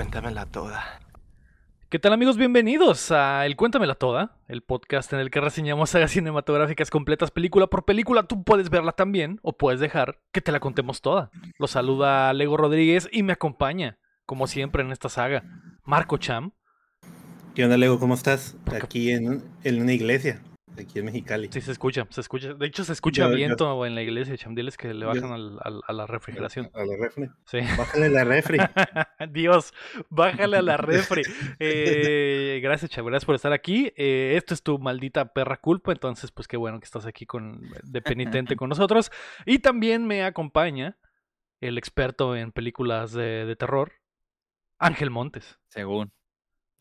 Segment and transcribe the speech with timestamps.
[0.00, 0.82] Cuéntamela toda.
[1.90, 2.38] ¿Qué tal amigos?
[2.38, 7.66] Bienvenidos a El Cuéntamela Toda, el podcast en el que reseñamos sagas cinematográficas completas película
[7.66, 8.22] por película.
[8.22, 11.30] Tú puedes verla también o puedes dejar que te la contemos toda.
[11.58, 15.44] Lo saluda Lego Rodríguez y me acompaña, como siempre en esta saga,
[15.84, 16.52] Marco Cham.
[17.54, 17.98] ¿Qué onda, Lego?
[17.98, 18.56] ¿Cómo estás?
[18.82, 20.40] Aquí en, en una iglesia
[20.78, 21.48] aquí en Mexicali.
[21.52, 22.54] Sí, se escucha, se escucha.
[22.54, 26.70] De hecho, se escucha viento en la iglesia, chamdiles que le bajan a la refrigeración.
[26.74, 27.28] A la refri.
[27.46, 27.58] Sí.
[27.76, 28.58] Bájale la refri.
[29.30, 29.72] Dios,
[30.08, 31.22] bájale a la refri.
[31.62, 33.92] Eh, gracias, Cham, gracias por estar aquí.
[33.96, 37.60] Eh, esto es tu maldita perra culpa, entonces, pues qué bueno que estás aquí con,
[37.82, 39.10] de penitente con nosotros.
[39.44, 40.96] Y también me acompaña
[41.60, 43.92] el experto en películas de, de terror,
[44.78, 45.58] Ángel Montes.
[45.68, 46.12] Según.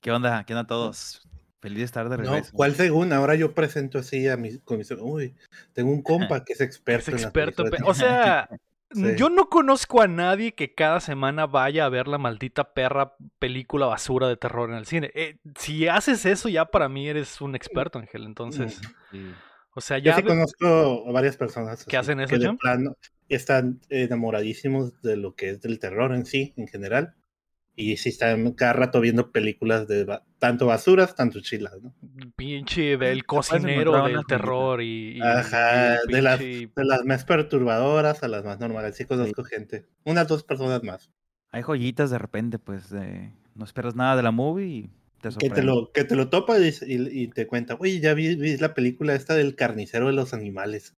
[0.01, 0.45] ¿Qué onda?
[0.45, 1.27] ¿Qué onda a todos?
[1.59, 2.51] Feliz de estar de regreso.
[2.51, 3.11] No, ¿cuál según?
[3.11, 4.99] Ahora yo presento así a mi comisión.
[5.01, 5.35] Uy,
[5.73, 7.13] tengo un compa que es experto.
[7.13, 7.65] Es experto.
[7.83, 8.49] o sea,
[9.17, 13.87] yo no conozco a nadie que cada semana vaya a ver la maldita perra película
[13.87, 15.11] basura de terror en el cine.
[15.15, 18.23] Eh, si haces eso, ya para mí eres un experto, Ángel.
[18.23, 18.79] Entonces,
[19.75, 20.11] o sea, ya.
[20.11, 21.83] Yo sí conozco a varias personas.
[21.83, 22.95] que hacen eso, que plano
[23.27, 27.15] están enamoradísimos de lo que es del terror en sí, en general
[27.79, 30.05] y sí están cada rato viendo películas de
[30.37, 31.95] tanto basuras, tanto chilas, ¿no?
[32.35, 38.43] Pinche del cocinero del terror y, Ajá, de, las, de las más perturbadoras a las
[38.43, 38.97] más normales.
[38.97, 39.85] Sí conozco gente.
[40.03, 41.09] Unas dos personas más.
[41.51, 43.31] Hay joyitas de repente, pues, de...
[43.55, 44.89] no esperas nada de la movie y
[45.21, 48.35] te que te lo Que te lo topa y, y, te cuenta, oye, ya vi,
[48.35, 50.97] vi, la película esta del carnicero de los animales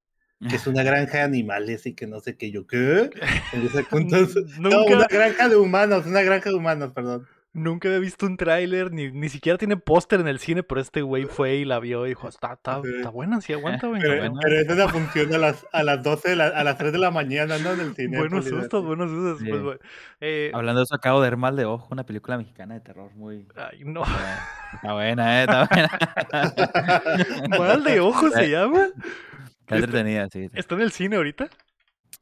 [0.50, 3.10] que es una granja de animales y que no sé qué yo, ¿qué?
[4.60, 7.28] no, una granja de humanos, una granja de humanos, perdón.
[7.54, 11.02] Nunca había visto un tráiler, ni, ni siquiera tiene póster en el cine, pero este
[11.02, 14.02] güey fue y la vio y dijo, está, está, está buena, sí aguanta, güey.
[14.02, 16.98] Pero, pero esa es la función a las, a las 12, a las 3 de
[16.98, 17.74] la mañana, ¿no?
[17.74, 18.18] En el cine.
[18.20, 19.62] Buenos sustos, buenos sustos.
[19.64, 19.80] Pues,
[20.22, 23.12] eh, Hablando de eso, acabo de ver Mal de Ojo, una película mexicana de terror
[23.16, 23.46] muy...
[23.58, 24.04] Ay, no.
[24.74, 27.60] Está buena, eh, está buena.
[27.60, 28.88] ¿Mal de Ojo se llama?
[29.76, 31.50] Está entretenida, sí, ¿Está en el cine ahorita?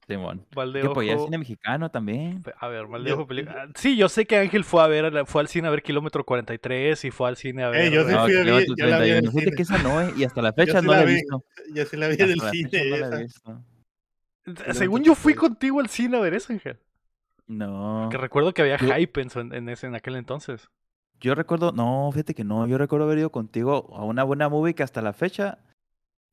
[0.08, 0.46] Simón.
[0.50, 2.44] Sí, pues ya cine mexicano también.
[2.60, 3.70] A ver, Valdeojo película.
[3.76, 7.06] Sí, yo sé que Ángel fue a ver, fue al cine a ver Kilómetro 43
[7.06, 7.86] y fue al cine a ver.
[7.86, 9.52] Eh, yo sí fui a ver, yo la vi en el cine.
[9.52, 11.44] que esa no, eh, y hasta la fecha no la, he visto.
[11.74, 13.00] Yo sí la vi en el cine.
[13.00, 13.64] No visto.
[14.74, 16.80] Según yo fui contigo al cine a ver eso, Ángel.
[17.46, 18.10] No.
[18.12, 20.70] Que recuerdo que había hype en, en, ese, en aquel entonces.
[21.20, 24.74] Yo recuerdo, no, fíjate que no, yo recuerdo haber ido contigo a una buena movie
[24.74, 25.60] que hasta la fecha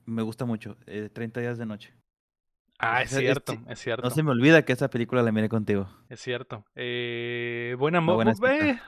[0.07, 1.95] me gusta mucho, eh, 30 días de noche.
[2.79, 4.03] Ah, es, cierto, es, cierto.
[4.03, 5.89] No se me olvida que esa película la miré contigo.
[6.11, 6.67] Es cierto.
[6.75, 8.79] Eh, buena, buena eh,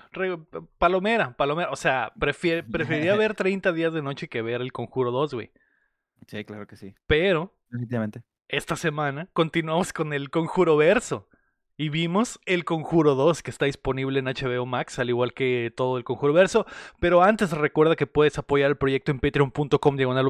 [0.77, 1.71] Palomera, Palomera.
[1.71, 5.53] O sea, prefier, preferiría ver 30 días de noche que ver El Conjuro 2, güey.
[6.27, 6.95] Sí, claro que sí.
[7.07, 8.23] Pero, definitivamente.
[8.49, 11.29] Esta semana continuamos con el Conjuro Verso.
[11.81, 15.97] Y vimos El Conjuro 2, que está disponible en HBO Max, al igual que todo
[15.97, 16.67] el Conjuro Verso.
[16.99, 20.29] Pero antes recuerda que puedes apoyar el proyecto en patreon.com diagonal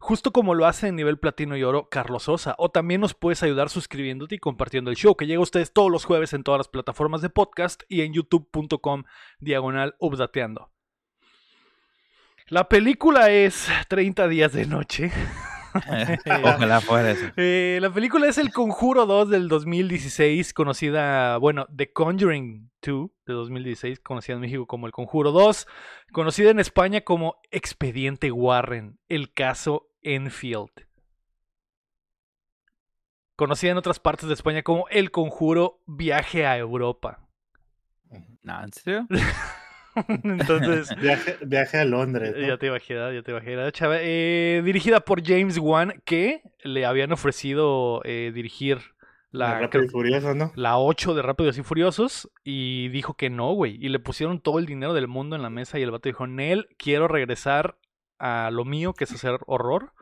[0.00, 2.56] justo como lo hace en nivel platino y oro Carlos Sosa.
[2.58, 5.88] O también nos puedes ayudar suscribiéndote y compartiendo el show, que llega a ustedes todos
[5.88, 9.04] los jueves en todas las plataformas de podcast y en youtube.com
[9.38, 9.94] diagonal.
[12.48, 15.12] La película es 30 días de noche.
[16.44, 17.26] Ojalá fuera eso.
[17.36, 23.32] Eh, la película es El Conjuro 2 del 2016, conocida, bueno, The Conjuring 2 de
[23.32, 25.66] 2016, conocida en México como El Conjuro 2,
[26.12, 30.86] conocida en España como Expediente Warren, el caso Enfield.
[33.36, 37.26] Conocida en otras partes de España como El Conjuro Viaje a Europa.
[38.10, 39.06] ¿en serio?
[40.24, 40.94] Entonces.
[41.44, 42.34] Viaje, a Londres.
[42.38, 43.72] Ya te imaginas, ya te imaginas.
[44.00, 48.78] Eh, dirigida por James Wan, que le habían ofrecido eh, dirigir
[49.30, 50.52] la, Rápido y Furioso, ¿no?
[50.56, 52.30] La 8 de Rápidos y Furiosos.
[52.44, 53.78] Y dijo que no, güey.
[53.80, 55.78] Y le pusieron todo el dinero del mundo en la mesa.
[55.78, 57.76] Y el vato dijo: Nel, quiero regresar
[58.18, 59.92] a lo mío, que es hacer horror.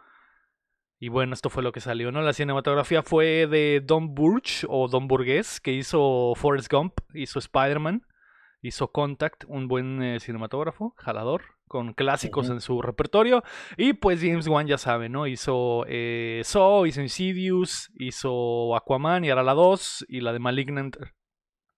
[1.03, 2.21] Y bueno, esto fue lo que salió, ¿no?
[2.21, 8.03] La cinematografía fue de Don Burch o Don Burgués, que hizo Forrest Gump, hizo Spider-Man.
[8.62, 13.42] Hizo Contact, un buen eh, cinematógrafo, jalador, con clásicos en su repertorio.
[13.77, 15.27] Y pues James Wan ya sabe, ¿no?
[15.27, 20.97] Hizo eh, Saw, hizo Insidious, hizo Aquaman y ahora la 2 y la de Malignant.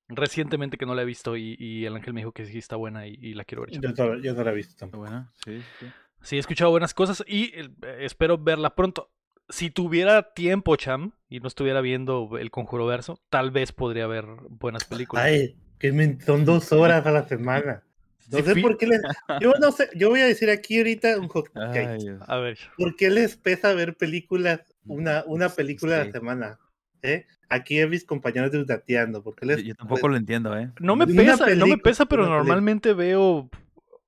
[0.08, 3.06] Recientemente que no la he visto y, el ángel me dijo que sí está buena
[3.06, 3.70] y, la quiero ver.
[3.72, 5.04] Yo, no la he visto tampoco.
[5.04, 5.86] Buena, sí, sí.
[6.22, 7.68] Sí, he escuchado buenas cosas y eh,
[8.00, 9.10] espero verla pronto.
[9.48, 14.26] Si tuviera tiempo, Cham, y no estuviera viendo el Conjuro Verso, tal vez podría ver
[14.48, 15.24] buenas películas.
[15.24, 17.82] Ay, que son dos horas a la semana.
[18.30, 19.02] No sé por qué les.
[19.40, 22.58] Yo no sé, yo voy a decir aquí ahorita un hot A ver.
[22.78, 26.58] ¿Por qué les pesa ver películas, una, una película a la semana?
[27.02, 27.26] ¿Eh?
[27.52, 29.22] aquí a mis compañeros desdateando.
[29.22, 30.72] Porque les, yo, tampoco lo entiendo, ¿eh?
[30.80, 33.50] No me pesa, no me pesa, pero normalmente veo.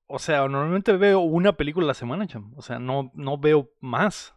[0.07, 2.53] O sea, normalmente veo una película a la semana, cham.
[2.55, 4.34] O sea, no, no veo más.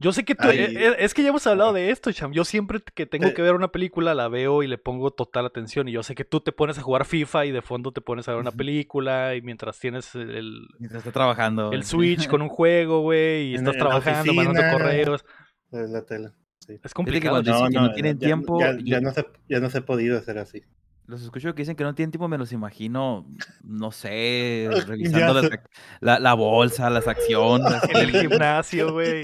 [0.00, 2.32] Yo sé que tú, eh, eh, es que ya hemos hablado de esto, Cham.
[2.32, 5.44] Yo siempre que tengo eh que ver una película la veo y le pongo total
[5.44, 5.88] atención.
[5.88, 8.26] Y yo sé que tú te pones a jugar FIFA y de fondo te pones
[8.26, 10.66] a ver una película y mientras tienes el.
[10.78, 11.70] Mientras estás trabajando.
[11.72, 15.24] El Switch con un juego, güey, y estás trabajando, mandando correos.
[15.70, 16.34] La tela.
[16.82, 17.42] Es complicado.
[17.42, 18.58] no, no, tienen tiempo.
[18.82, 20.62] Ya, no se, ya no se ha podido hacer así
[21.10, 23.26] los escucho que dicen que no tienen tiempo, me los imagino,
[23.64, 25.42] no sé, revisando
[26.00, 27.72] la, la, bolsa, las acciones.
[27.90, 29.22] En el gimnasio, güey.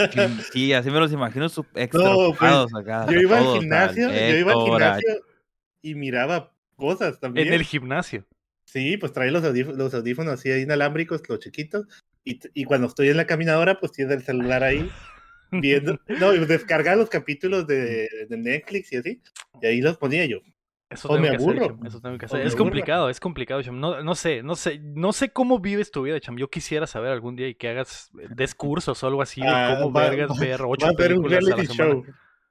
[0.53, 3.06] Sí, así me los imagino extrapados no, pues, acá.
[3.11, 5.15] Yo iba al gimnasio, yo iba al gimnasio
[5.81, 7.47] y miraba cosas también.
[7.49, 8.27] En el gimnasio.
[8.65, 11.87] Sí, pues trae los, audífonos, los audífonos así inalámbricos, los chiquitos.
[12.25, 14.91] Y, y, cuando estoy en la caminadora, pues tiene el celular ahí
[15.53, 15.97] viendo.
[16.21, 19.23] no, descargar los capítulos de, de Netflix y así.
[19.62, 20.41] Y ahí los ponía yo.
[20.88, 22.47] Eso tengo, que hacer, eso tengo que hacer.
[22.47, 23.81] Es complicado, es complicado, Cham.
[23.81, 26.37] No, no sé, no sé, no sé cómo vives tu vida, Cham.
[26.37, 29.91] Yo quisiera saber algún día y que hagas discursos o algo así de ah, cómo
[29.91, 32.05] vergas ver ocho películas un reality show.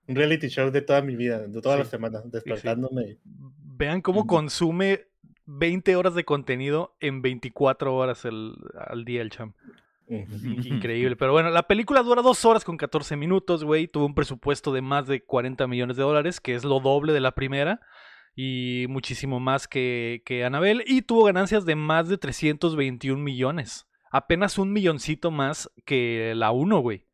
[0.07, 3.19] Un reality show de toda mi vida, de toda la semana, despertándome.
[3.23, 5.05] Vean cómo consume
[5.45, 9.53] 20 horas de contenido en 24 horas el, al día el Cham.
[10.09, 11.15] Increíble.
[11.15, 13.87] Pero bueno, la película dura dos horas con 14 minutos, güey.
[13.87, 17.21] Tuvo un presupuesto de más de 40 millones de dólares, que es lo doble de
[17.21, 17.79] la primera
[18.35, 23.87] y muchísimo más que, que Anabel y tuvo ganancias de más de 321 millones.
[24.11, 27.05] Apenas un milloncito más que la 1, güey.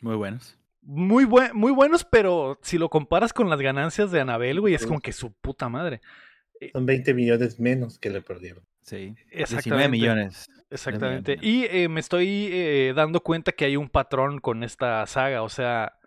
[0.00, 0.58] Muy buenos.
[0.82, 5.00] Muy, muy buenos, pero si lo comparas con las ganancias de Anabel, güey, es como
[5.00, 6.02] que su puta madre.
[6.60, 8.64] Eh, Son 20 millones menos que le perdieron.
[8.82, 9.88] Sí, exactamente.
[9.88, 10.46] millones.
[10.70, 11.38] Exactamente.
[11.40, 15.42] Y eh, me estoy eh, dando cuenta que hay un patrón con esta saga.
[15.42, 15.98] O sea,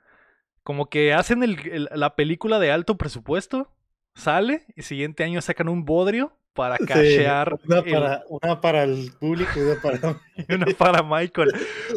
[0.62, 1.44] como que hacen
[1.92, 3.72] la película de alto presupuesto
[4.18, 7.60] sale y siguiente año sacan un bodrio para cachear.
[7.66, 10.20] una, para, una, para, el público y una para...
[10.56, 11.52] una para Michael.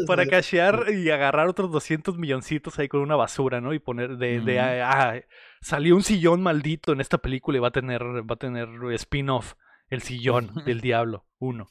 [0.06, 3.72] Para cachear y agarrar otros 200 milloncitos ahí con una basura, ¿no?
[3.72, 4.40] Y poner de...
[4.40, 5.18] de ah,
[5.62, 9.54] salió un sillón maldito en esta película y va a tener, va a tener spin-off.
[9.88, 11.68] El sillón del diablo, uno.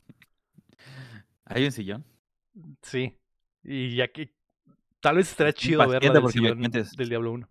[1.46, 2.06] ¿Hay un sillón?
[2.82, 3.20] Sí.
[3.64, 4.34] Y ya que...
[5.00, 7.50] Tal vez estaría chido ver del sillón del diablo uno.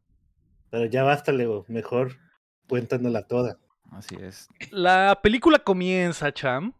[0.68, 1.64] Pero ya basta, Lego.
[1.68, 2.18] Mejor
[2.68, 3.58] Cuéntanosla toda.
[3.92, 4.48] Así es.
[4.70, 6.74] La película comienza, Cham,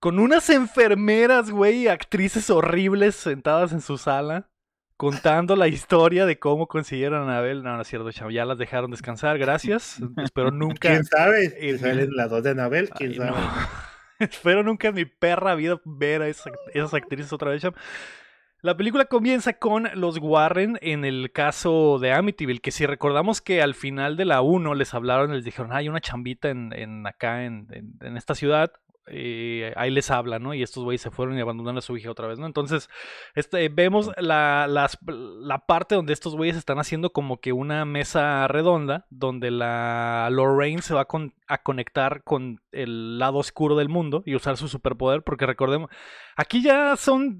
[0.00, 4.48] con unas enfermeras, güey, actrices horribles sentadas en su sala,
[4.96, 7.62] contando la historia de cómo consiguieron a Anabel.
[7.62, 9.98] No, no es cierto, Cham, ya las dejaron descansar, gracias.
[10.16, 10.88] Espero nunca.
[10.88, 11.54] ¿Quién sabe?
[11.58, 12.88] Eh, ¿Salen las dos de Anabel?
[12.90, 13.36] ¿Quién sabe?
[14.18, 17.74] Espero nunca en mi perra vida ver a esas, esas actrices otra vez, Cham.
[18.60, 23.62] La película comienza con los Warren en el caso de Amityville, que si recordamos que
[23.62, 27.44] al final de la 1 les hablaron, les dijeron, hay una chambita en, en acá
[27.44, 27.68] en,
[28.00, 28.72] en, esta ciudad,
[29.06, 30.54] eh, ahí les habla, ¿no?
[30.54, 32.46] Y estos güeyes se fueron y abandonaron a su hija otra vez, ¿no?
[32.46, 32.90] Entonces,
[33.36, 39.06] este, vemos la, la parte donde estos güeyes están haciendo como que una mesa redonda,
[39.08, 41.06] donde la Lorraine se va a,
[41.48, 45.90] a conectar con el lado oscuro del mundo y usar su superpoder, porque recordemos,
[46.36, 47.38] aquí ya son,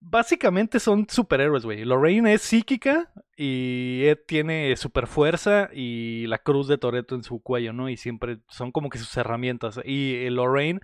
[0.00, 1.84] básicamente son superhéroes, güey.
[1.84, 7.42] Lorraine es psíquica y Ed tiene super fuerza y la cruz de Toreto en su
[7.42, 7.88] cuello, ¿no?
[7.88, 9.80] Y siempre son como que sus herramientas.
[9.84, 10.80] Y Lorraine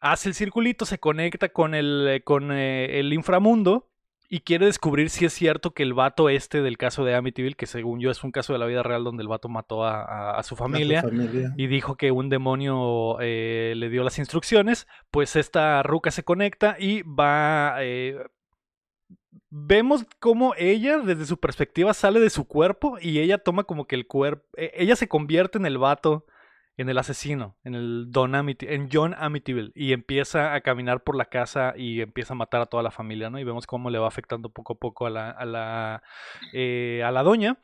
[0.00, 3.90] hace el circulito, se conecta con el, eh, con, eh, el inframundo
[4.30, 7.66] y quiere descubrir si es cierto que el vato este del caso de Amityville, que
[7.66, 10.54] según yo es un caso de la vida real donde el vato mató a, su,
[10.54, 11.02] familia,
[11.56, 16.76] y dijo que un demonio eh, le dio las instrucciones, pues esta ruca se conecta
[16.78, 17.76] y va...
[17.80, 18.18] Eh,
[19.50, 23.96] vemos cómo ella, desde su perspectiva, sale de su cuerpo y ella toma como que
[23.96, 24.44] el cuerpo...
[24.58, 26.26] E, ella se convierte en el vato
[26.78, 31.24] en el asesino, en el Don en John Amityville, y empieza a caminar por la
[31.24, 33.40] casa y empieza a matar a toda la familia, ¿no?
[33.40, 36.02] Y vemos cómo le va afectando poco a poco a la, a la,
[36.52, 37.58] eh, a la doña.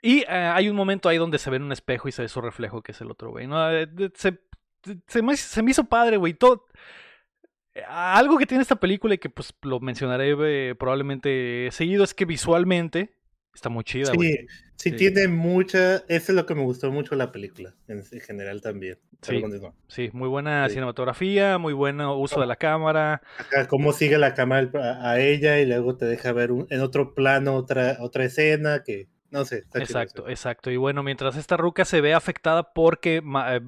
[0.00, 2.28] Y eh, hay un momento ahí donde se ve en un espejo y se ve
[2.28, 3.70] su reflejo, que es el otro güey, ¿no?
[3.70, 4.40] Eh, se,
[5.06, 6.32] se, me, se me hizo padre, güey.
[6.32, 6.66] Todo,
[7.86, 13.17] algo que tiene esta película y que pues lo mencionaré probablemente seguido es que visualmente
[13.54, 15.96] Está muy chida, sí, sí, tiene mucha.
[15.96, 18.98] Eso es lo que me gustó mucho la película, en, general también.
[19.20, 19.42] Sí,
[19.88, 23.20] sí muy buena cinematografía, muy buen uso de la cámara.
[23.36, 27.56] Acá, cómo sigue la cámara a ella y luego te deja ver en otro plano
[27.56, 29.64] otra, otra escena que No sé.
[29.74, 30.70] exacto, exacto.
[30.70, 33.60] Y bueno, mientras esta ruca se ve afectada porque eh,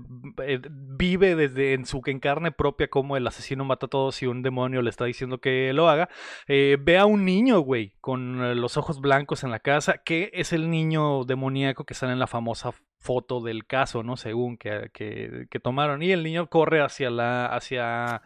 [0.43, 4.27] eh, vive desde en su en carne propia como el asesino mata a todos y
[4.27, 6.09] un demonio le está diciendo que lo haga,
[6.49, 10.55] eh, ve a un niño, güey, con los ojos blancos en la casa, que es
[10.55, 14.17] el niño demoníaco que sale en la famosa foto del caso, ¿no?
[14.17, 16.03] Según que, que, que tomaron.
[16.03, 18.23] Y el niño corre hacia la, hacia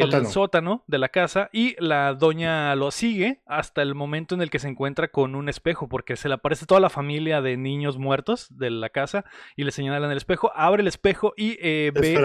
[0.00, 0.84] el sótano.
[0.86, 4.68] de la casa y la doña lo sigue hasta el momento en el que se
[4.68, 8.70] encuentra con un espejo porque se le aparece toda la familia de niños muertos de
[8.70, 9.24] la casa
[9.56, 12.18] y le señala en el espejo, abre el espejo y eh, ve...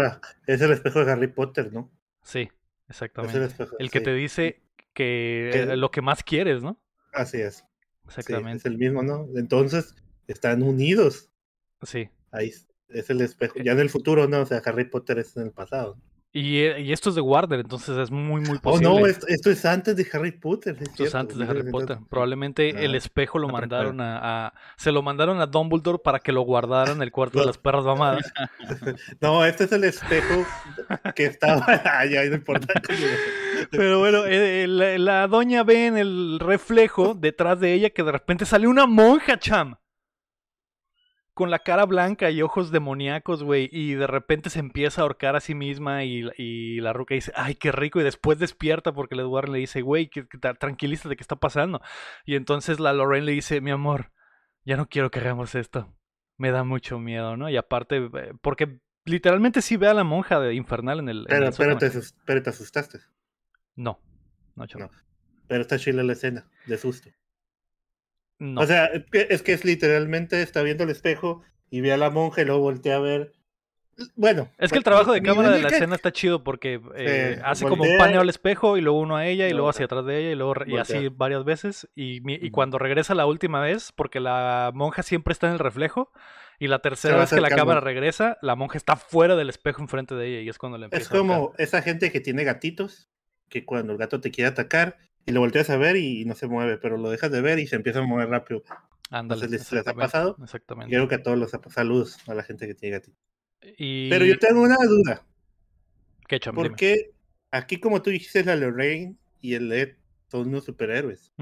[0.48, 1.92] es el espejo de Harry Potter, ¿no?
[2.22, 2.50] Sí,
[2.88, 3.56] exactamente.
[3.80, 4.62] el, que te dice
[4.94, 6.80] que lo que más quieres, ¿no?
[7.14, 7.66] Así es.
[8.06, 8.58] Exactamente.
[8.58, 9.28] es el mismo, ¿no?
[9.36, 9.96] Entonces,
[10.28, 11.30] están unidos.
[11.84, 12.10] Sí.
[12.32, 12.52] Ahí
[12.90, 13.60] es el espejo.
[13.60, 14.42] Ya en el futuro, ¿no?
[14.42, 15.98] O sea, Harry Potter es en el pasado.
[16.32, 18.88] Y, eh, y, esto es de Warner, entonces es muy, muy posible.
[18.88, 20.78] Oh, no, esto, es antes de Harry Potter.
[20.80, 21.98] esto es antes de Harry Potter.
[22.08, 26.92] Probablemente el espejo lo mandaron a, Se lo mandaron a Dumbledore para que lo guardara
[26.92, 28.32] en el cuarto de las perras mamadas.
[29.22, 30.46] no, este es el espejo
[31.16, 31.66] que estaba.
[31.98, 32.74] allá, no importa.
[33.72, 38.12] Pero bueno, eh, la, la doña ve en el reflejo detrás de ella que de
[38.12, 39.78] repente sale una monja, cham
[41.40, 45.38] con la cara blanca y ojos demoníacos, güey, y de repente se empieza a ahorcar
[45.38, 49.22] a sí misma y, la ruca dice, ay, qué rico, y después despierta porque el
[49.22, 50.24] Eduardo le dice, güey, que,
[50.60, 51.80] tranquilízate, ¿qué está pasando?
[52.26, 54.12] Y entonces la Lorraine le dice, mi amor,
[54.66, 55.96] ya no quiero que hagamos esto,
[56.36, 57.50] me da mucho miedo, ¿no?
[57.50, 61.26] Y aparte, eh, porque literalmente sí ve a la monja de infernal en el...
[61.30, 63.00] Pero, pero, te, asustaste.
[63.78, 64.02] No,
[64.58, 64.90] no, no.
[65.48, 67.10] Pero está chila la escena, de susto.
[68.56, 72.42] O sea, es que es literalmente está viendo el espejo y ve a la monja
[72.42, 73.34] y luego voltea a ver.
[74.16, 74.50] Bueno.
[74.58, 77.84] Es que el trabajo de cámara de la escena está chido porque eh, hace como
[77.84, 80.32] un paneo al espejo y luego uno a ella y luego hacia atrás de ella
[80.32, 81.90] y luego y así varias veces.
[81.96, 86.12] Y, y, cuando regresa la última vez, porque la monja siempre está en el reflejo,
[86.60, 90.14] y la tercera vez que la cámara regresa, la monja está fuera del espejo enfrente
[90.14, 93.10] de ella y es cuando le empieza Es como esa gente que tiene gatitos,
[93.48, 96.48] que cuando el gato te quiere atacar, y lo volteas a ver y no se
[96.48, 98.64] mueve, pero lo dejas de ver y se empieza a mover rápido.
[99.12, 100.38] Ándale, Entonces, ¿les, ha pasado?
[100.44, 100.96] Exactamente.
[100.96, 103.18] Creo que a todos los saludos a la gente que tiene gatito.
[103.60, 105.26] Pero yo tengo una duda.
[106.28, 107.12] ¿Qué ¿Por qué
[107.52, 109.96] aquí, como tú dijiste, la Lorraine y el Ed
[110.28, 111.34] son unos superhéroes?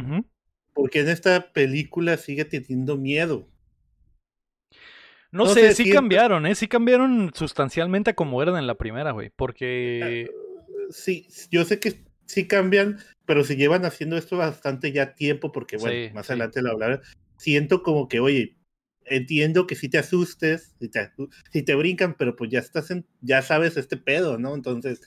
[0.73, 3.49] Porque en esta película sigue teniendo miedo.
[5.31, 6.55] No, sé, sí cambiaron, ¿eh?
[6.55, 9.29] Sí cambiaron sustancialmente a como eran en la primera, güey.
[9.35, 10.29] Porque.
[10.89, 15.77] Sí, yo sé que sí cambian, pero si llevan haciendo esto bastante ya tiempo, porque
[15.77, 16.99] bueno, más adelante lo hablaré,
[17.37, 18.57] siento como que, oye,
[19.05, 21.11] entiendo que si te asustes, si te,
[21.51, 24.53] si te brincan, pero pues ya estás en, ya sabes este pedo, ¿no?
[24.53, 25.01] Entonces,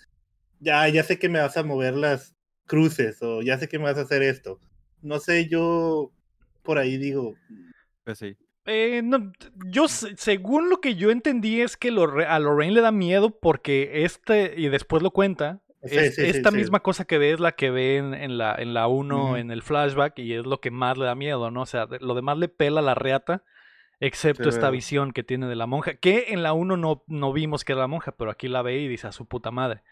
[0.58, 2.34] ya, ya sé que me vas a mover las
[2.66, 4.58] cruces, o ya sé que me vas a hacer esto.
[5.02, 6.12] No sé, yo
[6.62, 7.34] por ahí digo.
[8.04, 8.36] Pues sí.
[8.66, 9.32] Eh, no,
[9.66, 14.54] yo, según lo que yo entendí, es que a Lorraine le da miedo porque este,
[14.56, 18.54] y después lo cuenta, esta misma cosa que ve es la que ve en, la,
[18.58, 21.62] en la 1, en el flashback, y es lo que más le da miedo, ¿no?
[21.62, 23.44] O sea, lo demás le pela la reata,
[23.98, 27.64] excepto esta visión que tiene de la monja, que en la 1 no, no vimos
[27.64, 29.82] que era la monja, pero aquí la ve y dice a su puta madre.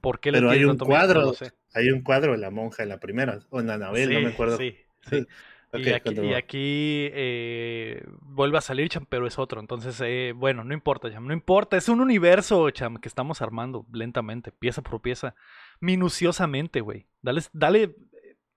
[0.00, 1.32] ¿Por qué le pero hay un cuadro,
[1.74, 4.32] hay un cuadro de la monja en la primera, o en la novela, no me
[4.32, 4.56] acuerdo.
[4.56, 4.76] Sí,
[5.10, 5.26] sí
[5.78, 9.60] y aquí, eh, vuelve a salir, Cham, pero es otro.
[9.60, 11.76] Entonces, eh, bueno, no importa, Cham, no importa.
[11.76, 15.34] Es un universo, Cham, que estamos armando lentamente, pieza por pieza,
[15.80, 17.06] minuciosamente, güey.
[17.22, 17.96] Dale, dale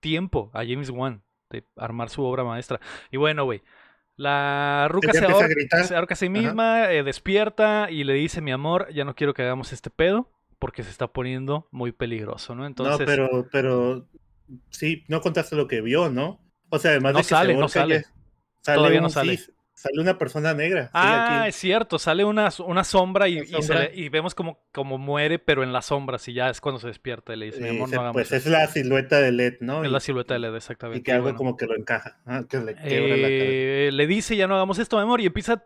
[0.00, 2.80] tiempo a James Wan de armar su obra maestra.
[3.10, 3.62] Y bueno, güey.
[4.16, 8.50] La ruca se ahorca, se ahorca, a sí misma, eh, despierta y le dice, mi
[8.50, 12.66] amor, ya no quiero que hagamos este pedo porque se está poniendo muy peligroso, ¿no?
[12.66, 12.98] Entonces...
[12.98, 14.08] No, pero, pero,
[14.70, 16.40] sí, no contaste lo que vio, ¿no?
[16.70, 18.04] O sea, además no de que sale, no sale.
[18.60, 19.40] sale Todavía no sale.
[19.78, 20.90] Sale una persona negra.
[20.92, 23.44] Ah, es cierto, sale una, una sombra, y,
[23.94, 27.32] y, vemos como, como muere, pero en las sombras, y ya es cuando se despierta
[27.32, 29.84] y le dice, mi amor, no hagamos Pues es la silueta de LED, ¿no?
[29.84, 30.98] Es la silueta de LED, exactamente.
[30.98, 32.18] Y que algo como que lo encaja,
[32.48, 33.92] que le quiebra la cara.
[33.92, 35.62] Le dice, ya no hagamos esto, mi amor, y empieza...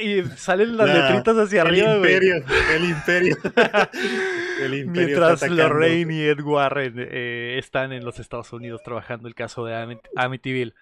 [0.00, 2.14] y, salen las letritas hacia arriba, güey.
[2.14, 2.44] El imperio,
[2.74, 3.36] el imperio.
[4.88, 6.40] Mientras Lorraine y Ed
[6.82, 10.74] Eh, están en los Estados Unidos trabajando el caso de Amityville.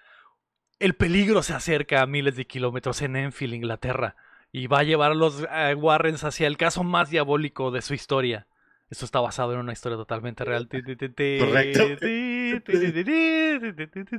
[0.78, 4.16] El peligro se acerca a miles de kilómetros en Enfield, Inglaterra,
[4.52, 7.94] y va a llevar a los eh, Warrens hacia el caso más diabólico de su
[7.94, 8.46] historia.
[8.90, 10.66] Esto está basado en una historia totalmente real.
[10.66, 11.84] Correcto.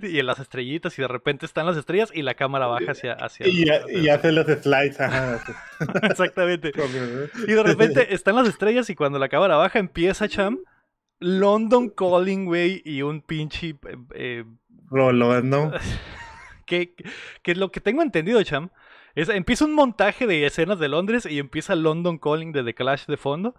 [0.03, 3.13] y en las estrellitas y de repente están las estrellas y la cámara baja hacia...
[3.13, 4.99] hacia y, hace los slides.
[6.03, 6.71] Exactamente.
[7.47, 10.59] y de repente están las estrellas y cuando la cámara baja empieza Cham.
[11.19, 13.75] London Calling, güey, y un pinche...
[14.13, 14.45] Eh,
[14.91, 15.71] ¿no?
[16.65, 16.95] que,
[17.43, 18.69] que lo que tengo entendido, Cham,
[19.15, 23.05] es, empieza un montaje de escenas de Londres y empieza London Calling de The Clash
[23.05, 23.55] de fondo.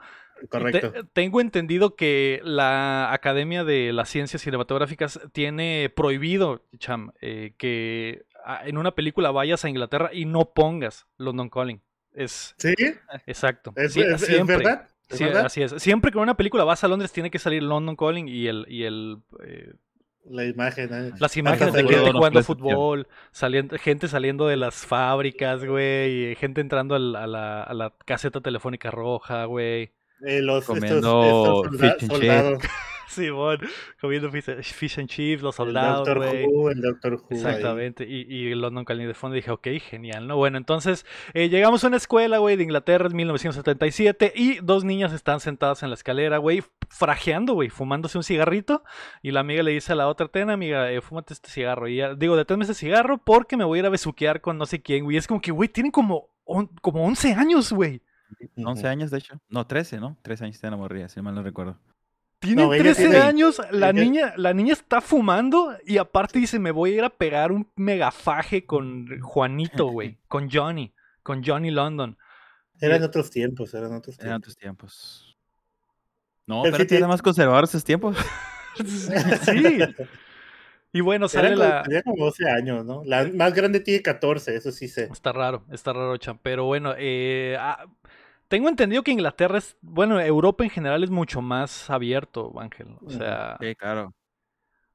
[0.49, 0.93] Correcto.
[1.13, 8.25] tengo entendido que la Academia de las Ciencias Cinematográficas tiene prohibido, Cham, eh, que
[8.65, 11.83] en una película vayas a Inglaterra y no pongas London Calling.
[12.15, 12.75] Es, ¿Sí?
[13.27, 13.73] Exacto.
[13.77, 13.95] ¿Es,
[14.47, 14.89] verdad?
[15.11, 15.73] Sí, así es.
[15.79, 18.67] Siempre que en una película vas a Londres tiene que salir London Calling y el,
[18.69, 19.73] y el eh,
[20.29, 21.13] la imagen, ¿eh?
[21.19, 26.95] Las imágenes de gente jugando fútbol, saliendo, gente saliendo de las fábricas, güey, gente entrando
[26.95, 29.93] a la, a la caseta telefónica roja, güey.
[30.27, 32.63] Eh, los, Comiendo estos, soldados.
[33.11, 33.59] Simón,
[34.01, 38.55] comiendo fish, and chips, los soldados, el Doctor Who, el Doctor Who Exactamente, y, y
[38.55, 40.37] London Calling de fondo dije, ok, genial, ¿no?
[40.37, 45.13] Bueno, entonces eh, llegamos a una escuela, güey, de Inglaterra en 1977 y dos niñas
[45.13, 48.83] están sentadas en la escalera, güey, frajeando, güey, fumándose un cigarrito
[49.23, 51.97] y la amiga le dice a la otra, ten amiga, eh, fúmate este cigarro y
[51.97, 54.83] ya, digo, deténme este cigarro porque me voy a ir a besuquear con no sé
[54.83, 56.29] quién, güey, es como que, güey, tienen como,
[56.81, 58.03] como 11 años, güey.
[58.57, 59.41] 11 años, de hecho.
[59.49, 60.17] No, 13, ¿no?
[60.23, 61.79] 13 años tiene la morría, si mal no recuerdo.
[62.41, 66.95] Tiene 13 años, la niña, la niña está fumando y aparte dice, me voy a
[66.95, 72.17] ir a pegar un megafaje con Juanito, güey, con Johnny, con Johnny London.
[72.81, 74.25] Eran otros tiempos, eran otros tiempos.
[74.25, 75.37] Eran otros tiempos.
[76.47, 78.17] No, pero, tiene más conservar esos tiempos.
[78.77, 79.85] sí.
[80.93, 81.83] Y bueno, sale la.
[81.83, 83.03] Tenía como 12 años, ¿no?
[83.05, 85.09] La más grande tiene 14, eso sí sé.
[85.13, 86.41] Está raro, está raro, Chan.
[86.43, 87.85] Pero bueno, eh, ah,
[88.51, 92.97] tengo entendido que Inglaterra es, bueno, Europa en general es mucho más abierto, Ángel.
[93.07, 93.57] O sea.
[93.61, 94.13] Sí, claro.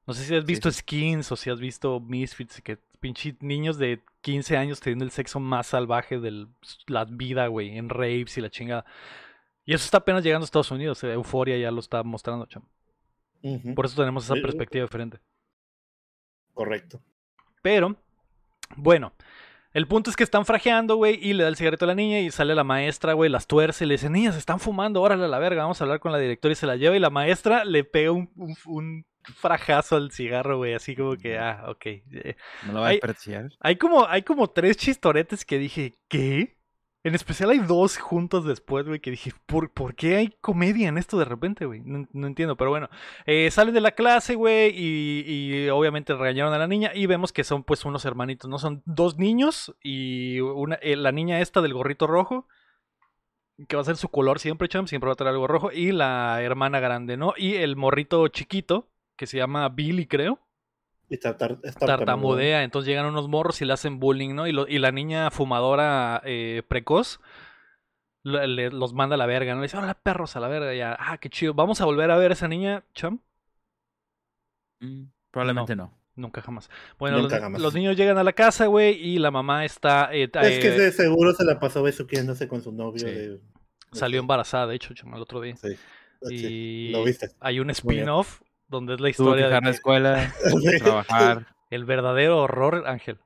[0.06, 4.04] No sé si has visto skins o si has visto Misfits, que pinche niños de
[4.22, 6.48] 15 años teniendo el sexo más salvaje de
[6.88, 8.86] la vida, güey, en raves y la chingada.
[9.64, 11.02] Y eso está apenas llegando a Estados Unidos.
[11.06, 12.64] Eh, Euforia ya lo está mostrando, cham.
[13.74, 15.20] Por eso tenemos esa perspectiva diferente.
[16.54, 17.02] Correcto.
[17.62, 17.96] Pero,
[18.76, 19.14] bueno,
[19.76, 22.22] el punto es que están frajeando, güey, y le da el cigarrito a la niña
[22.22, 25.28] y sale la maestra, güey, las tuerce y le dice, niñas, están fumando, órale a
[25.28, 27.66] la verga, vamos a hablar con la directora y se la lleva y la maestra
[27.66, 28.30] le pega un,
[28.66, 29.06] un,
[29.36, 31.86] frajazo al cigarro, güey, así como que, ah, ok.
[31.88, 33.50] Eh, ¿No lo va a despreciar?
[33.60, 36.56] Hay como, hay como tres chistoretes que dije, ¿qué?
[37.06, 40.98] En especial hay dos juntos después, güey, que dije, ¿por, ¿por qué hay comedia en
[40.98, 41.82] esto de repente, güey?
[41.86, 42.90] No, entiendo, pero bueno.
[43.28, 47.44] Eh, salen de la clase, güey, y, obviamente regañaron a la niña y vemos que
[47.44, 48.58] son pues unos hermanitos, ¿no?
[48.58, 52.48] Son dos niños y una, eh, la niña esta del gorrito rojo,
[53.68, 55.92] que va a ser su color siempre, cham, siempre va a tener algo rojo, y
[55.92, 57.36] la hermana grande, ¿no?
[57.38, 60.40] Y el morrito chiquito, que se llama Billy, creo.
[61.10, 62.64] Y tartamudea.
[62.64, 64.48] Entonces llegan unos morros y le hacen bullying, ¿no?
[64.48, 67.20] Y, la niña fumadora eh, precoz
[68.26, 69.62] los manda a la verga, ¿no?
[69.62, 70.74] Le dice, hola perros a la verga.
[70.74, 71.54] Ya, ah, qué chido.
[71.54, 73.20] ¿Vamos a volver a ver a esa niña, Cham?
[74.80, 75.94] Mm, probablemente no.
[76.16, 76.70] Nunca jamás.
[76.98, 77.18] Bueno,
[77.58, 80.10] los, niños llegan a la casa, güey, y la mamá está.
[80.14, 83.40] Eh, es que de seguro se la pasó besuqueándose con su novio.
[83.92, 85.58] Salió embarazada, de hecho, Cham, el otro día.
[85.58, 85.76] Sí.
[86.30, 87.32] Y Lo viste.
[87.42, 90.34] Hay un spin-off donde es la historia de la escuela,
[90.84, 91.48] trabajar.
[91.70, 93.20] El verdadero horror, Ángel.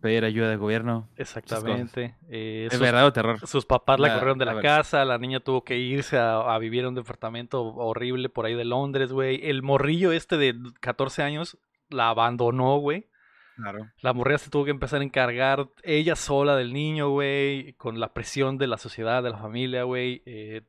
[0.00, 1.08] Pedir ayuda del gobierno.
[1.16, 2.16] Exactamente.
[2.28, 3.46] Eh, es verdadero terror.
[3.46, 6.88] Sus papás la, corrieron de la, casa, la niña tuvo que irse a, vivir en
[6.88, 9.40] un departamento horrible por ahí de Londres, güey.
[9.48, 13.08] El morrillo este de 14 años la abandonó, güey.
[13.56, 13.88] Claro.
[14.00, 18.12] La morrilla se tuvo que empezar a encargar ella sola del niño, güey, con la
[18.12, 20.22] presión de la sociedad, de la familia, güey.
[20.26, 20.62] Eh,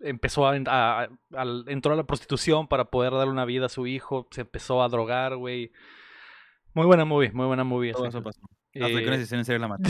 [0.00, 1.08] empezó a,
[1.66, 4.88] entró a la prostitución para poder darle una vida a su hijo, se empezó a
[4.88, 5.72] drogar, güey.
[6.74, 7.92] Muy buena movie, muy buena movie.
[7.92, 8.40] Todo eso pasó.
[8.74, 9.88] Hasta que una en serio la mató.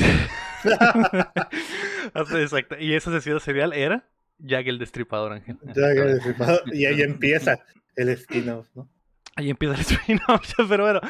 [2.38, 2.77] Exacto.
[2.79, 5.59] Y esa sesión serial era Jack el Destripador, Ángel.
[5.75, 6.62] Jack el Destripador.
[6.73, 7.59] Y ahí empieza
[7.97, 8.88] el spin-off, ¿no?
[9.38, 10.18] Ahí empieza el spin
[10.66, 11.01] pero bueno,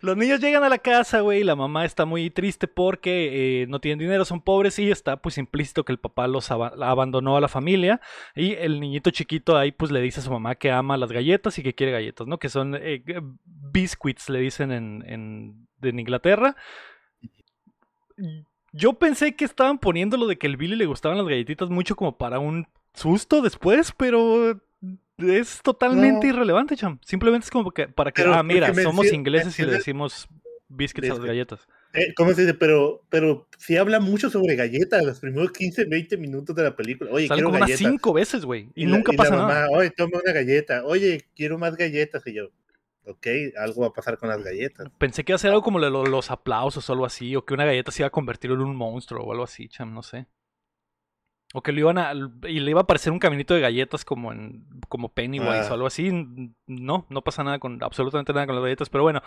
[0.00, 3.80] los niños llegan a la casa, güey, la mamá está muy triste porque eh, no
[3.80, 7.46] tienen dinero, son pobres y está pues implícito que el papá los abandonó a la
[7.46, 8.00] familia
[8.34, 11.58] y el niñito chiquito ahí pues le dice a su mamá que ama las galletas
[11.60, 12.38] y que quiere galletas, ¿no?
[12.38, 13.04] Que son eh,
[13.44, 16.56] biscuits, le dicen en, en, en Inglaterra.
[18.72, 21.94] Yo pensé que estaban poniendo lo de que el Billy le gustaban las galletitas mucho
[21.94, 24.60] como para un susto después, pero
[25.18, 26.98] es totalmente irrelevante, cham.
[27.04, 30.28] Simplemente es como que para que, ah, mira, somos ingleses y le decimos
[30.68, 31.66] biscuits a las galletas.
[31.92, 32.52] Eh, ¿Cómo se dice?
[32.54, 37.10] Pero, pero sí habla mucho sobre galletas los primeros 15, 20 minutos de la película.
[37.10, 38.68] Oye, quiero como unas cinco veces, güey.
[38.74, 39.70] Y, nunca pasa nada.
[39.70, 40.84] Oye, toma una galleta.
[40.84, 42.22] Oye, quiero más galletas.
[42.26, 42.50] Y yo,
[43.06, 43.26] ok,
[43.58, 44.88] algo va a pasar con las galletas.
[44.98, 47.64] Pensé que iba a ser algo como los aplausos o algo así, o que una
[47.64, 50.26] galleta se iba a convertir en un monstruo o algo así, cham, no sé.
[51.58, 52.12] O que le iban a.
[52.46, 54.66] Y le iba a aparecer un caminito de galletas como en.
[54.90, 55.72] como Pennywise o Ah.
[55.72, 56.10] algo así.
[56.66, 57.82] No, no pasa nada con.
[57.82, 58.88] absolutamente nada con las galletas.
[58.88, 59.22] Pero bueno.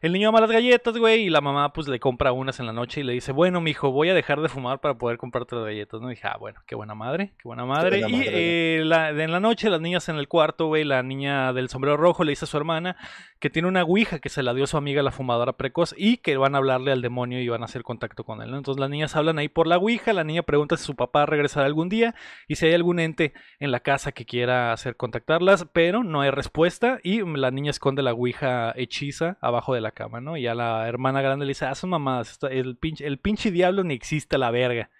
[0.00, 1.26] El niño ama las galletas, güey.
[1.26, 3.92] Y la mamá, pues, le compra unas en la noche y le dice, bueno, mijo,
[3.92, 6.00] voy a dejar de fumar para poder comprarte las galletas.
[6.00, 6.08] ¿no?
[6.10, 8.00] Y dije, ah, bueno, qué buena madre, qué buena madre.
[8.00, 11.04] buena y madre, eh, la- en la noche, las niñas en el cuarto, güey, la
[11.04, 12.96] niña del sombrero rojo le dice a su hermana
[13.38, 16.36] que tiene una ouija que se la dio su amiga la fumadora precoz y que
[16.36, 18.50] van a hablarle al demonio y van a hacer contacto con él.
[18.50, 18.56] ¿no?
[18.56, 21.66] Entonces las niñas hablan ahí por la ouija, la niña pregunta si su papá regresará
[21.66, 22.14] algún día
[22.48, 26.30] y si hay algún ente en la casa que quiera hacer contactarlas, pero no hay
[26.30, 26.71] respuesta
[27.02, 30.36] y la niña esconde la ouija hechiza abajo de la cama, ¿no?
[30.36, 33.50] Y a la hermana grande le dice, ah, son mamadas, esto- el pinche, el pinche
[33.50, 34.90] diablo ni existe a la verga.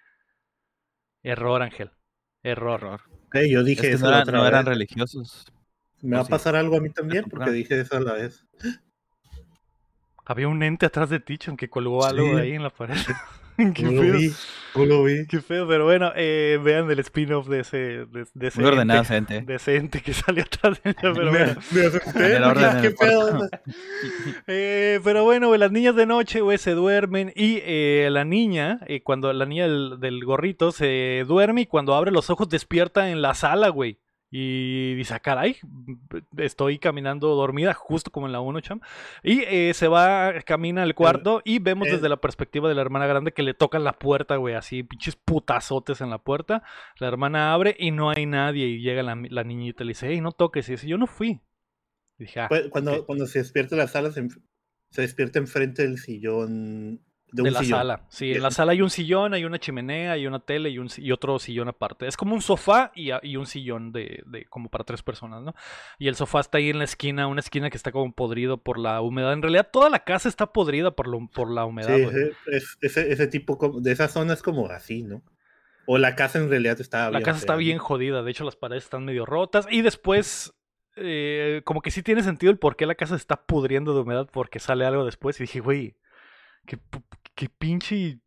[1.23, 1.91] Error, Ángel.
[2.43, 2.83] Error.
[2.83, 3.01] Horror.
[3.27, 5.45] Ok, yo Es dije que eso no, la eran, otra no eran religiosos.
[6.01, 6.31] Me va a sí.
[6.31, 8.45] pasar algo a mí también porque dije eso a la vez.
[10.25, 12.39] Había un ente atrás de Tichon que colgó algo Sí.
[12.41, 12.95] ahí en la pared.
[13.75, 14.13] Qué No lo feo.
[14.13, 14.39] vi,
[14.75, 15.25] no lo vi.
[15.27, 19.01] Qué feo, pero bueno, eh, vean el spin-off de ese, de, de ese Muy ordenado
[19.01, 19.45] ente, ese ente.
[19.45, 21.55] de ese ente que salió atrás de ella, pero me, bueno.
[21.71, 23.49] me asusté, orden en ¿qué pedo?
[24.47, 28.79] Eh, pero bueno, güey, las niñas de noche, güey, se duermen y eh, la niña,
[28.87, 33.09] eh, cuando la niña del, del gorrito se duerme y cuando abre los ojos despierta
[33.09, 33.99] en la sala, güey.
[34.35, 35.57] Y dice, ah, caray,
[36.37, 38.81] estoy caminando dormida, justo como en la 1, cham.
[39.21, 43.05] Y eh, se va, camina al cuarto y vemos desde la perspectiva de la hermana
[43.05, 46.63] grande que le tocan la puerta, güey, así, pinches putazotes en la puerta.
[46.97, 48.65] La hermana abre y no hay nadie.
[48.65, 50.67] Y llega la, la niñita y le dice, hey, no toques.
[50.67, 51.39] Y dice, yo no fui.
[52.17, 54.27] Y dije, ah, Pues, Cuando, cuando se despierta la sala, se,
[54.89, 57.01] se despierta enfrente del sillón.
[57.33, 57.79] De, la sillón.
[57.79, 58.05] sala.
[58.09, 60.87] Sí, en la sala hay un sillón, hay una chimenea, hay una tele y, un,
[60.97, 62.07] y otro sillón aparte.
[62.07, 65.41] Es como un sofá y, a- y un sillón de, de como para tres personas,
[65.41, 65.53] ¿no?
[65.99, 68.77] Y el sofá está ahí en la esquina, una esquina que está como podrido por
[68.79, 69.33] la humedad.
[69.33, 71.95] En realidad toda la casa está podrida por, lo- por la humedad.
[71.97, 75.23] Sí, ese, es- ese, ese tipo de esa zona es como así, ¿no?
[75.85, 78.83] O la casa en realidad está La casa está bien jodida, de hecho las paredes
[78.85, 80.53] están medio rotas y después...
[80.95, 84.29] eh, como que sí tiene sentido el por qué la casa está pudriendo de humedad
[84.31, 85.97] porque sale algo después y dije, güey,
[86.67, 86.77] qué,
[87.35, 88.19] qué pinche...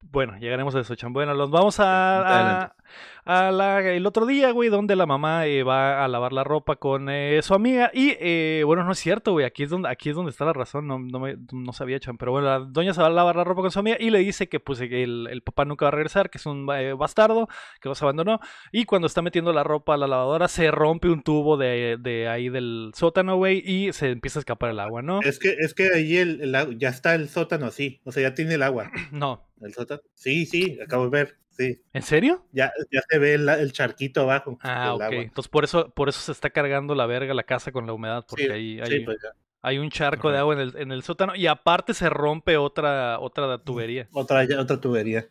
[0.00, 1.12] Bueno, llegaremos a eso, Chan.
[1.12, 2.76] Bueno, los vamos a, a,
[3.24, 6.76] a la- el otro día, güey, donde la mamá eh, va a lavar la ropa
[6.76, 7.90] con eh, su amiga.
[7.94, 9.46] Y eh, bueno, no es cierto, güey.
[9.46, 10.86] Aquí es donde, aquí es donde está la razón.
[10.86, 12.18] No, no, me- no sabía, Chan.
[12.18, 14.18] Pero bueno, la doña se va a lavar la ropa con su amiga y le
[14.18, 17.48] dice que pues el, el papá nunca va a regresar, que es un eh, bastardo,
[17.80, 18.40] que los abandonó.
[18.72, 22.28] Y cuando está metiendo la ropa a la lavadora, se rompe un tubo de, de
[22.28, 25.20] ahí del sótano, güey, y se empieza a escapar el agua, ¿no?
[25.22, 28.00] Es que, es que ahí el, el ya está el sótano así.
[28.04, 28.90] O sea, ya tiene el agua.
[29.12, 29.48] No.
[29.60, 30.00] El sótano.
[30.14, 31.41] Sí, sí, acabo de ver.
[31.56, 31.82] Sí.
[31.92, 32.46] ¿En serio?
[32.52, 34.58] Ya, ya se ve el, el charquito abajo.
[34.62, 35.02] Ah, ok.
[35.02, 35.16] agua.
[35.16, 38.24] Entonces por eso, por eso se está cargando la verga la casa con la humedad,
[38.28, 39.18] porque Sí, ahí, sí, pues
[39.60, 43.20] hay un charco de agua en el, en el sótano y aparte se rompe otra,
[43.20, 44.08] otra tubería.
[44.12, 45.28] Otra, otra tubería.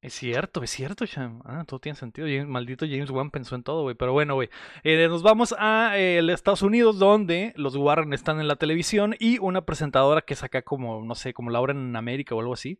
[0.00, 1.42] Es cierto, es cierto, Cham.
[1.44, 2.28] Ah, todo tiene sentido.
[2.28, 3.96] James- maldito James Wan pensó en todo, güey.
[3.96, 4.48] Pero bueno, güey.
[4.84, 9.38] Eh, nos vamos a eh, Estados Unidos, donde los Warren están en la televisión y
[9.38, 12.78] una presentadora que saca como, no sé, como Laura en América o algo así.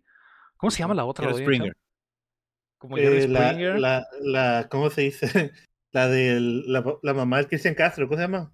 [0.57, 1.33] ¿Cómo se llama la otra?
[1.35, 1.77] Springer.
[2.79, 3.79] Como Jerry Eh, la, Springer.
[3.81, 5.27] la, la, ¿cómo se dice?
[5.93, 8.53] La de la, la mamá de Cristian Castro, ¿cómo se llama?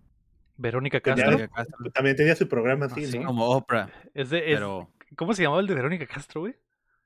[0.57, 1.25] Verónica Castro.
[1.27, 1.91] Verónica Castro.
[1.93, 3.19] También tenía su programa Ah, así, sí.
[3.19, 3.27] ¿no?
[3.27, 3.91] Como Oprah.
[4.15, 6.55] Es de, es- Pero ¿Cómo se llamaba el de Verónica Castro, güey?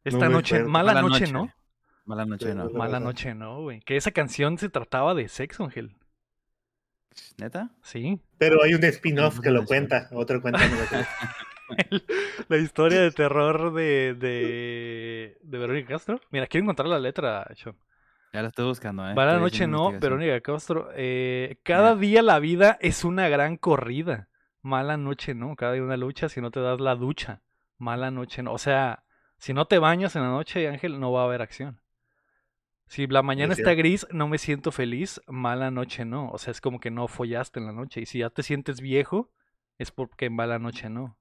[0.04, 1.50] Esta noche, mala, noche, ¿no?
[2.04, 2.68] Mala noche, no.
[2.68, 3.80] Sí, Mala noche, ¿no, güey?
[3.80, 5.96] Que esa canción se trataba de sexo, Ángel.
[7.38, 7.70] ¿Neta?
[7.82, 8.20] Sí.
[8.36, 10.60] Pero hay un spin-off No que lo cuenta, otro cuenta.
[12.48, 16.20] La historia de terror de, de, de Verónica Castro.
[16.30, 17.76] Mira, quiero encontrar la letra, Sean.
[18.32, 19.14] Ya la estoy buscando, ¿eh?
[19.14, 19.92] Mala Estoy noche no.
[19.98, 20.90] Verónica Castro.
[20.94, 24.28] eh, cada día la vida es una gran corrida.
[24.62, 27.42] Mala noche no, cada día una lucha si no te das la ducha.
[27.78, 28.52] Mala noche no.
[28.52, 29.04] O sea,
[29.38, 31.80] si no te bañas en la noche, Ángel, no va a haber acción.
[32.88, 36.28] Si la mañana Es está gris, no me siento feliz, mala noche no.
[36.30, 38.00] O sea, es como que no follaste en la noche.
[38.00, 39.30] Y si ya te sientes viejo,
[39.78, 41.16] es porque mala noche no.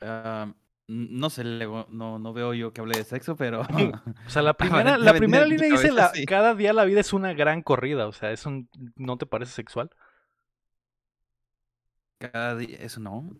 [0.00, 0.52] Ah,
[0.88, 3.62] no sé, no, no veo yo que hable de sexo, pero...
[4.26, 6.26] O sea, la primera, la primera línea dice cabeza, la, sí.
[6.26, 8.06] cada día la vida es una gran corrida.
[8.06, 8.50] O sea, eso
[8.96, 9.90] no te parece sexual.
[12.18, 13.36] Cada día, eso no.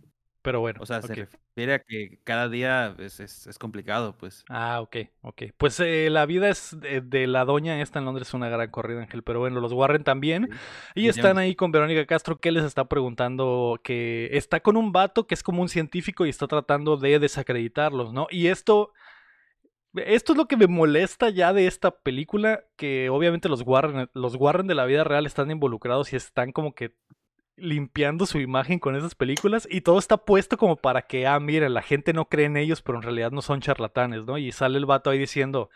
[0.47, 0.79] Pero bueno.
[0.81, 1.07] O sea, ok.
[1.07, 4.45] se refiere a que cada día es, es, es complicado, pues.
[4.49, 5.43] Ah, ok, ok.
[5.57, 8.71] Pues eh, la vida es de, de la doña esta en Londres es una gran
[8.71, 9.25] corrida, Ángel.
[9.25, 10.49] Pero bueno, los Warren también.
[10.95, 14.93] Y Sí, están ahí con Verónica Castro que les está preguntando que está con un
[14.93, 18.29] vato que es como un científico y está tratando de desacreditarlos, ¿no?
[18.31, 18.93] Y esto...
[19.95, 24.35] Esto es lo que me molesta ya de esta película, que obviamente los Warren, los
[24.35, 26.93] Warren de la vida real están involucrados y están como que
[27.57, 31.69] limpiando su imagen con esas películas y todo está puesto como para que, ah, mira,
[31.69, 34.39] la gente no cree en ellos, pero en realidad no son charlatanes, ¿no?
[34.39, 35.71] Y sale el vato ahí diciendo,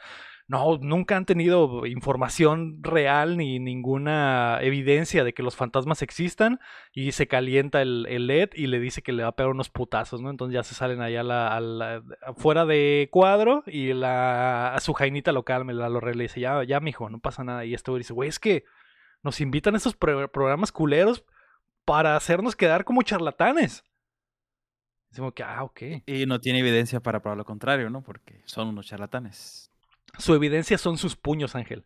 [0.50, 6.58] no, nunca han tenido información real ni ninguna evidencia de que los fantasmas existan
[6.92, 10.20] y se calienta el, LED y le dice que le va a pegar unos putazos,
[10.20, 10.28] ¿no?
[10.28, 12.02] Entonces ya se salen allá a la,
[12.36, 16.64] fuera de cuadro y la, a su jainita local me la lo le dice, ya,
[16.64, 17.64] ya, mijo, no pasa nada.
[17.64, 18.64] Y este güey dice, güey, es que
[19.22, 21.24] nos invitan a estos programas culeros
[21.84, 23.84] para hacernos quedar como charlatanes.
[25.10, 25.82] Decimos que, ah, ok.
[26.06, 28.02] Y no tiene evidencia para probar lo contrario, ¿no?
[28.02, 29.70] Porque son unos charlatanes.
[30.18, 31.84] Su evidencia son sus puños, Ángel.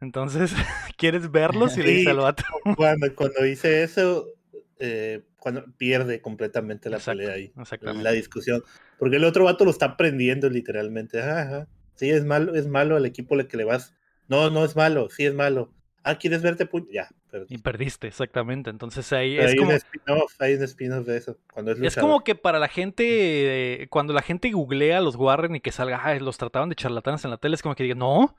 [0.00, 0.52] Entonces,
[0.98, 1.76] ¿quieres verlos?
[1.78, 2.44] Y le dice al vato.
[2.76, 4.26] Cuando, cuando dice eso,
[4.78, 7.52] eh, cuando pierde completamente la pelea ahí.
[7.94, 8.62] La discusión.
[8.98, 11.22] Porque el otro vato lo está prendiendo literalmente.
[11.22, 13.94] Ajá, Sí, es malo, es malo al equipo al que le vas.
[14.28, 15.72] No, no es malo, sí es malo
[16.06, 16.68] ah, ¿quieres verte?
[16.92, 17.08] Ya,
[17.48, 18.70] Y perdiste, exactamente.
[18.70, 19.72] Entonces ahí es como...
[20.38, 21.38] hay un spin-off de eso.
[21.52, 25.56] Cuando es, es como que para la gente, cuando la gente googlea a los Warren
[25.56, 28.36] y que salga, los trataban de charlatanes en la tele, es como que digan, no,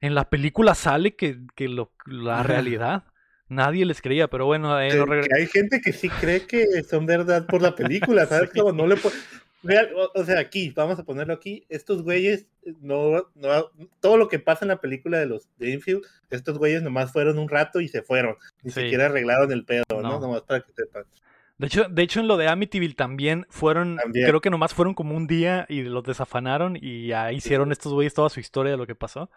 [0.00, 3.04] en la película sale que, que lo, la realidad.
[3.48, 4.90] Nadie les creía, pero bueno, eh,
[5.36, 8.50] hay gente que sí cree que son verdad por la película, ¿sabes?
[8.50, 8.96] Como no le
[10.14, 12.46] o, sea, aquí, vamos a ponerlo aquí, estos güeyes,
[12.80, 13.70] no, no,
[14.00, 17.38] todo lo que pasa en la película de los de Infield, estos güeyes nomás fueron
[17.38, 20.20] un rato y se fueron, ni siquiera arreglaron el pedo, ¿no?
[20.20, 21.04] Nomás para que sepan.
[21.58, 25.16] De hecho, de hecho, en lo de Amityville también fueron, creo que nomás fueron como
[25.16, 28.86] un día y los desafanaron y ya hicieron estos güeyes toda su historia de lo
[28.86, 29.30] que pasó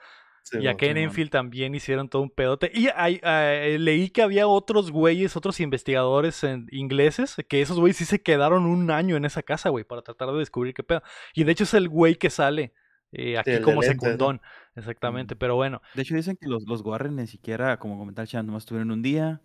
[0.54, 2.72] y acá en Enfield también hicieron todo un pedote.
[2.74, 8.22] Y eh, leí que había otros güeyes, otros investigadores ingleses, que esos güeyes sí se
[8.22, 11.02] quedaron un año en esa casa, güey, para tratar de descubrir qué pedo.
[11.34, 12.74] Y de hecho es el güey que sale
[13.12, 14.42] eh, aquí como secundón.
[14.76, 15.82] Exactamente, pero bueno.
[15.94, 18.92] De hecho dicen que los, los Warren ni siquiera, como comentaba el chat, nomás estuvieron
[18.92, 19.42] un día.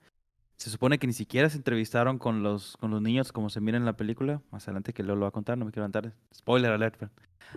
[0.57, 3.79] Se supone que ni siquiera se entrevistaron con los, con los niños como se mira
[3.79, 4.43] en la película.
[4.51, 6.13] Más adelante que lo, lo va a contar, no me quiero levantar.
[6.35, 7.05] Spoiler alert.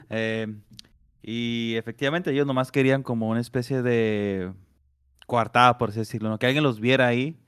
[0.10, 0.48] Eh,
[1.24, 4.52] y efectivamente ellos nomás querían como una especie de
[5.26, 6.38] coartada, por así decirlo, ¿no?
[6.38, 7.40] que alguien los viera ahí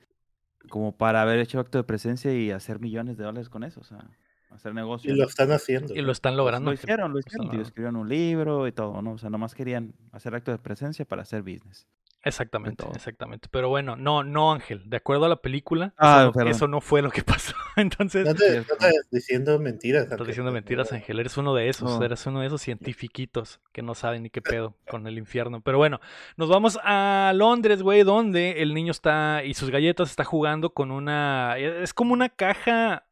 [0.70, 3.84] como para haber hecho acto de presencia y hacer millones de dólares con eso, o
[3.84, 4.10] sea,
[4.50, 5.14] hacer negocio.
[5.14, 5.94] Y lo están haciendo.
[5.94, 6.72] Y lo están logrando.
[6.72, 7.54] Lo hicieron, lo hicieron.
[7.54, 9.12] Y escribieron un libro y todo, ¿no?
[9.12, 11.86] O sea, nomás querían hacer acto de presencia para hacer business.
[12.26, 13.48] Exactamente, exactamente.
[13.52, 14.82] Pero bueno, no, no, Ángel.
[14.90, 17.54] De acuerdo a la película, ah, eso, no, fue lo que pasó.
[17.76, 18.26] Entonces.
[18.26, 20.10] No te, estás diciendo mentiras.
[20.10, 21.20] Estás diciendo mentiras, Ángel.
[21.20, 22.02] Eres uno de esos.
[22.02, 25.62] Eres uno de esos cientifiquitos que no saben ni qué pedo con el infierno.
[25.62, 26.02] Pero bueno,
[26.36, 30.90] nos vamos a Londres, güey, donde el niño está y sus galletas está jugando con
[30.90, 31.60] una.
[31.60, 33.06] Es como una caja.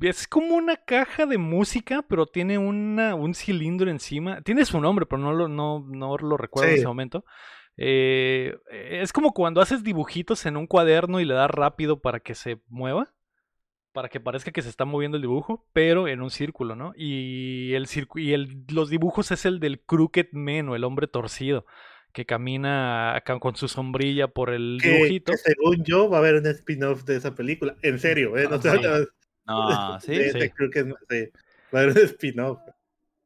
[0.00, 4.40] Es como una caja de música, pero tiene una, un cilindro encima.
[4.42, 7.24] Tiene su nombre, pero no lo, no, no lo recuerdo en ese momento.
[7.76, 12.34] Eh, es como cuando haces dibujitos en un cuaderno y le das rápido para que
[12.34, 13.14] se mueva.
[13.92, 16.92] Para que parezca que se está moviendo el dibujo, pero en un círculo, ¿no?
[16.96, 21.64] Y, el y el, los dibujos es el del Crooked Man o el hombre torcido
[22.12, 25.32] que camina con su sombrilla por el dibujito.
[25.36, 27.76] según yo, va a haber un spin-off de esa película.
[27.82, 28.48] En serio, ¿eh?
[28.48, 28.58] No,
[29.48, 30.50] No, sí, sí.
[30.50, 31.30] Creo que sí.
[31.74, 32.60] Va a haber un spin-off.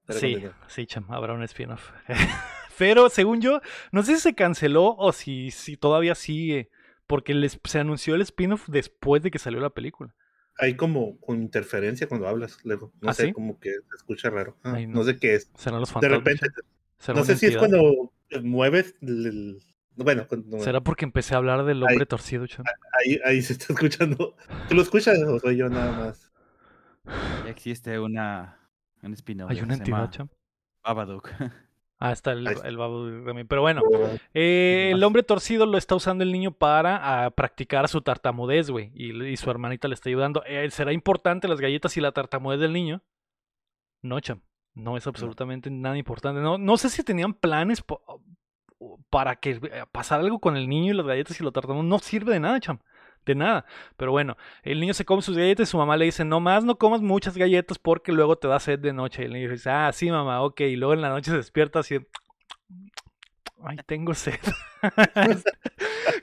[0.08, 1.90] Sí, sí, cham, habrá un spin-off.
[2.78, 3.60] Pero según yo,
[3.92, 6.70] no sé si se canceló o si, si todavía sigue.
[7.06, 10.14] Porque les, se anunció el spin-off después de que salió la película.
[10.58, 12.92] Hay como con interferencia cuando hablas, luego.
[13.00, 14.56] No ¿Ah, sé, como que se escucha raro.
[14.62, 15.04] Ah, no.
[15.04, 15.50] sé qué es.
[15.56, 16.24] Serán los fantasmas.
[16.24, 16.62] De repente.
[17.14, 19.60] No sé si es cuando mueves el,
[19.96, 20.26] bueno,
[20.60, 22.46] ¿Será porque empecé a hablar del hombre torcido,
[22.98, 24.34] Ahí, ahí se está escuchando.
[24.68, 26.32] ¿Tú lo escuchas o soy yo nada más?
[27.44, 28.58] Ya existe una
[29.02, 29.50] un spin-off.
[29.50, 30.28] Hay una entidad, cham.
[30.84, 31.28] Babadook.
[32.04, 33.46] Ah, está el, el Babadook también.
[33.46, 33.80] Pero bueno,
[34.34, 38.90] eh, el hombre torcido lo está usando el niño para practicar su tartamudez, güey.
[38.92, 40.42] Y, su hermanita le está ayudando.
[40.44, 43.04] Eh, ¿Será importante las galletas y la tartamudez del niño?
[44.02, 44.40] No, cham.
[44.74, 46.40] No es absolutamente nada importante.
[46.40, 47.84] No, no sé si tenían planes
[49.10, 51.84] para que eh, pasara algo con el niño y las galletas y lo tratamos.
[51.84, 52.78] No sirve de nada, cham.
[53.24, 53.64] De nada.
[53.96, 56.64] Pero bueno, el niño se come sus galletas y su mamá le dice, no más
[56.64, 59.22] no comas muchas galletas porque luego te da sed de noche.
[59.22, 60.60] Y el niño dice, ah, sí, mamá, ok.
[60.62, 61.98] Y luego en la noche se despierta así.
[63.64, 64.40] Ay, tengo sed.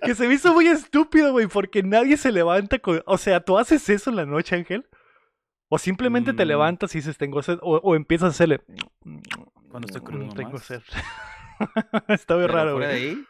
[0.02, 3.02] que se me hizo muy estúpido, güey, porque nadie se levanta con...
[3.06, 4.86] O sea, ¿tú haces eso en la noche, Ángel?
[5.70, 6.48] O simplemente te mm.
[6.48, 7.60] levantas y dices, tengo sed.
[7.62, 8.60] O, empiezas a hacerle...
[9.70, 10.34] Cuando estoy crudo.
[10.34, 10.82] Tengo sed.
[12.08, 12.86] Está muy raro, güey.
[12.86, 13.24] ahí?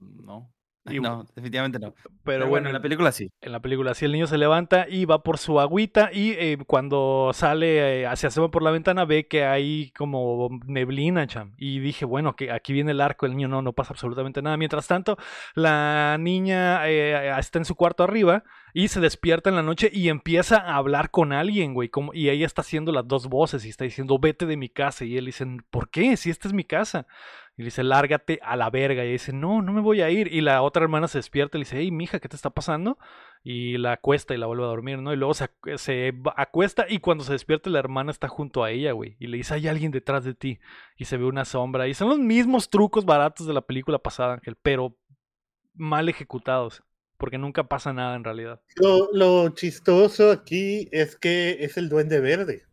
[0.00, 0.52] No.
[0.84, 1.94] no, definitivamente no.
[2.24, 3.30] Pero, bueno, en la película sí.
[3.40, 6.58] En la película sí, el niño se levanta y va por su agüita y eh,
[6.66, 11.54] cuando sale, eh, se asoma por la ventana, ve que hay como neblina, cham.
[11.58, 14.56] Y dije, bueno, que aquí viene el arco, el niño no, no pasa absolutamente nada.
[14.56, 15.18] Mientras tanto,
[15.54, 20.08] la niña eh, está en su cuarto arriba y se despierta en la noche y
[20.08, 21.88] empieza a hablar con alguien, güey.
[21.88, 25.04] Como, y ella está haciendo las dos voces y está diciendo, vete de mi casa.
[25.04, 26.16] Y él dice, ¿por qué?
[26.16, 27.06] Si esta es mi casa.
[27.58, 29.04] Y le dice, lárgate a la verga.
[29.04, 30.32] Y dice, no, no me voy a ir.
[30.32, 32.98] Y la otra hermana se despierta y le dice, hey, mija, ¿qué te está pasando?
[33.42, 35.12] Y la acuesta y la vuelve a dormir, ¿no?
[35.12, 38.92] Y luego se, se acuesta y cuando se despierta la hermana está junto a ella,
[38.92, 39.16] güey.
[39.18, 40.60] Y le dice, hay alguien detrás de ti.
[40.96, 41.88] Y se ve una sombra.
[41.88, 44.96] Y son los mismos trucos baratos de la película pasada, Ángel, pero
[45.74, 46.84] mal ejecutados.
[47.16, 48.62] Porque nunca pasa nada en realidad.
[48.76, 52.68] Lo, lo chistoso aquí es que es el duende verde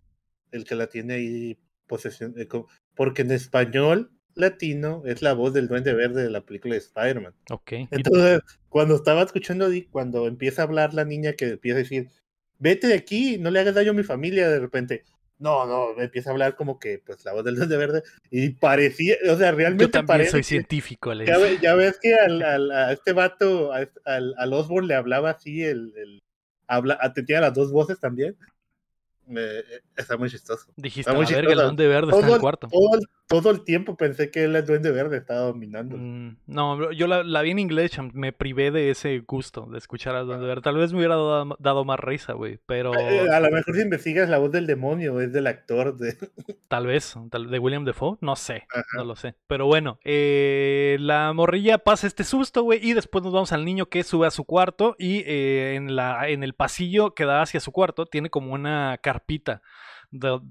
[0.51, 2.33] el que la tiene ahí posesión.
[2.37, 2.47] Eh,
[2.95, 7.33] porque en español latino es la voz del Duende Verde de la película de Spider-Man.
[7.49, 7.71] Ok.
[7.91, 12.09] Entonces, cuando estaba escuchando, cuando empieza a hablar la niña que empieza a decir,
[12.59, 15.03] vete de aquí, no le hagas daño a mi familia, de repente,
[15.39, 19.15] no, no, empieza a hablar como que, pues, la voz del Duende Verde, y parecía,
[19.29, 23.13] o sea, realmente Yo también soy científico, ya, ya, ves que al, al, a este
[23.13, 23.89] vato, al,
[24.37, 26.23] al Osborne le hablaba así, el, el
[26.67, 28.35] habla, tenía las dos voces también.
[29.27, 29.41] Me,
[29.95, 30.67] está muy chistoso.
[30.75, 34.43] Dijiste, a ver, el Duende Verde está en el cuarto todo el tiempo pensé que
[34.43, 35.97] el Duende Verde estaba dominando.
[35.97, 40.27] Mm, no, yo la, vi en inglés, me privé de ese gusto de escuchar al
[40.27, 40.61] Duende Verde.
[40.61, 42.93] Tal vez me hubiera dado, más risa, güey, pero...
[42.97, 46.15] Eh, a lo mejor si investigas la voz del demonio, es del actor de...
[46.67, 49.35] Tal vez, de William Defoe, no sé, no lo sé.
[49.47, 53.87] Pero bueno, eh, la morrilla pasa este susto, güey, y después nos vamos al niño
[53.87, 57.59] que sube a su cuarto y eh, en, la, en el pasillo que da hacia
[57.59, 59.61] su cuarto tiene como una carpita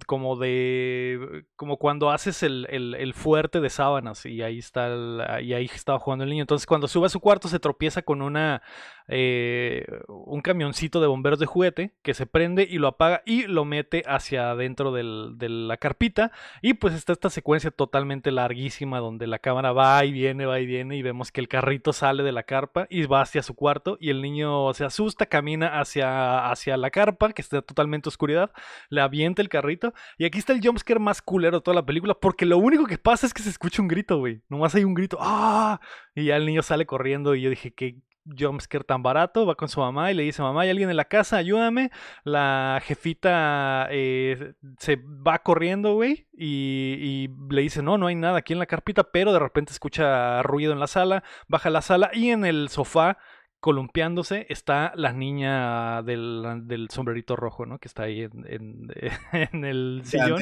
[0.07, 5.67] como de como cuando haces el, el, fuerte de sábanas y ahí está y ahí
[5.67, 8.63] estaba jugando el niño entonces cuando sube a su cuarto se tropieza con una
[9.07, 13.65] eh, un camioncito de bomberos de juguete que se prende y lo apaga y lo
[13.65, 16.33] mete hacia adentro del, de la carpita.
[16.63, 20.67] Y pues está esta secuencia totalmente larguísima donde la cámara va y viene, va y
[20.67, 23.99] viene y vemos que el carrito sale de la carpa y va hacia su cuarto
[24.01, 28.53] y el niño se asusta, camina hacia, hacia la carpa que está totalmente oscuridad,
[28.89, 32.15] le avienta el carrito y aquí está el jumpscare más culero de toda la película
[32.15, 34.43] porque lo único que pasa es que se escucha un grito, güey.
[34.49, 35.81] Nomás hay un grito, ¡ah!
[36.15, 37.99] Y ya el niño sale corriendo y yo dije, ¿qué,
[38.39, 41.05] jumpscare tan barato, va con su mamá y le dice, mamá, hay alguien en la
[41.05, 41.91] casa, ayúdame.
[42.25, 48.53] La jefita eh, se va corriendo, güey, y, le dice, no, no hay nada aquí
[48.53, 52.31] en la carpita, pero de repente escucha ruido en la sala, baja la sala y
[52.31, 53.19] en el sofá,
[53.65, 57.79] columpiándose, está la niña del, sombrerito rojo, ¿no?
[57.79, 58.91] Que está ahí en,
[59.65, 60.39] el sillón.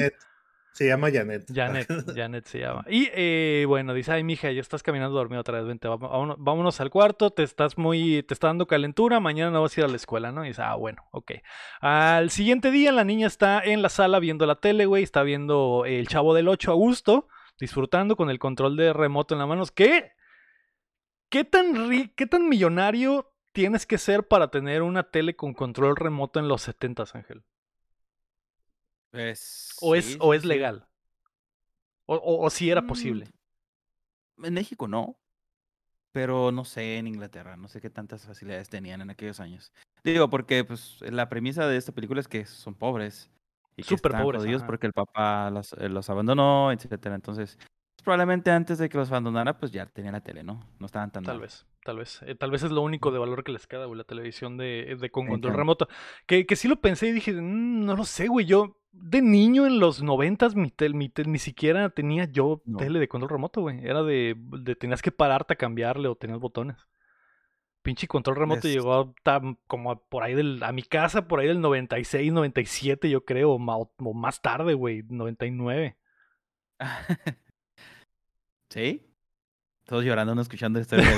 [0.73, 1.45] Se llama Janet.
[1.47, 2.83] Janet, Janet se llama.
[2.89, 6.89] Y eh, bueno, dice, ay, mija, ya estás caminando dormido otra vez, vente, vámonos, al
[6.89, 9.95] cuarto, te estás muy, te está dando calentura, mañana no vas a ir a la
[9.95, 10.43] escuela, ¿no?
[10.43, 11.31] Y dice, ah, bueno, ok.
[11.79, 15.85] Al siguiente día la niña está en la sala viendo la tele, güey, está viendo
[15.85, 19.63] El Chavo del 8 a gusto, disfrutando con el control de remoto en la mano.
[19.73, 20.11] ¿Qué?
[21.33, 25.95] ¿Qué tan, ri qué tan millonario tienes que ser para tener una tele con control
[25.95, 27.43] remoto en los 70, Ángel?
[29.09, 30.87] Pues, ¿O, es, o es legal?
[32.05, 33.25] O, o, si era posible.
[34.35, 35.17] Mm, en México no.
[36.11, 39.73] Pero no sé, en Inglaterra, no sé qué tantas facilidades tenían en aquellos años.
[40.03, 43.31] Digo, porque pues la premisa de esta película es que son pobres.
[43.75, 44.61] Y que están pobres.
[44.61, 47.15] porque el papá los, eh, los abandonó, etcétera.
[47.15, 47.57] Entonces,
[48.03, 50.67] probablemente antes de que los abandonara, pues ya tenían la tele, ¿no?
[50.79, 52.21] No estaban tan Tal vez, tal vez.
[52.23, 54.95] Eh, tal vez es lo único de valor que les queda, güey, la televisión de,
[54.99, 55.87] de con control remoto.
[56.27, 59.65] Que, que sí lo pensé y dije, mm, no lo sé, güey, yo de niño
[59.65, 63.61] en los noventas mi, tel, mi tel, ni siquiera tenía yo tele de control remoto,
[63.61, 63.85] güey.
[63.85, 66.77] Era de, de, tenías que pararte a cambiarle o tenías botones.
[67.81, 68.93] Pinche control remoto llegó
[69.25, 73.51] a, como por ahí del, a mi casa por ahí del 96, 97 yo creo,
[73.51, 75.97] o, o más tarde, güey, 99.
[78.73, 79.05] ¿Sí?
[79.85, 81.13] Todos llorando, no escuchando esta video.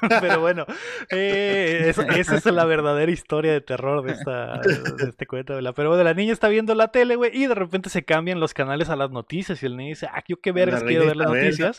[0.20, 0.64] Pero bueno,
[1.10, 5.58] eh, esa, es la verdadera historia de terror de, esta, de este cuento.
[5.74, 8.54] Pero bueno, la niña está viendo la tele, güey, y de repente se cambian los
[8.54, 9.62] canales a las noticias.
[9.62, 11.78] Y el niño dice, ah, yo qué vergas quiero ver las noticias.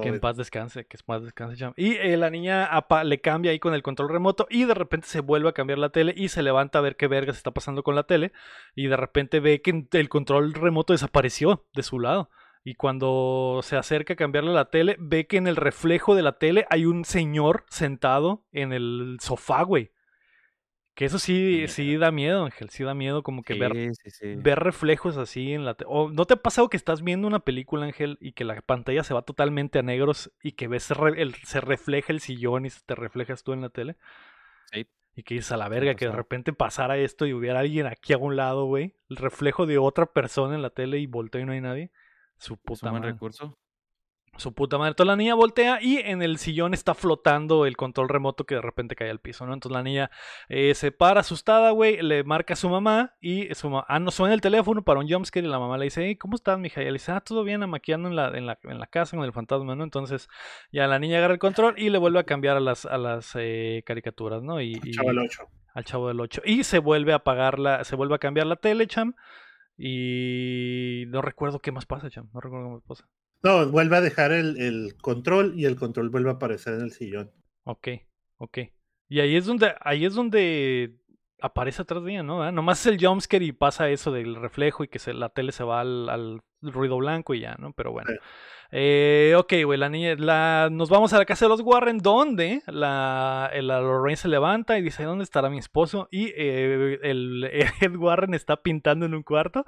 [0.00, 1.72] que en paz descanse, que en paz descanse.
[1.76, 2.70] Y eh, la niña
[3.04, 5.90] le cambia ahí con el control remoto y de repente se vuelve a cambiar la
[5.90, 8.32] tele y se levanta a ver qué vergas está pasando con la tele.
[8.74, 12.30] Y de repente ve que el control remoto desapareció de su lado.
[12.62, 16.38] Y cuando se acerca a cambiarle la tele, ve que en el reflejo de la
[16.38, 19.92] tele hay un señor sentado en el sofá, güey.
[20.94, 23.72] Que eso sí, sí da miedo, Ángel, sí da miedo como que ver,
[24.36, 25.74] ver reflejos así en la...
[25.86, 29.02] O ¿No te ha pasado que estás viendo una película, Ángel, y que la pantalla
[29.02, 32.94] se va totalmente a negros y que ves el, se refleja el sillón y te
[32.94, 33.96] reflejas tú en la tele?
[34.70, 34.86] Sí.
[35.16, 38.12] Y que dices a la verga que de repente pasara esto y hubiera alguien aquí
[38.12, 38.94] a un lado, güey.
[39.08, 41.90] El reflejo de otra persona en la tele y volteo y no hay nadie.
[42.40, 43.58] Su puta es un buen recurso.
[44.36, 44.90] Su puta madre.
[44.90, 48.62] Entonces la niña voltea y en el sillón está flotando el control remoto que de
[48.62, 49.52] repente cae al piso, ¿no?
[49.52, 50.10] Entonces la niña
[50.48, 54.10] eh, se para asustada, güey, le marca a su mamá y su mamá, ah, no
[54.10, 56.80] suena el teléfono para un jumpscare y la mamá le dice, hey, ¿cómo estás, mija?
[56.80, 59.26] Y le dice, ah, todo bien, amaqueando en la, en la, en la casa con
[59.26, 59.84] el fantasma, ¿no?
[59.84, 60.28] Entonces
[60.72, 63.32] ya la niña agarra el control y le vuelve a cambiar a las, a las
[63.34, 64.60] eh, caricaturas, ¿no?
[64.62, 65.42] Y, al chavo del 8.
[65.74, 66.42] Al chavo del 8.
[66.46, 69.14] Y se vuelve a apagar la, se vuelve a cambiar la tele, cham.
[69.82, 72.28] Y no recuerdo qué más pasa, cham.
[72.34, 73.08] No recuerdo qué más pasa.
[73.42, 77.30] No, vuelve a dejar el, control y el control vuelve a aparecer en el sillón.
[77.64, 77.88] Ok,
[78.36, 78.58] ok.
[79.08, 80.98] Y ahí es donde, ahí es donde
[81.40, 82.52] aparece atrás de ella, ¿no?
[82.52, 85.64] Nomás es el jumpscare y pasa eso del reflejo y que se, la tele se
[85.64, 87.72] va al, ruido blanco y ya, ¿no?
[87.72, 88.10] Pero bueno.
[88.72, 92.62] Eh, ok, güey, la niña, la, nos vamos a la casa de los Warren, donde
[92.66, 96.08] la, la Lorraine se levanta y dice, ¿dónde estará mi esposo?
[96.12, 97.44] Y eh, el,
[97.80, 99.64] Ed Warren está pintando en un cuarto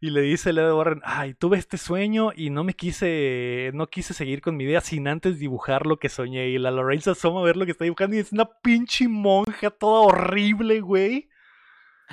[0.00, 3.86] y le dice el Ed Warren, ay, tuve este sueño y no me quise, no
[3.86, 6.48] quise seguir con mi idea sin antes dibujar lo que soñé.
[6.48, 9.06] Y la Lorraine se asoma a ver lo que está dibujando y es una pinche
[9.06, 11.29] monja toda horrible, güey.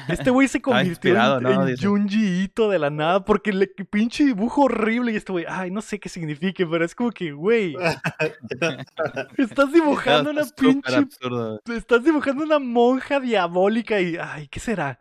[0.08, 5.12] Este güey se convirtió en, Junji Ito de la nada porque le pinche dibujo horrible
[5.12, 7.76] y este güey, ay, no sé qué signifique, pero es como que, güey,
[9.38, 11.08] estás dibujando una pinche,
[11.76, 15.00] estás dibujando una monja diabólica y, ay, ¿qué será?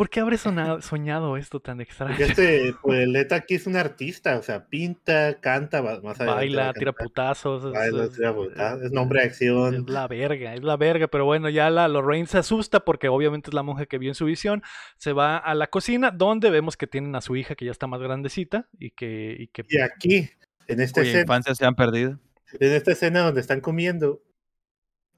[0.00, 2.16] ¿Por qué habré soñado esto tan extraño?
[2.18, 7.70] este poeta aquí es un artista, o sea, pinta, canta, más Baila, tira putazos.
[7.70, 9.74] Baila, es, tira putazos, es nombre de acción.
[9.74, 13.50] Es la verga, es la verga, pero bueno, ya la Lorraine se asusta porque obviamente
[13.50, 14.62] es la monja que vio en su visión.
[14.96, 17.86] Se va a la cocina donde vemos que tienen a su hija que ya está
[17.86, 19.36] más grandecita y que...
[19.38, 19.66] Y, que...
[19.68, 20.30] y aquí,
[20.66, 21.20] en esta escena...
[21.20, 22.18] infancia se han perdido.
[22.58, 24.22] En esta escena donde están comiendo,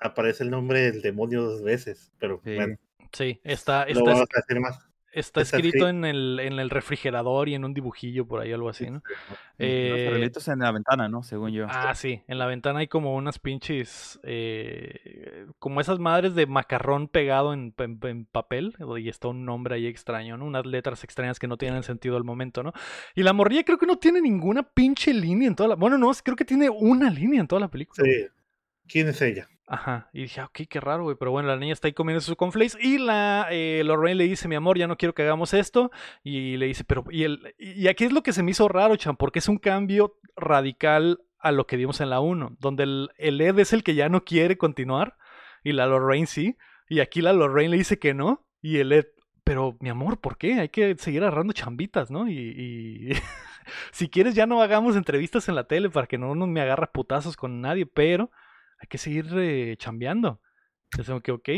[0.00, 2.78] aparece el nombre del demonio dos veces, pero bueno.
[3.12, 4.24] Sí, está, está,
[5.12, 8.88] está escrito en el, en el refrigerador y en un dibujillo por ahí, algo así,
[8.88, 9.02] ¿no?
[9.58, 11.22] Eh, Los en la ventana, ¿no?
[11.22, 11.66] Según yo.
[11.68, 17.08] Ah, sí, en la ventana hay como unas pinches, eh, como esas madres de macarrón
[17.08, 17.72] pegado en,
[18.32, 20.46] papel, y está un nombre ahí extraño, ¿no?
[20.46, 22.72] Unas letras extrañas que no tienen sentido al momento, ¿no?
[23.14, 25.74] Y la morrilla creo que no tiene ninguna pinche línea en toda la...
[25.74, 28.02] Bueno, no, creo que tiene una línea en toda la película.
[28.04, 28.26] Sí.
[28.88, 29.48] ¿Quién es ella?
[29.66, 31.16] Ajá, y dije, ah, ok, qué raro, güey.
[31.18, 34.48] Pero bueno, la niña está ahí comiendo su conflace y la eh, Lorraine le dice,
[34.48, 35.90] mi amor, ya no quiero que hagamos esto.
[36.22, 38.96] Y le dice, pero, y, el, y aquí es lo que se me hizo raro,
[38.96, 43.10] Chan, porque es un cambio radical a lo que vimos en la 1, donde el,
[43.16, 45.16] el Ed es el que ya no quiere continuar
[45.64, 46.56] y la Lorraine sí.
[46.88, 49.06] Y aquí la Lorraine le dice que no y el Ed,
[49.44, 50.60] pero mi amor, ¿por qué?
[50.60, 52.28] Hay que seguir agarrando chambitas, ¿no?
[52.28, 53.12] Y,
[53.92, 57.36] si quieres ya no hagamos entrevistas en la tele para que no me agarra putazos
[57.36, 58.30] con nadie, pero
[58.82, 60.40] hay que seguir eh, chambeando.
[60.90, 61.48] Entonces, que, ok,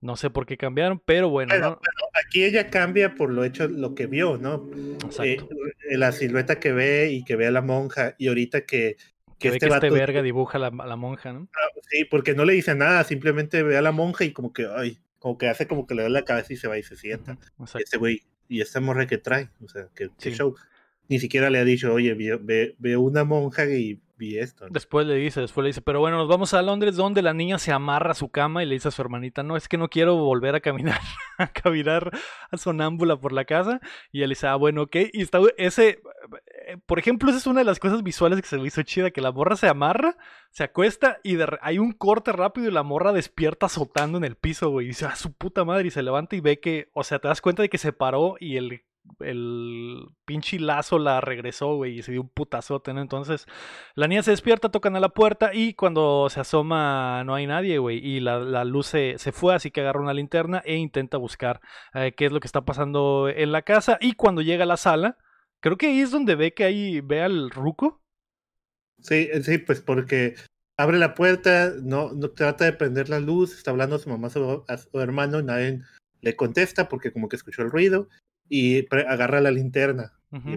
[0.00, 1.80] no sé por qué cambiaron, pero bueno.
[2.24, 4.70] aquí ella cambia por lo hecho, lo que vio, ¿no?
[5.22, 5.36] Eh,
[5.90, 8.96] la silueta que ve y que ve a la monja, y ahorita que.
[9.38, 11.48] Que, este, que este verga dibuja a la, monja, ¿no?
[11.54, 14.68] Ah, sí, porque no le dice nada, simplemente ve a la monja y como que,
[14.72, 16.94] ay, como que hace como que le da la cabeza y se va y se
[16.94, 17.38] sienta.
[17.58, 20.54] y este güey, y esta morra que trae, o sea, que, show.
[21.08, 24.00] Ni siquiera le ha dicho, oye, ve, ve una monja y
[24.70, 27.58] Después le dice, después le dice, pero bueno, nos vamos a Londres donde la niña
[27.58, 29.88] se amarra a su cama y le dice a su hermanita, no, es que no
[29.88, 31.00] quiero volver a caminar,
[31.38, 32.10] a caminar
[32.50, 33.80] a sonámbula por la casa.
[34.12, 34.96] Y él dice, ah, bueno, ok.
[35.12, 36.02] Y está ese,
[36.66, 39.10] eh, por ejemplo, esa es una de las cosas visuales que se me hizo chida,
[39.10, 40.16] que la morra se amarra,
[40.50, 44.70] se acuesta y hay un corte rápido y la morra despierta azotando en el piso,
[44.70, 44.86] güey.
[44.86, 47.28] Y dice, ah, su puta madre, y se levanta y ve que, o sea, te
[47.28, 48.82] das cuenta de que se paró y el
[49.20, 53.00] el pinche lazo la regresó, güey, y se dio un putazote, ¿no?
[53.00, 53.46] Entonces,
[53.94, 57.78] la niña se despierta, tocan a la puerta y cuando se asoma no hay nadie,
[57.78, 61.60] güey, y la, luz se, fue, así que agarra una linterna e intenta buscar
[61.94, 64.76] eh, qué es lo que está pasando en la casa y cuando llega a la
[64.76, 65.18] sala,
[65.60, 68.00] creo que ahí es donde ve que ahí ve al ruco.
[69.00, 70.34] Sí, sí, pues porque
[70.76, 74.28] abre la puerta, no, no trata de prender la luz, está hablando a su mamá,
[74.28, 75.80] a su, su hermano, nadie
[76.20, 78.08] le contesta porque como que escuchó el ruido
[78.50, 80.12] y agarra la linterna.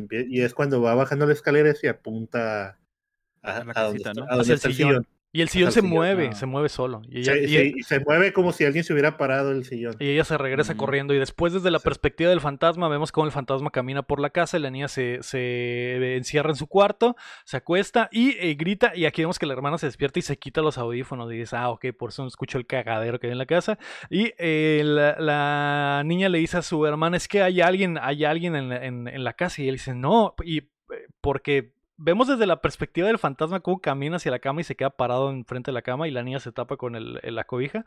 [0.09, 2.77] y, es cuando va bajando la escalera y apunta
[3.41, 3.63] a.
[4.29, 5.07] Hacia el sillón.
[5.35, 7.01] Y el sillón se mueve, se mueve solo.
[7.09, 9.95] Y, se mueve como si alguien se hubiera parado el sillón.
[9.99, 11.11] Y ella se regresa corriendo.
[11.15, 14.57] Y después, desde la perspectiva del fantasma, vemos cómo el fantasma camina por la casa
[14.57, 17.15] y la niña se, se encierra en su cuarto,
[17.45, 18.95] se acuesta y eh, grita.
[18.95, 21.33] Y aquí vemos que la hermana se despierta y se quita los audífonos.
[21.33, 23.79] Y dice, ah, ok, por eso no escucho el cagadero que hay en la casa.
[24.11, 28.55] Y eh, la, niña le dice a su hermana, es que hay alguien, hay alguien
[28.55, 29.63] en, en la casa.
[29.63, 30.35] Y él dice, no.
[30.43, 34.63] Y eh, porque vemos desde la perspectiva del fantasma cómo camina hacia la cama y
[34.63, 37.43] se queda parado enfrente de la cama y la niña se tapa con el, la
[37.43, 37.85] cobija.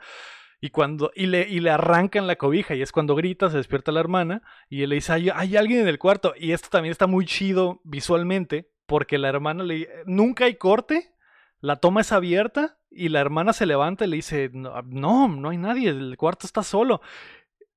[0.61, 4.00] Y cuando y le, y le la cobija y es cuando grita, se despierta la
[4.00, 6.34] hermana y él le dice, hay, hay alguien en el cuarto.
[6.38, 11.12] Y esto también está muy chido visualmente porque la hermana le nunca hay corte,
[11.61, 15.50] la toma es abierta y la hermana se levanta y le dice, no, no, no
[15.50, 17.02] hay nadie, el cuarto está solo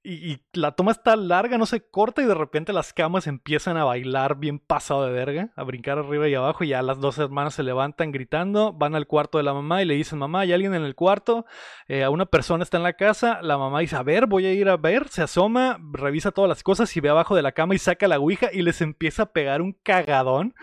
[0.01, 3.83] y, la toma está larga, no se corta y de repente las camas empiezan a
[3.83, 7.55] bailar bien pasado de verga, a brincar arriba y abajo y ya las dos hermanas
[7.55, 10.73] se levantan gritando, van al cuarto de la mamá y le dicen, mamá, hay alguien
[10.73, 11.45] en el cuarto,
[11.87, 14.69] eh, una persona está en la casa, la mamá dice, a ver, voy a ir
[14.69, 17.79] a ver, se asoma, revisa todas las cosas y ve abajo de la cama y
[17.79, 20.55] saca la ouija y les empieza a pegar un cagadón.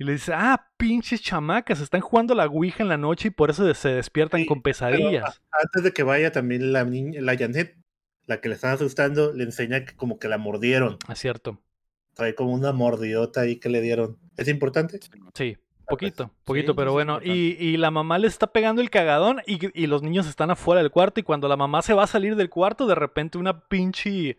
[0.00, 3.50] Y le dice, ah, pinches chamacas, están jugando la Ouija en la noche y por
[3.50, 5.42] eso se despiertan con pesadillas.
[5.50, 7.77] Antes de que vaya también la, niña, la Janet
[8.28, 10.98] la que le están asustando, le enseña que como que la mordieron.
[11.04, 11.60] Es ah, cierto.
[12.12, 14.18] Trae como una mordidota ahí que le dieron.
[14.36, 15.00] ¿Es importante?
[15.34, 15.56] Sí,
[15.88, 17.20] poquito, poquito, pero bueno.
[17.24, 20.82] Y, y, la mamá le está pegando el cagadón y, y, los niños están afuera
[20.82, 23.66] del cuarto y cuando la mamá se va a salir del cuarto, de repente una
[23.66, 24.36] pinche...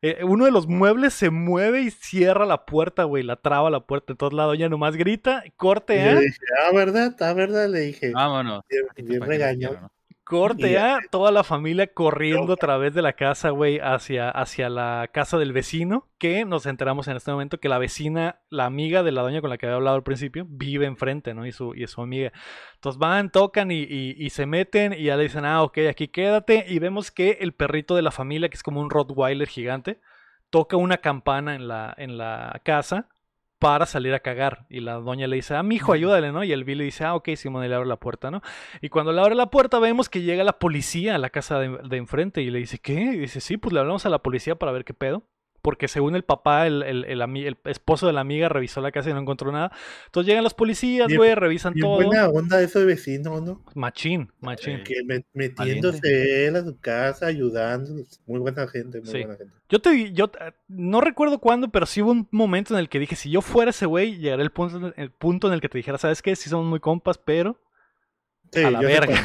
[0.00, 3.86] Eh, uno de los muebles se mueve y cierra la puerta, güey, la traba la
[3.86, 4.12] puerta.
[4.12, 6.14] Entonces la doña nomás grita, corte, ¿eh?
[6.14, 7.16] Le dije, ah, ¿verdad?
[7.20, 7.68] Ah, ¿verdad?
[7.68, 8.12] Le dije.
[8.12, 8.62] Vámonos.
[8.96, 9.90] Bien, regaño.
[10.28, 15.08] Corte a toda la familia corriendo a través de la casa, güey, hacia, hacia la
[15.10, 19.12] casa del vecino, que nos enteramos en este momento que la vecina, la amiga de
[19.12, 21.46] la doña con la que había hablado al principio, vive enfrente, ¿no?
[21.46, 22.30] Y su, y su amiga.
[22.74, 26.66] Entonces van, tocan y, y, se meten y ya le dicen, ah, ok, aquí quédate.
[26.68, 30.00] Y vemos que el perrito de la familia, que es como un Rottweiler gigante,
[30.50, 33.08] toca una campana en la, en la casa
[33.58, 34.66] para salir a cagar.
[34.68, 36.44] Y la doña le dice, ah, mijo, ayúdale, ¿no?
[36.44, 38.42] Y el Bill le dice, ah, ok, Simón, le abre la puerta, ¿no?
[38.80, 41.78] Y cuando le abre la puerta vemos que llega la policía a la casa de,
[41.88, 43.00] de enfrente y le dice, ¿qué?
[43.00, 45.24] Y dice, sí, pues le hablamos a la policía para ver qué pedo
[45.68, 49.12] porque según el papá, el, el, el, esposo de la amiga revisó la casa y
[49.12, 49.70] no encontró nada.
[50.06, 51.96] Entonces llegan los policías, güey, revisan todo.
[51.96, 53.62] buena onda eso de vecino, ¿no?
[53.74, 54.82] Machín, machín.
[54.82, 54.94] Que
[55.34, 58.02] metiéndose él a su casa, ayudando.
[58.26, 59.52] Muy buena gente, muy buena gente.
[59.68, 60.30] Yo te yo
[60.68, 63.70] no recuerdo cuándo, pero sí hubo un momento en el que dije, si yo fuera
[63.70, 66.34] ese güey, llegaré el punto, el punto en el que te dijera, ¿sabes qué?
[66.34, 67.58] Sí somos muy compas, pero
[68.54, 69.16] a la verga.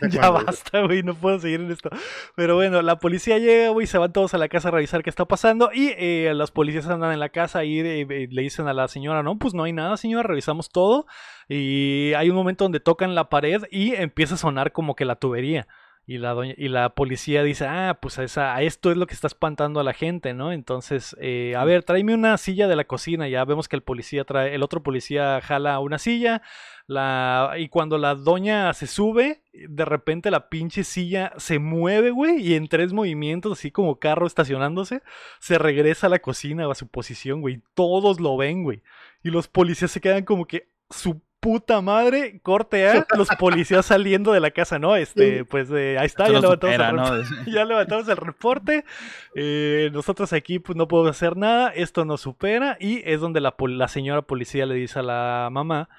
[0.10, 1.90] ya basta, güey, no puedo seguir en esto.
[2.34, 5.10] Pero bueno, la policía llega, güey, se van todos a la casa a revisar qué
[5.10, 5.70] está pasando.
[5.72, 9.38] Y eh, los policías andan en la casa y le dicen a la señora, no,
[9.38, 11.06] pues no hay nada, señora, revisamos todo.
[11.48, 15.16] Y hay un momento donde tocan la pared y empieza a sonar como que la
[15.16, 15.66] tubería.
[16.06, 19.80] Y la, y la policía dice, ah, pues a, esto es lo que está espantando
[19.80, 20.52] a la gente, ¿no?
[20.52, 23.26] Entonces, eh, a ver, tráeme una silla de la cocina.
[23.26, 26.42] Ya vemos que el policía trae, el otro policía jala una silla.
[26.86, 32.46] La, y cuando la doña se sube, de repente la pinche silla se mueve, güey,
[32.46, 35.02] y en tres movimientos, así como carro estacionándose,
[35.40, 37.62] se regresa a la cocina o a su posición, güey.
[37.72, 38.82] Todos lo ven, güey.
[39.22, 44.32] Y los policías se quedan como que su puta madre, corte A, los policías saliendo
[44.32, 44.96] de la casa, ¿no?
[44.96, 48.86] Este, pues eh, ahí está, ya levantamos, el ya levantamos, el reporte.
[49.34, 53.54] Eh, nosotros aquí pues no podemos hacer nada, esto nos supera y es donde la,
[53.58, 55.90] la señora policía le dice a la mamá,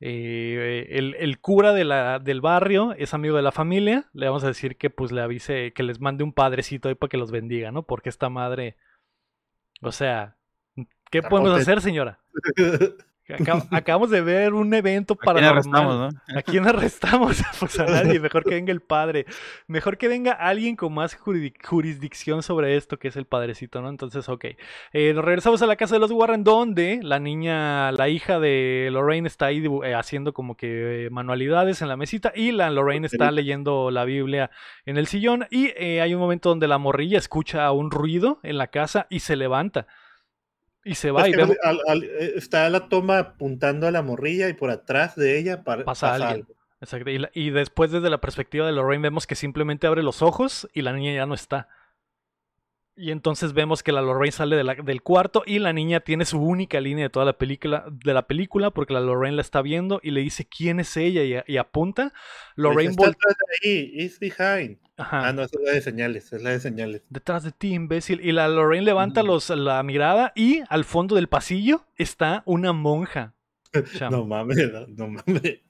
[0.00, 4.44] eh, el, el, cura de la, del barrio es amigo de la familia, le vamos
[4.44, 7.30] a decir que pues le avise, que les mande un padrecito ahí para que los
[7.30, 7.84] bendiga, ¿no?
[7.84, 8.76] Porque esta madre,
[9.80, 10.36] o sea,
[11.10, 12.18] ¿qué podemos hacer, señora?
[13.70, 16.10] acabamos de ver un evento paranormal.
[16.34, 17.42] ¿A quién arrestamos?
[17.60, 18.18] Pues a nadie.
[18.20, 19.26] Mejor que venga el padre.
[19.66, 23.88] Mejor que venga alguien con más jurisdicción sobre esto, que es el padrecito, ¿no?
[23.88, 24.46] Entonces, ok.
[24.92, 28.88] Eh, nos regresamos a la casa de los Warren, donde la niña, la hija de
[28.90, 33.30] Lorraine está ahí eh, haciendo como que manualidades en la mesita y la Lorraine está
[33.30, 34.50] leyendo la Biblia
[34.86, 38.58] en el sillón y eh, hay un momento donde la morrilla escucha un ruido en
[38.58, 39.86] la casa y se levanta.
[40.84, 45.14] Y se va y eh, está la toma apuntando a la morrilla y por atrás
[45.14, 46.46] de ella pasa, alguien.
[46.80, 47.10] Exacto.
[47.34, 50.92] Y, después desde la perspectiva de Lorraine vemos que simplemente abre los ojos y la
[50.92, 51.68] niña ya no está.
[52.94, 56.78] Y entonces vemos que la Lorraine sale del cuarto y la niña tiene su única
[56.80, 60.10] línea de toda la película, de la película porque la Lorraine la está viendo y
[60.10, 62.12] le dice quién es ella y, apunta.
[62.54, 63.14] Lorraine está
[63.62, 64.78] ahí, it's behind.
[64.98, 67.02] Ah, no, es la de señales, es la de señales.
[67.08, 68.20] Detrás de ti, imbécil.
[68.22, 73.34] Y la Lorraine levanta los, la mirada y al fondo del pasillo está una monja.
[74.10, 75.60] no mames, no, mames.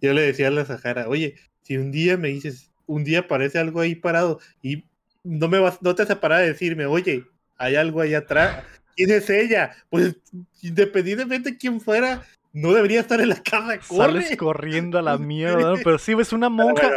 [0.00, 3.58] yo le decía a la Sahara, oye, si un día me dices, un día aparece
[3.58, 4.84] algo ahí parado y
[5.24, 7.24] no me vas, no te vas a parar de decirme, oye,
[7.56, 8.62] hay algo ahí atrás,
[8.94, 9.74] ¿quién es ella?
[9.88, 10.16] Pues
[10.62, 12.22] independientemente de quién fuera,
[12.52, 13.80] no debería estar en la casa.
[13.88, 14.22] Corre.
[14.22, 16.90] Sales corriendo a la mierda, pero sí ves una monja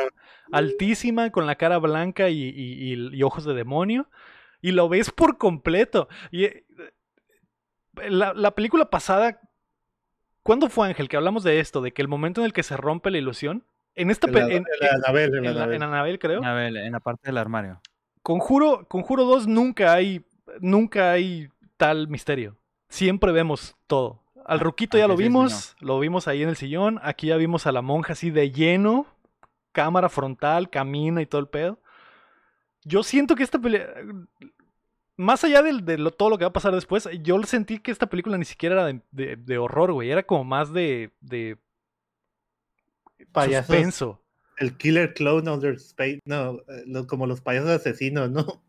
[0.51, 4.09] altísima con la cara blanca y, ojos de demonio
[4.61, 6.09] y lo ves por completo.
[6.31, 6.65] Y eh,
[8.09, 9.41] la, película pasada,
[10.43, 11.81] ¿cuándo fue Ángel que hablamos de esto?
[11.81, 13.65] De que el momento en el que se rompe la ilusión.
[13.95, 14.63] En esta en,
[15.03, 16.43] Anabel, en, en, Anabel, creo.
[16.43, 17.81] en la parte del armario.
[18.27, 20.21] Conjuro, Conjuro 2 nunca hay,
[20.59, 21.47] nunca hay
[21.77, 22.57] tal misterio.
[22.89, 24.21] Siempre vemos todo.
[24.43, 26.99] Al ruquito ya lo vimos, lo vimos ahí en el sillón.
[27.03, 29.07] Aquí ya vimos a la monja así de lleno,
[29.71, 31.79] cámara frontal, camina y todo el pedo.
[32.83, 33.93] Yo siento que esta película.
[35.15, 38.37] Más allá de, todo lo que va a pasar después, yo sentí que esta película
[38.37, 40.11] ni siquiera era de, horror, güey.
[40.11, 41.13] Era como más de.
[41.21, 41.57] de
[43.33, 44.21] suspenso.
[44.57, 46.19] El Killer Clown Under Space.
[46.25, 48.66] No, eh, como los payasos asesinos, ¿no?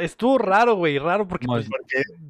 [0.00, 1.68] Estuvo raro, güey, raro porque, pues,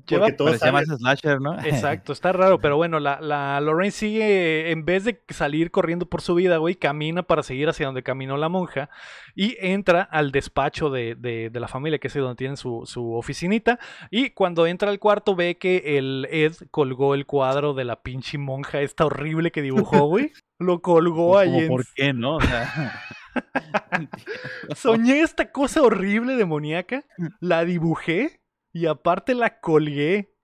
[0.07, 0.29] lleva...
[0.37, 1.59] porque slasher, ¿no?
[1.61, 6.23] Exacto, está raro, pero bueno, la, la Lorraine sigue, en vez de salir corriendo por
[6.23, 8.89] su vida, güey, camina para seguir hacia donde caminó la monja
[9.35, 13.15] y entra al despacho de, de, de la familia, que es donde tienen su, su,
[13.15, 13.79] oficinita,
[14.11, 18.39] y cuando entra al cuarto ve que el Ed colgó el cuadro de la pinche
[18.39, 20.33] monja esta horrible que dibujó, güey.
[20.59, 21.69] Lo colgó ahí.
[21.69, 22.37] ¿Por qué no?
[22.37, 23.03] O sea...
[24.77, 27.05] Soñé esta cosa horrible demoníaca,
[27.41, 28.41] la dibujé
[28.73, 30.35] y aparte la colgué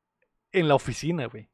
[0.53, 1.49] en la oficina, güey.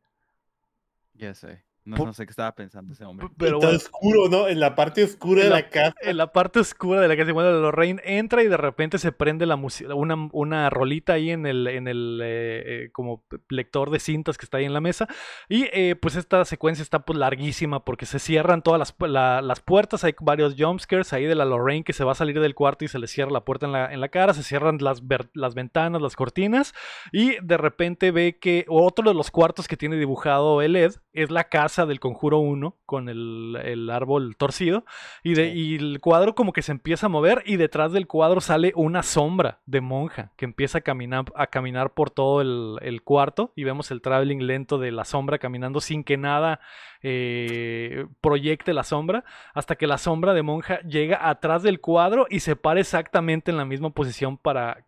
[1.14, 1.65] Ya sé.
[1.86, 3.28] No, sé qué estaba pensando ese hombre.
[3.38, 4.48] Pero Está oscuro, ¿no?
[4.48, 5.94] En la parte oscura de la, casa.
[6.02, 7.32] En la parte oscura de la casa.
[7.32, 11.46] Bueno, Lorraine entra y de repente se prende la música, una, una rolita ahí en
[11.46, 15.06] el, en el eh, eh, como lector de cintas que está ahí en la mesa.
[15.48, 20.02] Y eh, pues esta secuencia está pues larguísima porque se cierran todas las, las puertas.
[20.02, 22.88] Hay varios jumpscares ahí de la Lorraine que se va a salir del cuarto y
[22.88, 24.34] se le cierra la puerta en la, en la cara.
[24.34, 25.02] Se cierran las,
[25.34, 26.74] las ventanas, las cortinas.
[27.12, 31.30] Y de repente ve que otro de los cuartos que tiene dibujado el Ed es
[31.30, 34.84] la casa del Conjuro 1 con el, árbol torcido
[35.22, 38.40] y, de, y el cuadro como que se empieza a mover y detrás del cuadro
[38.40, 43.52] sale una sombra de monja que empieza a caminar, a caminar por todo el, cuarto
[43.54, 46.60] y vemos el traveling lento de la sombra caminando sin que nada
[47.02, 52.40] eh, proyecte la sombra hasta que la sombra de monja llega atrás del cuadro y
[52.40, 54.85] se para exactamente en la misma posición para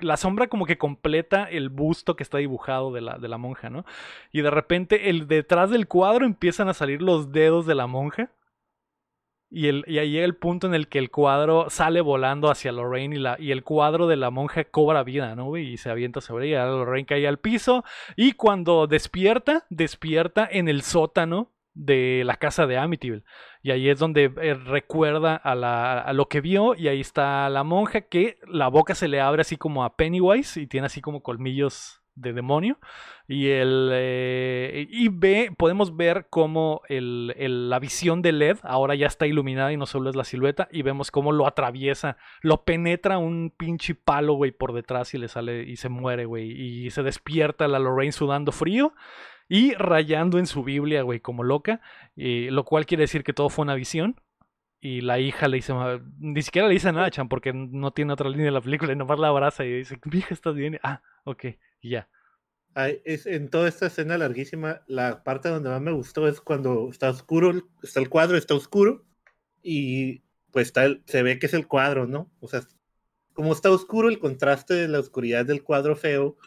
[0.00, 3.70] la sombra como que completa el busto que está dibujado de la, de la monja,
[3.70, 3.84] ¿no?
[4.32, 8.30] Y de repente el detrás del cuadro empiezan a salir los dedos de la monja.
[9.54, 12.72] Y, el, y ahí llega el punto en el que el cuadro sale volando hacia
[12.72, 15.54] Lorraine y, la, y el cuadro de la monja cobra vida, ¿no?
[15.58, 16.64] Y se avienta sobre ella.
[16.64, 17.84] Lorraine cae al piso
[18.16, 23.24] y cuando despierta, despierta en el sótano de la casa de Amityville.
[23.62, 28.02] Y ahí es donde eh, recuerda a, lo que vio y ahí está la monja
[28.02, 32.02] que la boca se le abre así como a Pennywise y tiene así como colmillos
[32.14, 32.78] de demonio
[33.26, 39.26] y el eh, y ve podemos ver cómo la visión de LED ahora ya está
[39.26, 43.50] iluminada y no solo es la silueta y vemos cómo lo atraviesa lo penetra un
[43.56, 47.66] pinche palo güey por detrás y le sale y se muere güey y se despierta
[47.66, 48.92] la Lorraine sudando frío
[49.52, 51.82] y rayando en su Biblia, güey, como loca,
[52.16, 54.18] lo cual quiere decir que todo fue una visión.
[54.80, 55.74] Y la hija le dice,
[56.18, 58.96] ni siquiera le dice nada, Chan, porque no tiene otra línea de la película, y
[58.96, 60.80] nomás la abraza y dice, hija, estás bien.
[60.82, 61.44] Ah, ok,
[61.82, 62.08] ya.
[63.04, 67.10] es, en toda esta escena larguísima, la parte donde más me gustó es cuando está
[67.10, 69.04] oscuro, está el cuadro, está oscuro,
[69.62, 72.32] y pues está se ve que es el cuadro, ¿no?
[72.40, 72.62] O sea,
[73.34, 76.38] como está oscuro, el contraste de la oscuridad del cuadro feo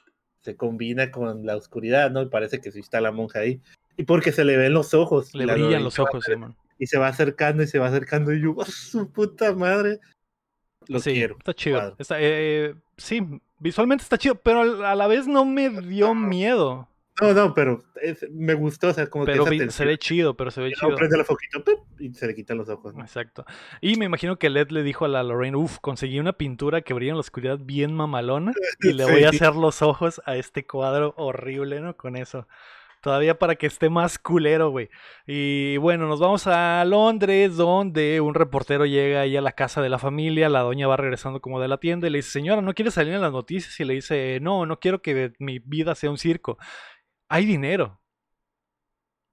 [0.45, 2.21] se combina con la oscuridad, ¿no?
[2.21, 3.59] Y parece que sí está la monja ahí.
[3.97, 5.33] Y porque se le ven los ojos.
[5.33, 6.55] Le brillan los ojos, Simón.
[6.77, 9.99] Y se va acercando y se va acercando y yo, ¡oh, su puta madre!
[10.87, 11.35] Lo sí, quiero.
[11.39, 11.97] Está chido.
[12.11, 13.23] Eh, sí,
[13.57, 16.87] visualmente está chido, pero a la vez no me dio miedo.
[17.21, 17.81] No, no, pero
[18.31, 20.95] me gustó, o sea, como que se ve chido, pero se ve chido.
[20.95, 21.63] prende la foquito
[21.97, 22.93] y se le quitan los ojos.
[22.99, 23.45] Exacto.
[23.79, 26.93] Y me imagino que Led le dijo a la Lorraine, uff, conseguí una pintura que
[26.93, 30.65] brilla en la oscuridad bien mamalona y le voy a hacer los ojos a este
[30.65, 31.95] cuadro horrible, ¿no?
[31.95, 32.47] Con eso.
[33.01, 34.89] Todavía para que esté más culero, güey.
[35.27, 39.89] Y bueno, nos vamos a Londres, donde un reportero llega ahí a la casa de
[39.89, 40.49] la familia.
[40.49, 43.13] La doña va regresando como de la tienda y le dice, señora, ¿no quiere salir
[43.13, 43.79] en las noticias?
[43.79, 46.57] Y le dice, no, no quiero que mi vida sea un circo
[47.29, 48.01] hay dinero.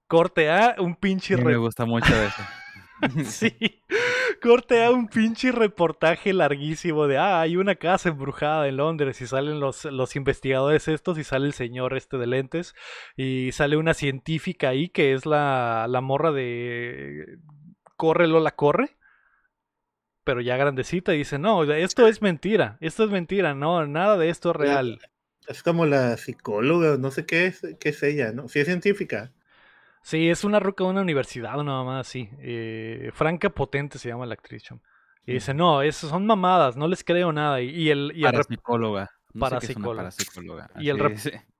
[0.07, 1.37] Corte A, un pinche...
[1.37, 2.43] Me gusta mucho eso.
[3.25, 3.81] sí,
[4.41, 9.27] corte a un pinche reportaje larguísimo de, ah, hay una casa embrujada en Londres y
[9.27, 12.75] salen los, los investigadores estos y sale el señor este de lentes
[13.15, 17.39] y sale una científica ahí que es la, la morra de
[17.95, 18.97] corre Lola, corre.
[20.25, 24.29] Pero ya grandecita y dice, no, esto es mentira, esto es mentira, no, nada de
[24.29, 24.99] esto es real.
[25.47, 28.47] Es como la psicóloga, no sé qué es, qué es ella, ¿no?
[28.47, 29.31] Si es científica.
[30.01, 32.29] Sí, es una ruca de una universidad, nada más así.
[32.39, 34.63] Eh, Franca Potente se llama la actriz.
[35.25, 37.61] Y dice, no, eso son mamadas, no les creo nada.
[37.61, 38.11] Y, el...
[38.13, 38.31] Y el
[39.39, 40.13] parapsicóloga.
[40.77, 40.99] Y el,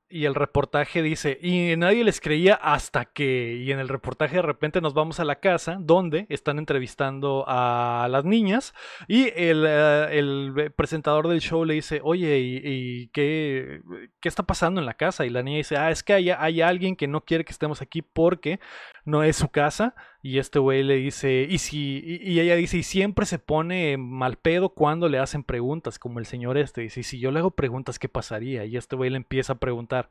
[0.09, 4.41] y el reportaje dice, y nadie les creía hasta que, y en el reportaje de
[4.43, 8.75] repente nos vamos a la casa donde están entrevistando a las niñas
[9.07, 13.81] y el, eh, presentador del show le dice, oye, ¿y, qué,
[14.19, 15.25] qué, está pasando en la casa?
[15.25, 17.81] Y la niña dice, ah, es que hay, hay alguien que no quiere que estemos
[17.81, 18.59] aquí porque
[19.05, 19.95] no es su casa.
[20.21, 24.37] Y este güey le dice, y si, y, ella dice, y siempre se pone mal
[24.37, 26.81] pedo cuando le hacen preguntas, como el señor este.
[26.81, 28.65] Dice, y si yo le hago preguntas, ¿qué pasaría?
[28.65, 30.09] Y este güey le empieza a preguntar,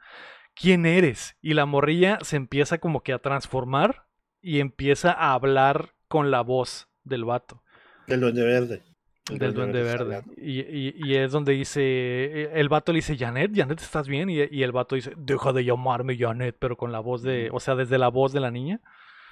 [0.54, 1.36] ¿quién eres?
[1.40, 4.06] Y la morrilla se empieza como que a transformar
[4.40, 7.62] y empieza a hablar con la voz del vato.
[8.06, 8.82] Del duende verde.
[9.30, 10.22] Del duende verde.
[10.36, 14.30] Y, es donde dice, e, el vato le dice, Janet, Janet, ¿estás bien?
[14.30, 17.60] Y, y, el vato dice, deja de llamarme Janet, pero con la voz de, o
[17.60, 18.80] sea, desde la voz de la niña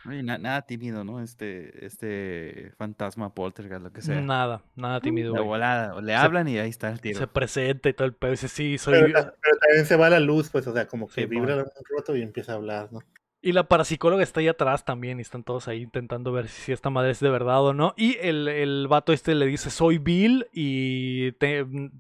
[0.05, 1.23] nada tímido, ¿no?
[1.23, 4.21] Este, este fantasma poltergeist, lo que sea.
[4.21, 5.33] Nada, nada tímido.
[5.33, 7.19] De volada, o le hablan y ahí está el tiro.
[7.19, 8.95] Se presenta y todo el pedo, dice, sí, soy...
[8.95, 11.65] Pero, pero, también se va la luz, pues, o sea, como que vibra un
[11.97, 13.01] roto y empieza a hablar, ¿no?
[13.43, 16.91] Y la parapsicóloga está ahí atrás también y están todos ahí intentando ver si esta
[16.91, 17.95] madre es de verdad o no.
[17.97, 21.33] Y el, el vato este le dice, soy Bill y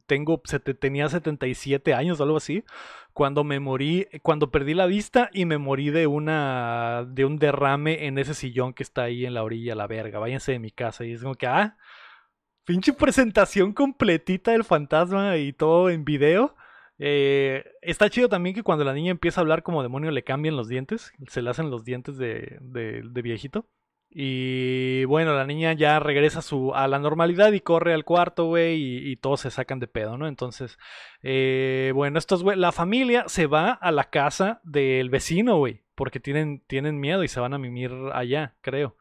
[0.07, 0.43] tengo,
[0.79, 2.63] tenía 77 años o algo así.
[3.15, 8.07] Cuando me morí, cuando perdí la vista y me morí de una, de un derrame
[8.07, 10.19] en ese sillón que está ahí en la orilla, la verga.
[10.19, 11.07] Váyanse de mi casa.
[11.07, 11.79] Y es como que, ah,
[12.65, 16.55] pinche presentación completita del fantasma y todo en video.
[17.03, 20.55] Eh, está chido también que cuando la niña empieza a hablar como demonio le cambian
[20.57, 23.67] los dientes, se le hacen los dientes de, de, viejito.
[24.11, 28.47] Y bueno, la niña ya regresa a, su, a la normalidad y corre al cuarto,
[28.47, 30.27] güey, y, todos se sacan de pedo, ¿no?
[30.29, 30.79] Entonces,
[31.23, 36.21] eh, bueno, estos, güey, la familia se va a la casa del vecino, güey, porque
[36.21, 38.97] tienen, tienen miedo y se van a mimir allá, creo.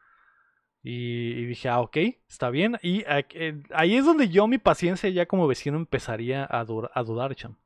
[0.82, 1.96] Y, dije, ah, ok,
[2.28, 2.78] está bien.
[2.82, 7.56] Y eh, ahí es donde yo, mi paciencia ya como vecino, empezaría a, dudar, cham.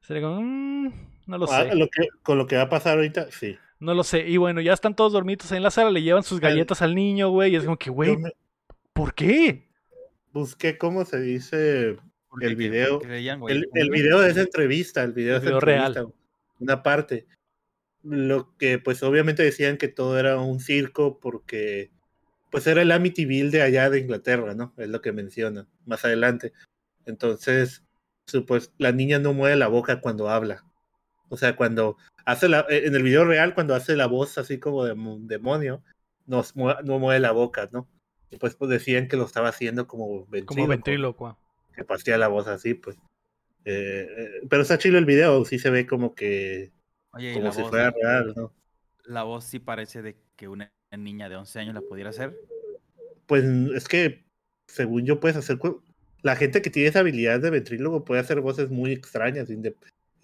[0.00, 0.92] Sería como, mm,
[1.26, 2.08] no lo ah, sé.
[2.22, 3.56] con lo que va a pasar ahorita, sí.
[3.80, 4.28] No lo sé.
[4.28, 7.30] Y bueno, ya están todos dormidos en la sala, le llevan sus galletas al niño,
[7.30, 7.52] güey.
[7.52, 8.16] Y es como que, güey,
[8.92, 9.68] ¿por qué?
[10.32, 11.96] Busqué cómo se dice
[12.40, 13.00] el video.
[13.02, 16.12] el, video de esa entrevista, el video, de esa real.
[16.58, 17.26] Una parte.
[18.02, 21.90] Lo que, pues, obviamente decían que todo era un circo porque,
[22.50, 24.74] pues, era el Amityville de allá de Inglaterra, ¿no?
[24.76, 26.52] Es lo que menciona más adelante.
[27.06, 27.82] Entonces,
[28.46, 30.64] pues la niña no mueve la boca cuando habla.
[31.28, 34.58] O sea, cuando hace la, eh, en el video real, cuando hace la voz así
[34.58, 35.82] como de demonio,
[36.26, 36.42] no,
[36.84, 37.88] no mueve la boca, ¿no?
[38.30, 41.18] Y pues, pues decían que lo estaba haciendo como ventríloco.
[41.18, 41.38] Como
[41.74, 42.96] Que pasía la voz así, pues.
[43.64, 46.72] Eh, eh, pero está chido el video, sí se ve como que.
[47.12, 48.52] como si fuera real, ¿no?
[49.04, 52.36] La voz sí parece de que una niña de 11 años la pudiera hacer.
[53.26, 54.24] Pues es que,
[54.66, 55.58] según yo, puedes hacer
[56.22, 59.48] la gente que tiene esa habilidad de ventrílogo puede hacer voces muy extrañas.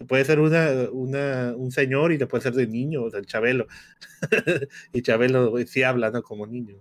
[0.07, 3.25] Puede ser una, una, un señor y le puede ser de niño, o sea, el
[3.25, 3.67] Chabelo.
[4.93, 6.21] y Chabelo sí habla, ¿no?
[6.21, 6.75] Como niño.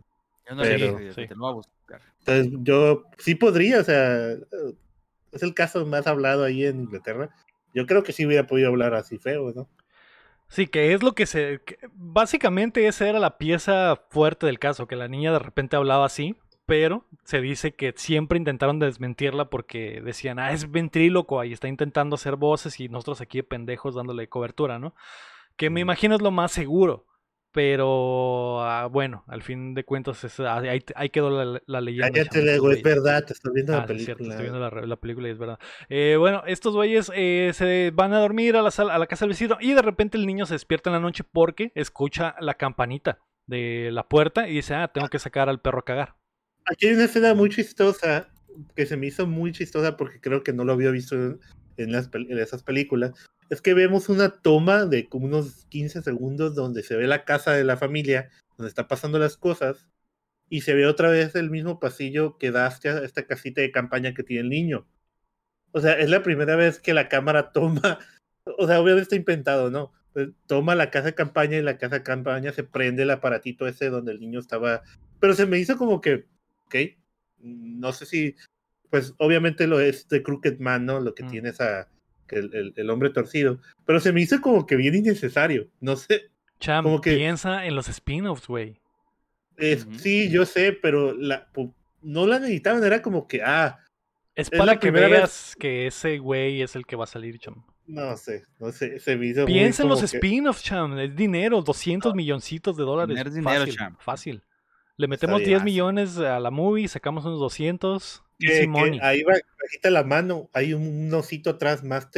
[0.49, 2.01] Yo no Pero, sé, te lo voy a buscar.
[2.21, 4.33] Entonces, yo sí podría, o sea,
[5.33, 7.31] es el caso más hablado ahí en Inglaterra.
[7.75, 9.69] Yo creo que sí hubiera podido hablar así feo, ¿no?
[10.49, 11.61] Sí, que es lo que se...
[11.93, 16.37] básicamente esa era la pieza fuerte del caso, que la niña de repente hablaba así,
[16.67, 22.17] pero se dice que siempre intentaron desmentirla porque decían, ah, es ventríloco, ahí está intentando
[22.17, 24.95] hacer voces y nosotros aquí de pendejos dándole cobertura, ¿no?
[25.57, 27.07] Que me imagino es lo más seguro,
[27.53, 31.31] pero ah, bueno, al fin de cuentas ah, ahí, quedó
[31.67, 32.11] la, leyenda.
[32.11, 34.29] Cállate, es verdad, te estoy viendo la ah, película.
[34.29, 35.59] estoy viendo la, película y es verdad.
[35.89, 39.31] Eh, bueno, estos güeyes eh, se van a dormir a la, a la casa del
[39.31, 43.21] vecino y de repente el niño se despierta en la noche porque escucha la campanita
[43.47, 46.17] de la puerta y dice, ah, tengo que sacar al perro a cagar.
[46.67, 48.29] Aquí hay una escena muy chistosa
[48.75, 51.39] que se me hizo muy chistosa porque creo que no lo había visto
[51.77, 53.12] en, las, esas películas.
[53.51, 57.53] Es que vemos una toma de como unos 15 segundos donde se ve la casa
[57.53, 59.89] de la familia, donde está pasando las cosas,
[60.49, 64.14] y se ve otra vez el mismo pasillo que da hacia esta casita de campaña
[64.14, 64.87] que tiene el niño.
[65.73, 67.99] O sea, es la primera vez que la cámara toma,
[68.59, 69.93] o sea, obviamente está inventado, ¿no?
[70.12, 73.67] Pues, toma la casa de campaña y la casa de campaña se prende el aparatito
[73.67, 74.83] ese donde el niño estaba.
[75.21, 76.27] Pero se me hizo como que
[76.67, 76.75] ¿ok?
[77.39, 78.37] No sé si,
[78.91, 81.01] pues obviamente lo es de Crooked Man, ¿no?
[81.01, 81.31] Lo que mm.
[81.31, 81.89] tiene esa,
[82.29, 86.31] el, el, hombre torcido, pero se me hizo como que bien innecesario, no sé.
[86.61, 87.14] Cham, como que...
[87.14, 88.81] piensa en los spin-offs, güey.
[89.99, 91.49] Sí, yo sé, pero la,
[92.03, 93.79] no la necesitaban, era como que, ah.
[94.35, 97.64] Es, para que veas que ese güey es el que va a salir, cham.
[97.87, 99.47] No sé, no sé, ese video.
[99.47, 100.99] Piensa en los spin-offs, cham.
[100.99, 103.33] Es dinero, 200 milloncitos de dólares.
[103.33, 103.97] dinero, fácil, cham.
[103.99, 104.43] Fácil.
[104.97, 108.22] Le metemos 10 millones a la movie, sacamos unos 200.
[109.03, 112.09] ahí va, bajita la mano, hay un, osito atrás más,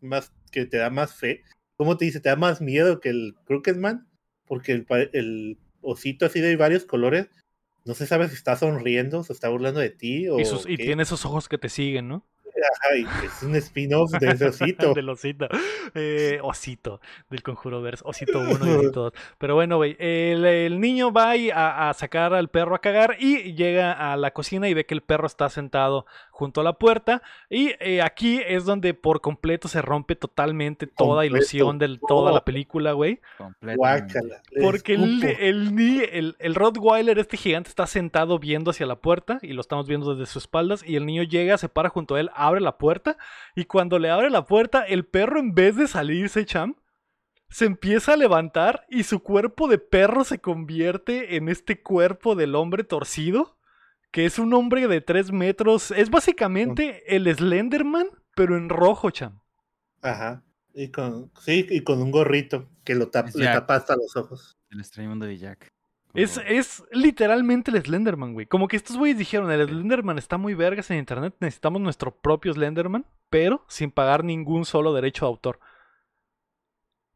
[0.00, 1.42] más que te da más fe.
[1.76, 2.20] ¿Cómo te dice?
[2.20, 4.08] Te da más miedo que el Crooked Man,
[4.46, 7.28] porque el, el osito así de varios colores,
[7.84, 10.38] no se sabe si está sonriendo, se está burlando de ti o.
[10.66, 12.26] y tiene esos ojos que te siguen, ¿no?
[13.24, 14.92] Es un spin-off de ese osito.
[14.94, 15.48] del osito.
[15.94, 17.00] Eh, osito,
[17.30, 18.02] del Conjuro Verse.
[18.06, 19.12] Osito 1 y Osito 2.
[19.38, 23.92] Pero bueno, güey, el, niño va a, a, sacar al perro a cagar y llega
[23.92, 27.22] a la cocina y ve que el perro está sentado junto a la puerta.
[27.48, 32.44] Y eh, aquí es donde por completo se rompe totalmente toda ilusión de toda la
[32.44, 33.20] película, güey.
[34.60, 39.60] Porque el, el, el Rottweiler, este gigante, está sentado viendo hacia la puerta y lo
[39.60, 40.82] estamos viendo desde sus espaldas.
[40.86, 43.16] Y el niño llega, se para junto a él, abre la puerta
[43.54, 46.76] y cuando le abre la puerta, el perro en vez de salirse, cham,
[47.48, 52.54] se empieza a levantar y su cuerpo de perro se convierte en este cuerpo del
[52.54, 53.58] hombre torcido,
[54.10, 55.90] que es un hombre de 3 metros.
[55.90, 59.40] Es básicamente el Slenderman, pero en rojo, cham.
[60.02, 60.42] Ajá.
[60.72, 64.58] Y con, sí, y con un gorrito que lo tapa, le tapa hasta los ojos.
[64.70, 65.73] El extraño mundo de Jack.
[66.14, 68.46] Es, es literalmente el Slenderman, güey.
[68.46, 72.52] Como que estos güeyes dijeron, el Slenderman está muy vergas en internet, necesitamos nuestro propio
[72.54, 75.58] Slenderman, pero sin pagar ningún solo derecho de autor.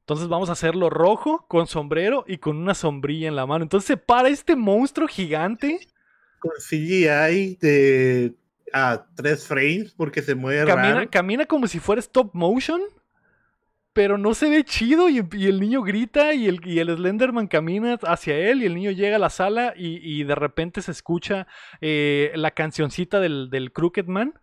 [0.00, 3.62] Entonces vamos a hacerlo rojo, con sombrero y con una sombrilla en la mano.
[3.62, 5.86] Entonces se para este monstruo gigante.
[6.40, 8.34] Con CGI de
[8.72, 12.80] a tres frames porque se mueve camina, Camina como si fuera stop motion
[13.98, 17.98] pero no se ve chido y, el niño grita y el, y el, Slenderman camina
[18.04, 21.48] hacia él y el niño llega a la sala y, de repente se escucha
[21.80, 24.34] eh, la cancioncita del, del Crooked Man.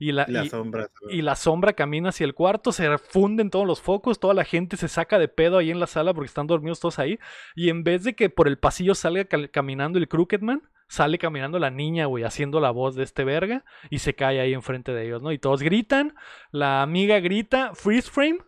[0.00, 0.90] Y la, sombra.
[1.10, 4.76] Y la sombra camina hacia el cuarto, se funden todos los focos, toda la gente
[4.76, 7.20] se saca de pedo ahí en la sala porque están dormidos todos ahí.
[7.54, 11.60] Y en vez de que por el pasillo salga caminando el Crooked Man, sale caminando
[11.60, 15.06] la niña, güey, haciendo la voz de este verga y se cae ahí enfrente de
[15.06, 15.30] ellos, ¿no?
[15.30, 16.16] Y todos gritan,
[16.50, 18.40] la amiga grita, freeze frame,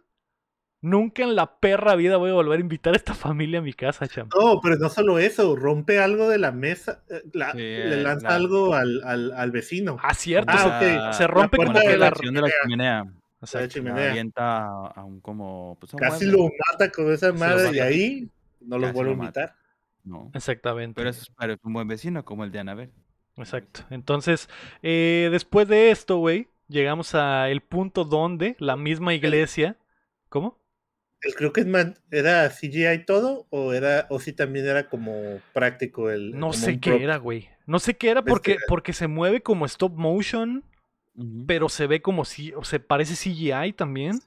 [0.82, 3.72] Nunca en la perra vida voy a volver a invitar a esta familia a mi
[3.72, 4.28] casa, cham.
[4.38, 7.22] No, pero no solo eso, rompe algo de la mesa, eh,
[7.54, 9.96] le lanza algo al, al, vecino.
[10.02, 12.12] Ah, cierto, ah, se, rompe como la, la, de la
[12.62, 13.04] chimenea.
[13.40, 14.10] O sea, chimenea.
[14.10, 15.76] avienta a un como...
[15.80, 19.54] Pues, Casi lo mata con esa madre y ahí no lo vuelvo a invitar.
[20.04, 20.30] No.
[20.34, 20.94] Exactamente.
[20.94, 22.92] Pero eso es un buen vecino como el de Anabel.
[23.36, 23.82] Exacto.
[23.90, 24.48] Entonces,
[24.82, 29.76] eh, después de esto, güey, llegamos al punto donde la misma iglesia...
[30.28, 30.58] ¿Cómo?
[31.26, 36.38] ¿El Crooked Man era CGI todo o era o si también era como práctico el
[36.38, 37.48] No sé qué era, güey.
[37.66, 40.62] No sé qué era porque porque se mueve como stop motion,
[41.48, 44.20] pero se ve como si o se parece CGI también.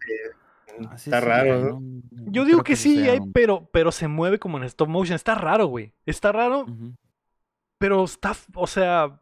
[0.90, 2.02] Ah, está raro, ¿no?
[2.12, 5.94] Yo digo que, sí, pero pero se mueve como en stop motion, está raro, güey.
[6.06, 6.66] Está raro.
[7.78, 9.22] Pero está, o sea,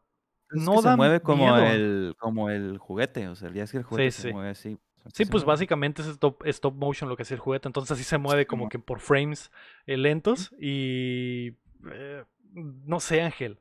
[0.50, 3.84] no se mueve como el como el juguete, o sea, el día es que el
[3.84, 4.80] juguete se mueve así.
[5.14, 8.18] Sí, pues básicamente es stop, stop, motion lo que es el juguete, entonces así se
[8.18, 9.52] mueve como que por frames
[9.86, 11.56] eh, lentos y...
[11.92, 13.60] Eh, no sé, Ángel.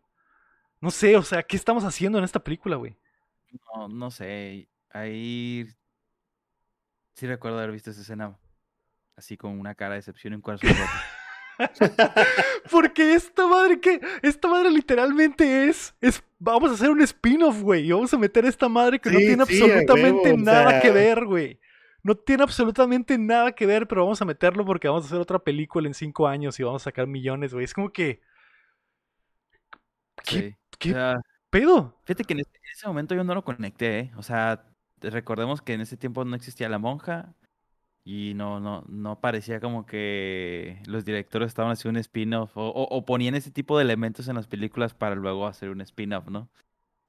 [0.81, 2.97] No sé, o sea, ¿qué estamos haciendo en esta película, güey?
[3.75, 4.69] No, no sé.
[4.91, 5.67] Ahí...
[7.15, 8.37] Sí recuerdo haber visto esa escena
[9.17, 10.67] así con una cara de decepción en cuarto
[12.71, 17.87] Porque esta madre que esta madre literalmente es es vamos a hacer un spin-off, güey,
[17.87, 21.59] y vamos a meter esta madre que no tiene absolutamente nada que ver, güey.
[22.03, 25.41] No tiene absolutamente nada que ver, pero vamos a meterlo porque vamos a hacer otra
[25.41, 27.65] película en cinco años y vamos a sacar millones, güey.
[27.65, 28.21] Es como que
[30.25, 30.95] ¿Qué, ¿qué
[31.51, 32.01] pedo?
[32.05, 34.13] Fíjate que en ese, en ese momento yo no lo conecté, ¿eh?
[34.17, 34.65] O sea,
[35.01, 37.35] recordemos que en ese tiempo no existía la monja,
[38.07, 43.35] y no, no, no parecía como que los directores estaban haciendo un spin-off o, ponían
[43.35, 46.49] ese tipo de elementos en las películas para luego hacer un spin-off, ¿no?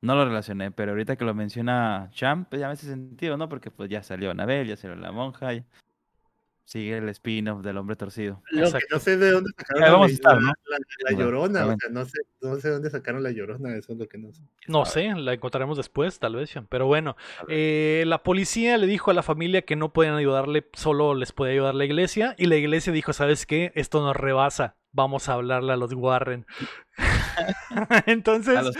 [0.01, 3.47] No lo relacioné, pero ahorita que lo menciona Champ, pues ya me hace sentido, ¿no?
[3.47, 5.51] Porque pues ya salió Anabel, ya salió la monja,
[6.67, 8.43] sigue el spin-off del hombre torcido.
[8.51, 12.69] Lo que no sé de dónde sacaron la, llorona, o sea, no sé, no sé
[12.69, 14.41] dónde sacaron la llorona, eso es lo que no sé.
[14.67, 17.15] No sé, la encontraremos después, tal vez, pero bueno,
[17.47, 21.53] eh, la policía le dijo a la familia que no podían ayudarle, solo les podía
[21.53, 23.71] ayudar la iglesia, y la iglesia dijo, ¿sabes qué?
[23.73, 26.45] Esto nos rebasa, vamos a hablarle a los Warren.
[28.07, 28.57] Entonces...
[28.57, 28.75] ¿A los...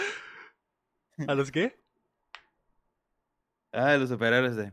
[1.26, 1.80] ¿A los qué?
[3.74, 4.72] Ah, los superhéroes de,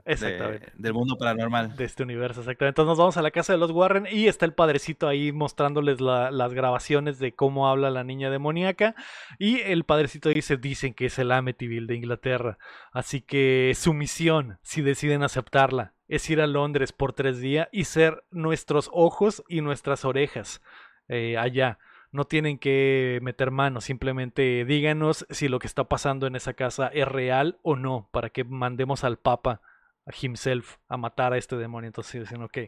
[0.74, 1.76] del mundo paranormal.
[1.76, 2.80] De este universo, exactamente.
[2.80, 6.00] Entonces nos vamos a la casa de los Warren y está el padrecito ahí mostrándoles
[6.00, 8.94] las grabaciones de cómo habla la niña demoníaca.
[9.38, 12.58] Y el padrecito dice, dicen que es el Amityville de Inglaterra.
[12.92, 17.84] Así que su misión, si deciden aceptarla, es ir a Londres por tres días y
[17.84, 20.62] ser nuestros ojos y nuestras orejas
[21.08, 21.78] eh, allá
[22.14, 26.86] no tienen que meter mano, simplemente díganos si lo que está pasando en esa casa
[26.86, 29.60] es real o no, para que mandemos al Papa
[30.22, 31.88] himself a matar a este demonio.
[31.88, 32.58] Entonces dicen, ok,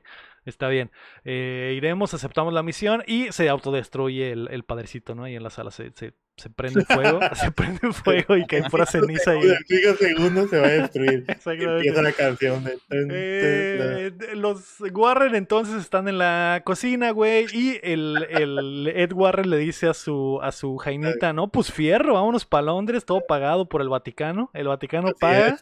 [0.51, 0.91] está bien.
[1.25, 5.29] Eh, iremos, aceptamos la misión y se autodestruye el, el padrecito, ¿no?
[5.29, 8.87] Y en la sala se, se, se prende fuego, se prende fuego y cae pura
[8.87, 9.35] ceniza.
[9.35, 9.43] Y...
[9.43, 11.25] En cinco segundos se va a destruir.
[11.47, 12.79] Empieza la canción de...
[12.91, 19.59] Eh, los Warren entonces están en la cocina, güey, y el, el, Ed Warren le
[19.59, 23.83] dice a su, a su Jainita, no, pues fierro, vámonos para Londres, todo pagado por
[23.83, 24.51] el Vaticano.
[24.55, 25.59] El Vaticano paga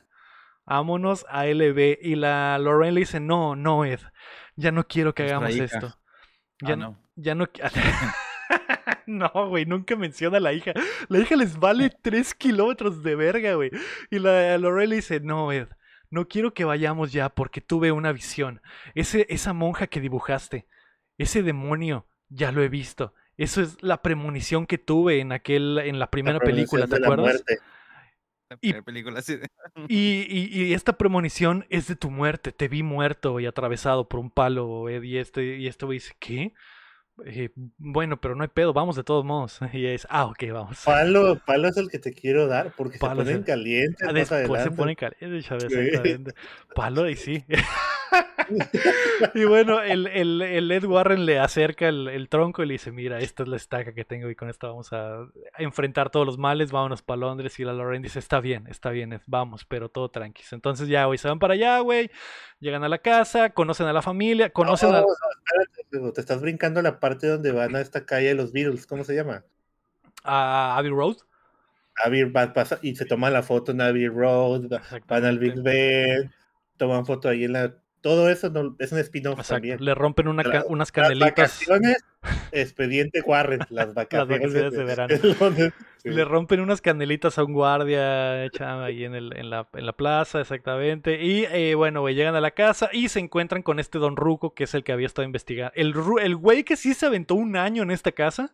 [0.67, 1.99] vámonos a LB.
[2.01, 4.01] Y la Lorraine le dice, no, no, Ed,
[4.57, 5.99] ya no quiero que hagamos esto.
[6.61, 6.99] Ya ah, no.
[7.17, 7.49] Ya no.
[9.07, 10.73] no, güey, nunca menciona a la hija.
[11.09, 13.71] La hija les vale tres kilómetros de verga, güey.
[14.11, 15.69] Y la Lorraine le dice, no, Ed,
[16.11, 18.61] no quiero que vayamos ya porque tuve una visión.
[18.95, 20.67] Ese, esa monja que dibujaste,
[21.19, 23.15] ese demonio, ya lo he visto.
[23.37, 27.43] Eso es la premonición que tuve en aquel, en la primera película, ¿te acuerdas?
[28.61, 29.21] Y, película
[29.89, 32.53] y, esta premonición es de tu muerte.
[32.53, 36.53] Te vi muerto y atravesado por un palo, Y este, y este güey dice, ¿qué?
[37.27, 39.61] Eh, bueno, pero no hay pedo, vamos de todos modos.
[39.73, 40.83] Y es, ah, ok, vamos.
[40.85, 44.07] Palo, palo es el que te quiero dar, porque se ponen calientes.
[44.07, 46.35] Ah, después se ponen calientes, exactamente.
[46.75, 47.45] Palo, y sí.
[49.35, 53.43] y bueno, el, el, Ed Warren le acerca el, tronco y le dice, mira, esta
[53.43, 55.27] es la estaca que tengo y con esta vamos a
[55.59, 57.59] enfrentar todos los males, vámonos para Londres.
[57.59, 60.49] Y la Lorraine dice, está bien, está bien, vamos, pero todo tranquilo.
[60.53, 62.11] Entonces ya, güey, se van para allá, güey,
[62.61, 65.05] llegan a la casa, conocen a la familia, conocen a...
[66.15, 69.15] te estás brincando la parte donde van a esta calle de los Beatles, ¿cómo se
[69.15, 69.45] llama?
[70.25, 71.17] A Abbey Road.
[72.05, 74.69] Abbey pasa y se toma la foto en Abbey Road,
[75.07, 76.33] van al Big Ben,
[76.77, 77.75] toman foto ahí en la
[78.05, 79.83] todo eso es un spin-off también.
[79.83, 81.19] Le rompen unas canelitas.
[81.19, 82.05] Las vacaciones,
[82.53, 85.15] expediente Warren, las vacaciones, de, verano.
[86.05, 89.95] Le rompen unas canelitas a un guardia hecha ahí en, el, en, la, en la
[89.95, 91.25] plaza, exactamente.
[91.25, 94.65] Y eh, bueno, llegan a la casa y se encuentran con este Don Ruco, que
[94.65, 95.73] es el que había estado investigando.
[95.75, 98.53] El, el güey que sí se aventó un año en esta casa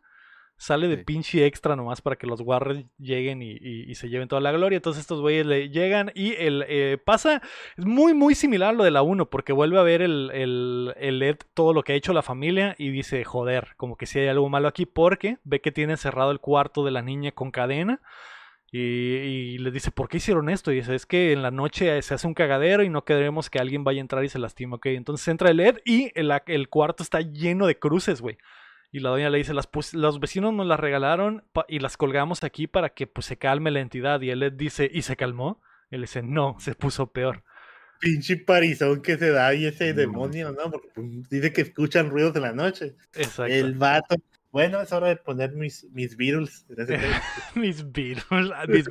[0.60, 4.52] sale de pinche extra nomás para que los Warriors lleguen y, se lleven toda la
[4.52, 4.76] gloria.
[4.76, 7.40] Entonces estos güeyes le llegan y el eh, pasa,
[7.78, 10.92] es muy muy similar a lo de la 1 porque vuelve a ver el, el,
[10.98, 14.18] el Ed todo lo que ha hecho la familia y dice, joder, como que si
[14.18, 17.50] hay algo malo aquí porque ve que tiene cerrado el cuarto de la niña con
[17.50, 18.02] cadena.
[18.72, 20.70] Y, le dice, ¿por qué hicieron esto?
[20.70, 23.58] Y dice, es que en la noche se hace un cagadero y no queremos que
[23.58, 24.86] alguien vaya a entrar y se lastime, ok.
[24.86, 28.38] Entonces entra el Ed y el, el cuarto está lleno de cruces, güey.
[28.92, 32.66] Y la doña le dice, las los vecinos nos las regalaron y las colgamos aquí
[32.66, 34.20] para que pues, se calme la entidad.
[34.20, 35.62] Y él dice, ¿y se calmó?
[35.90, 37.44] Y él dice, no, se puso peor.
[38.00, 40.70] Pinche parizón que se da ahí ese demonio, ¿no?
[40.70, 42.96] Porque pues, dice que escuchan ruidos en la noche.
[43.14, 43.52] Exacto.
[43.52, 44.16] El vato.
[44.52, 46.66] Bueno, es hora de poner mis, mis virus.
[47.54, 48.24] mis virus,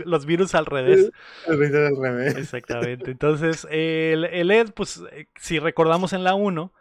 [0.06, 1.12] los virus al revés.
[1.48, 2.38] al revés.
[2.38, 3.12] Exactamente.
[3.12, 6.72] Entonces, el, el Ed, pues, eh, si recordamos en la 1,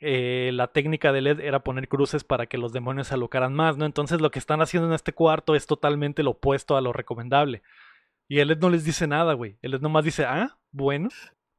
[0.00, 3.76] eh, la técnica de LED era poner cruces para que los demonios se alocaran más,
[3.76, 3.86] ¿no?
[3.86, 7.62] Entonces lo que están haciendo en este cuarto es totalmente lo opuesto a lo recomendable.
[8.28, 9.58] Y el LED no les dice nada, güey.
[9.62, 11.08] El LED nomás dice, ah, bueno.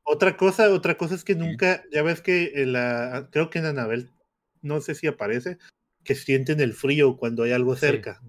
[0.03, 3.65] Otra cosa, otra cosa es que nunca, ya ves que en la, creo que en
[3.65, 4.09] Anabel,
[4.61, 5.57] no sé si aparece,
[6.03, 8.21] que sienten el frío cuando hay algo cerca.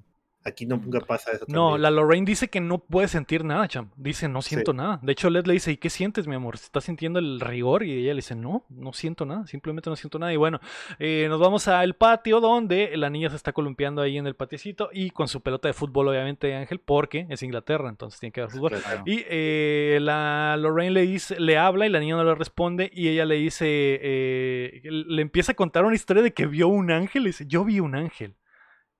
[0.44, 1.44] Aquí no nunca pasa eso.
[1.48, 3.90] No, la Lorraine dice que no puede sentir nada, cham.
[3.96, 4.98] Dice, no siento nada.
[5.02, 6.56] De hecho, Led le dice, ¿y qué sientes, mi amor?
[6.56, 7.84] ¿Estás sintiendo el rigor?
[7.84, 10.32] Y ella le dice, no, no siento nada, simplemente no siento nada.
[10.32, 10.60] Y bueno,
[10.98, 14.90] eh, nos vamos al patio donde la niña se está columpiando ahí en el patiecito
[14.92, 18.52] y con su pelota de fútbol, obviamente, Ángel, porque es Inglaterra, entonces tiene que haber
[18.52, 18.72] fútbol.
[19.06, 23.08] Y eh, la Lorraine le dice, le habla y la niña no le responde y
[23.08, 27.22] ella le dice, eh, le empieza a contar una historia de que vio un ángel.
[27.22, 28.36] Y dice, yo vi un ángel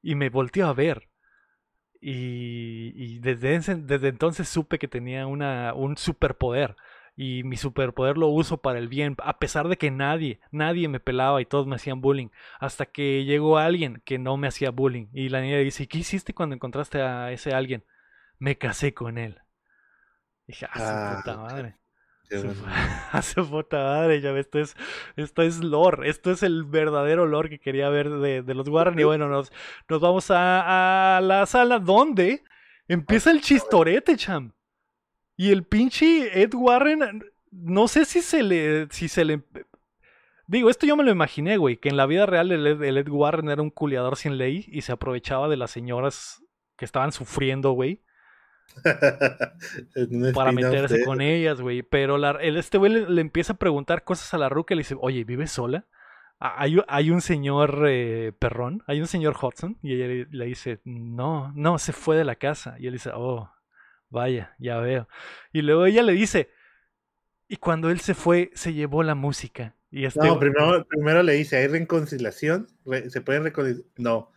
[0.03, 1.12] y me volteó a ver
[2.05, 6.75] y, desde, desde, entonces supe que tenía una, un superpoder.
[7.15, 10.99] Y mi superpoder lo uso para el bien, a pesar de que nadie, nadie me
[10.99, 12.31] pelaba y todos me hacían bullying.
[12.59, 15.07] Hasta que llegó alguien que no me hacía bullying.
[15.13, 17.85] Y la niña dice, ¿qué hiciste cuando encontraste a ese alguien?
[18.39, 19.41] Me casé con él.
[20.49, 21.77] Y dije, ah, puta madre.
[23.13, 24.77] Hace puta madre, ya ves, esto es,
[25.17, 28.99] esto es lore, esto es el verdadero lore que quería ver de, los Warren.
[28.99, 29.53] Y bueno, nos,
[29.89, 32.43] nos vamos a, a, la sala donde
[32.89, 34.53] empieza el chistorete, cham.
[35.37, 39.43] Y el pinche Ed Warren, no sé si se le, si se le
[40.53, 43.49] Digo, esto yo me lo imaginé, güey, que en la vida real el Ed, Warren
[43.49, 46.45] era un culiador sin ley y se aprovechaba de las señoras
[46.77, 48.03] que estaban sufriendo, güey.
[50.35, 51.83] para meterse con ellas, güey.
[51.83, 54.97] Pero la, este güey le, empieza a preguntar cosas a la ruca y le dice,
[55.01, 55.87] oye, ¿vives sola?
[56.39, 61.53] Hay, hay un señor eh, perrón, hay un señor Hudson, y ella le, dice, no,
[61.55, 62.77] no, se fue de la casa.
[62.81, 63.49] Y él dice, oh,
[64.09, 65.09] vaya, ya veo.
[65.53, 66.51] Y luego ella le dice,
[67.47, 69.77] y cuando él se fue, se llevó la música.
[69.93, 70.27] Y este...
[70.27, 72.67] No, primero, primero le dice, ¿hay reconciliación?
[73.09, 73.87] ¿Se pueden reconciliar?
[73.97, 74.32] No.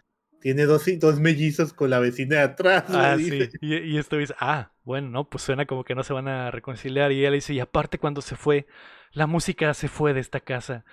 [0.45, 2.83] Tiene dos, dos mellizos con la vecina de atrás.
[2.89, 3.49] Ah, sí.
[3.61, 6.51] Y, y esto dice, ah, bueno, no, pues suena como que no se van a
[6.51, 7.11] reconciliar.
[7.11, 8.67] Y ella le dice, y aparte cuando se fue,
[9.11, 10.85] la música se fue de esta casa.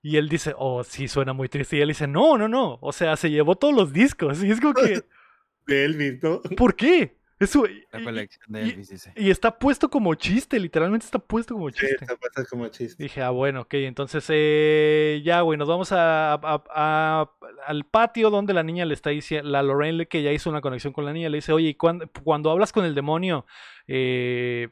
[0.00, 1.76] Y él dice, oh, sí, suena muy triste.
[1.76, 2.78] Y él dice, no, no, no.
[2.82, 4.44] O sea, se llevó todos los discos.
[4.44, 5.02] Y es como que...
[5.66, 6.40] De Elvis, ¿no?
[6.56, 7.16] ¿Por qué?
[7.40, 11.88] Eso, y, está puesto como chiste, literalmente está puesto como chiste.
[11.88, 13.02] Sí, está puesto como chiste.
[13.02, 16.34] Dije, ah, bueno, ok, entonces eh, ya, güey, nos vamos a,
[17.66, 20.92] al patio donde la niña le está diciendo, la Lorraine que ya hizo una conexión
[20.92, 23.46] con la niña, le dice, oye, cuando, cuando hablas con el demonio,
[23.88, 24.68] eh,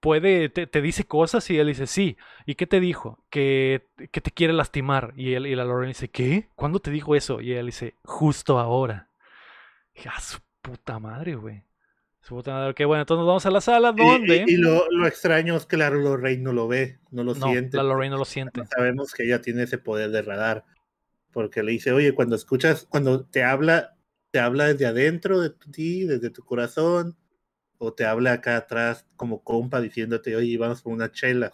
[0.00, 2.18] puede, te, dice cosas y él dice, sí.
[2.44, 3.24] ¿Y qué te dijo?
[3.30, 5.14] Que, que te quiere lastimar.
[5.16, 6.50] Y, él, y la Lorraine dice, ¿qué?
[6.56, 7.40] ¿Cuándo te dijo eso?
[7.40, 9.08] Y él dice, justo ahora.
[9.94, 11.64] Dije, ah, su puta madre, güey.
[12.28, 14.44] Ok, bueno, entonces nos vamos a la sala donde.
[14.46, 17.76] Y, lo, extraño es que la Lorraine no lo ve, no lo siente.
[17.76, 18.64] La Lorraine no lo siente.
[18.66, 20.64] Sabemos que ella tiene ese poder de radar.
[21.32, 23.96] Porque le dice, oye, cuando escuchas, cuando te habla,
[24.30, 27.16] te habla desde adentro de ti, desde tu corazón,
[27.78, 31.52] o te habla acá atrás como compa diciéndote, oye, vamos por una chela,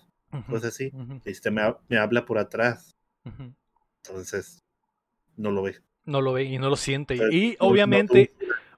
[0.49, 0.93] cosas así.
[1.25, 2.97] este me, me, habla por atrás.
[4.05, 4.63] Entonces,
[5.37, 5.77] no lo ve.
[6.05, 7.19] No lo ve y no lo siente.
[7.31, 8.33] y obviamente.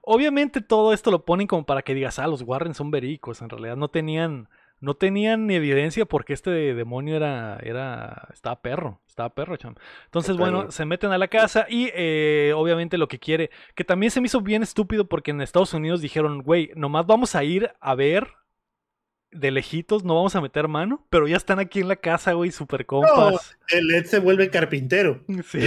[0.07, 3.41] Obviamente todo esto lo ponen como para que digas, ah, los Warren son verídicos.
[3.41, 4.49] En realidad no tenían,
[4.81, 9.75] no tenían ni evidencia porque este demonio era, era, estaba perro, estaba perro, cham.
[10.05, 14.11] Entonces, bueno, se meten a la casa y eh, obviamente lo que quiere, que también
[14.11, 17.73] se me hizo bien estúpido porque en Estados Unidos dijeron, güey, nomás vamos a ir
[17.81, 18.29] a ver
[19.35, 22.53] de lejitos, no vamos a meter mano, pero ya están aquí en la casa, güey,
[22.53, 23.57] super compas.
[23.69, 25.23] el Ed se vuelve carpintero.
[25.45, 25.61] Sí.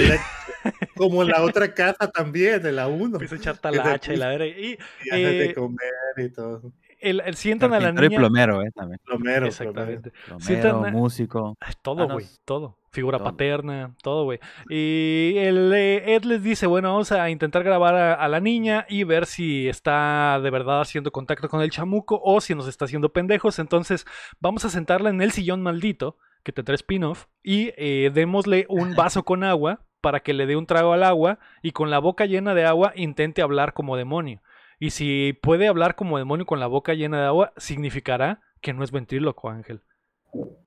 [0.98, 3.16] Como en la otra casa también, de la 1.
[3.16, 4.48] Empieza a echar talacha y la vera.
[4.48, 6.74] Y, y de eh, comer y todo.
[7.00, 8.08] El, el sientan a la niña.
[8.12, 9.00] Y plomero, eh, también.
[9.06, 10.12] Plomero, Exactamente.
[10.26, 11.58] Plomero, músico.
[11.82, 12.78] Todo, güey, todo.
[12.92, 14.40] Figura paterna, todo, güey.
[14.70, 19.04] Y el eh, Ed les dice, bueno, vamos a intentar grabar a, la niña y
[19.04, 23.14] ver si está de verdad haciendo contacto con el chamuco o si nos está haciendo
[23.14, 23.60] pendejos.
[23.60, 24.06] Entonces,
[24.40, 29.24] vamos a sentarla en el sillón maldito, que tendrá spin-off, y eh, démosle un vaso
[29.24, 32.54] con agua para que le dé un trago al agua y con la boca llena
[32.54, 34.42] de agua intente hablar como demonio.
[34.80, 38.84] Y si puede hablar como demonio con la boca llena de agua, significará que no
[38.84, 39.82] es ventríloco, Ángel.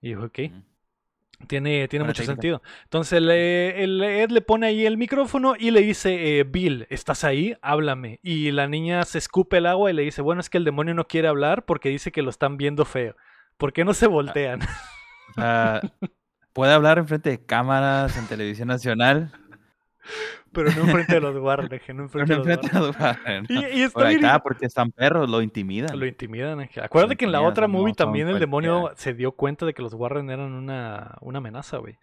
[0.00, 0.38] Y dijo, ok.
[1.46, 2.60] Tiene, tiene mucho sentido.
[2.84, 3.30] Entonces el,
[4.02, 7.56] Ed le pone ahí el micrófono y le dice, eh, Bill, ¿estás ahí?
[7.62, 8.20] Háblame.
[8.22, 10.92] Y la niña se escupe el agua y le dice, bueno, es que el demonio
[10.92, 13.16] no quiere hablar porque dice que lo están viendo feo.
[13.56, 14.60] ¿Por qué no se voltean?
[16.53, 19.32] puede hablar enfrente de cámaras en televisión nacional.
[20.53, 23.46] Pero no enfrente de los Warren, no enfrente, de los Warren.
[23.48, 25.98] Y, Por acá, porque están perros, lo intimidan.
[25.98, 26.68] Lo intimidan.
[26.82, 29.94] Acuérdate que en la otra movie también el demonio se dio cuenta de que los
[29.94, 31.98] Warren eran una, una amenaza, güey.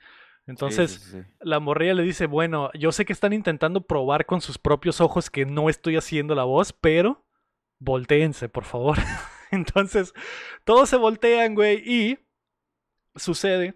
[0.45, 5.01] Entonces, la morrilla le dice, bueno, yo sé que están intentando probar con sus propios
[5.01, 7.25] ojos que no estoy haciendo la voz, pero
[7.79, 8.97] volteense, por favor.
[9.51, 10.13] Entonces,
[10.63, 12.19] todos se voltean, güey, y
[13.15, 13.75] sucede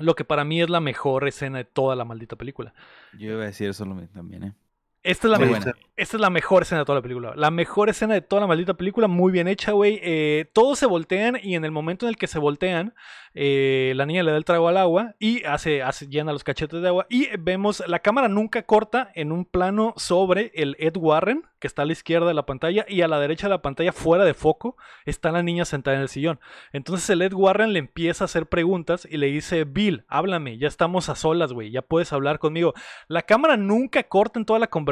[0.00, 2.74] lo que para mí es la mejor escena de toda la maldita película.
[3.18, 4.54] Yo iba a decir eso también, ¿eh?
[5.02, 7.32] Esta es, la mejor, esta es la mejor escena de toda la película.
[7.34, 9.98] La mejor escena de toda la maldita película, muy bien hecha, güey.
[10.02, 12.92] Eh, todos se voltean y en el momento en el que se voltean,
[13.32, 16.82] eh, la niña le da el trago al agua y hace, hace, llena los cachetes
[16.82, 17.06] de agua.
[17.08, 21.82] Y vemos, la cámara nunca corta en un plano sobre el Ed Warren, que está
[21.82, 24.34] a la izquierda de la pantalla, y a la derecha de la pantalla, fuera de
[24.34, 24.76] foco,
[25.06, 26.40] está la niña sentada en el sillón.
[26.74, 30.68] Entonces el Ed Warren le empieza a hacer preguntas y le dice, Bill, háblame, ya
[30.68, 32.74] estamos a solas, güey, ya puedes hablar conmigo.
[33.08, 34.89] La cámara nunca corta en toda la conversación.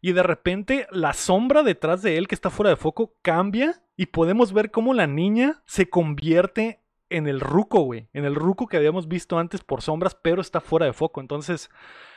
[0.00, 4.06] Y de repente la sombra detrás de él que está fuera de foco cambia y
[4.06, 8.08] podemos ver cómo la niña se convierte en el ruco, güey.
[8.12, 11.20] En el ruco que habíamos visto antes por sombras, pero está fuera de foco.
[11.20, 11.70] Entonces,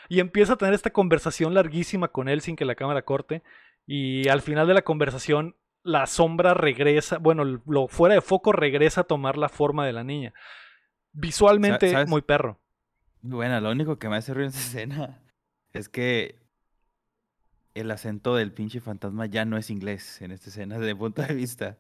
[0.08, 3.43] y empieza a tener esta conversación larguísima con él sin que la cámara corte.
[3.86, 9.01] Y al final de la conversación, la sombra regresa, bueno, lo fuera de foco regresa
[9.01, 10.34] a tomar la forma de la niña.
[11.12, 12.60] Visualmente, es muy perro.
[13.22, 15.22] Bueno, lo único que me hace ruido en esa escena
[15.73, 16.43] es que
[17.74, 21.22] el acento del pinche fantasma ya no es inglés en esta escena desde mi punto
[21.24, 21.78] de vista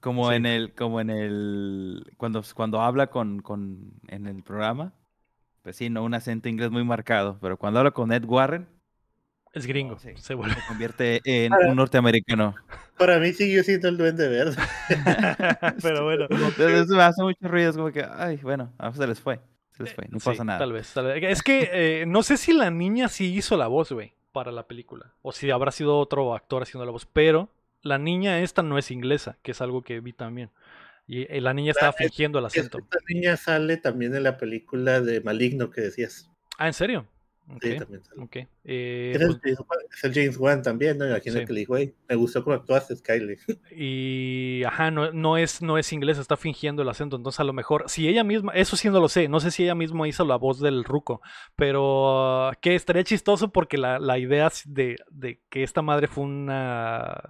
[0.00, 0.36] Como Sí.
[0.36, 4.92] en el, como en el, cuando, cuando habla con, con, en el programa,
[5.62, 8.68] pues sí, no un acento inglés muy marcado, pero cuando habla con Ed Warren,
[9.52, 9.98] Es gringo.
[9.98, 10.10] sí.
[10.16, 10.54] Se vuelve.
[10.54, 12.54] se convierte en un norteamericano.
[12.98, 14.56] Para mí siguió siendo el duende verde.
[15.82, 16.26] Pero bueno.
[16.30, 19.40] Entonces me hace mucho ruido, es como que, ay, bueno, se les fue,
[19.72, 20.58] se les fue, no Sí, pasa nada.
[20.58, 21.22] Tal vez, tal vez.
[21.24, 24.68] Es que eh, no sé si la niña sí hizo la voz, güey, para la
[24.68, 25.14] película.
[25.22, 27.06] O si habrá sido otro actor haciendo la voz.
[27.10, 27.48] Pero
[27.80, 30.50] la niña esta no es inglesa, que es algo que vi también.
[31.06, 32.76] Y eh, la niña estaba Ah, fingiendo el acento.
[32.76, 36.30] Esta niña sale también en la película de Maligno que decías.
[36.58, 37.06] Ah, ¿en serio?
[37.62, 38.22] Sí, también sale.
[38.22, 38.36] ok.
[38.68, 41.06] Eh, el pues, James Wan- es el James Wan también, ¿no?
[41.06, 41.44] Imagino Sí.
[41.46, 43.38] que le dijo, "Ey, me gustó cómo actuaste, Skyler.
[43.76, 47.14] y ajá, no, no es, no es inglesa, está fingiendo el acento.
[47.16, 49.62] Entonces, a lo mejor, si ella misma, eso sí no lo sé, no sé si
[49.62, 51.20] ella misma hizo la voz del ruco,
[51.54, 57.20] pero que estaría chistoso porque la, la idea de, de que esta madre fue una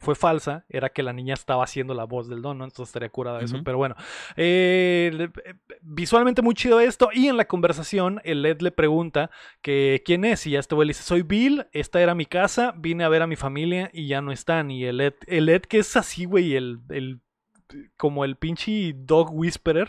[0.00, 2.64] fue falsa, era que la niña estaba haciendo la voz del don, ¿no?
[2.64, 3.60] Entonces estaría curada eso.
[3.64, 3.94] Pero bueno,
[4.36, 7.10] eh, eh, visualmente muy chido esto.
[7.12, 9.30] Y en la conversación, el Ed le pregunta
[9.62, 10.46] que quién es.
[10.46, 13.22] Y ya este güey le dice, soy Bill, esta era mi casa, vine a ver
[13.22, 14.70] a mi familia y ya no están.
[14.70, 17.20] Y el Ed, el Ed que es así, güey, el, el,
[17.96, 19.88] como el pinche dog whisperer,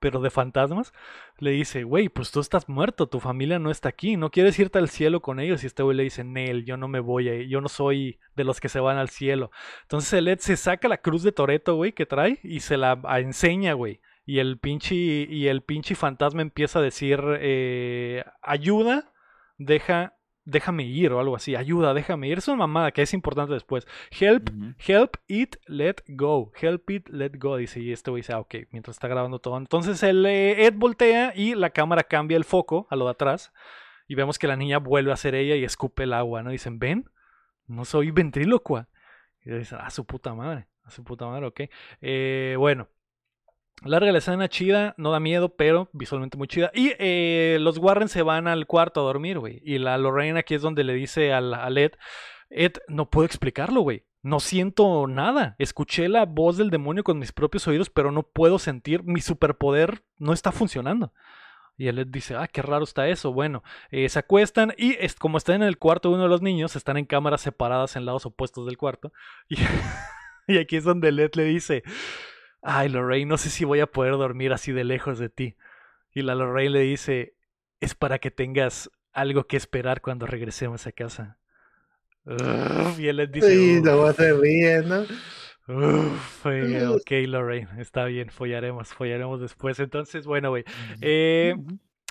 [0.00, 0.92] pero de fantasmas,
[1.38, 4.78] le dice, güey, pues tú estás muerto, tu familia no está aquí, no quieres irte
[4.78, 5.62] al cielo con ellos.
[5.62, 8.18] Y este güey le dice, Nel, yo no me voy, a ir, yo no soy
[8.34, 9.50] de los que se van al cielo.
[9.82, 13.00] Entonces el Ed se saca la cruz de Toreto, güey, que trae y se la
[13.18, 14.00] enseña, güey.
[14.24, 19.12] Y el pinche, y el pinche fantasma empieza a decir, eh, ayuda,
[19.58, 22.38] deja, déjame ir o algo así, ayuda, déjame ir.
[22.38, 23.86] Es una mamada que es importante después.
[24.10, 24.50] Help,
[24.86, 26.52] help it, let go.
[26.60, 27.56] Help it, let go.
[27.56, 29.56] Dice, y este güey dice, ah, ok, mientras está grabando todo.
[29.56, 33.52] Entonces el eh, Ed voltea y la cámara cambia el foco a lo de atrás.
[34.08, 36.50] Y vemos que la niña vuelve a ser ella y escupe el agua, ¿no?
[36.50, 37.08] Dicen, ven,
[37.66, 38.88] no soy ventrílocua.
[39.44, 41.60] Y dicen, a su puta madre, a su puta madre, ok.
[42.00, 42.88] Eh, bueno.
[43.84, 46.70] Larga la escena chida, no da miedo, pero visualmente muy chida.
[46.72, 49.60] Y eh, los Warren se van al cuarto a dormir, güey.
[49.64, 51.92] Y la Lorraine aquí es donde le dice al, al Ed,
[52.50, 54.04] Ed, no puedo explicarlo, güey.
[54.22, 55.56] No siento nada.
[55.58, 59.02] Escuché la voz del demonio con mis propios oídos, pero no puedo sentir.
[59.02, 61.12] Mi superpoder no está funcionando.
[61.76, 63.32] Y él dice, ah, qué raro está eso.
[63.32, 66.42] Bueno, eh, se acuestan y es, como están en el cuarto de uno de los
[66.42, 69.12] niños, están en cámaras separadas en lados opuestos del cuarto.
[69.48, 69.56] Y,
[70.46, 71.82] y aquí es donde Led le dice,
[72.62, 75.56] ay, Lorraine, no sé si voy a poder dormir así de lejos de ti.
[76.14, 77.34] Y la Lorraine le dice,
[77.80, 81.38] es para que tengas algo que esperar cuando regresemos a casa.
[82.24, 85.04] Uf, y él les dice, Sí, luego se ríe, ¿no?
[85.68, 89.78] Uf, eh, ok, Lorraine, está bien, follaremos, follaremos después.
[89.80, 90.64] Entonces, bueno, güey.
[91.00, 91.54] eh,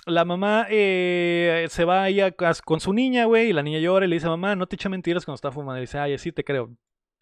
[0.06, 3.78] la mamá eh, se va ahí a- a- con su niña, güey, y la niña
[3.78, 5.78] llora y le dice, mamá, no te eche mentiras cuando está fumando.
[5.78, 6.70] Y dice, ay, sí, te creo.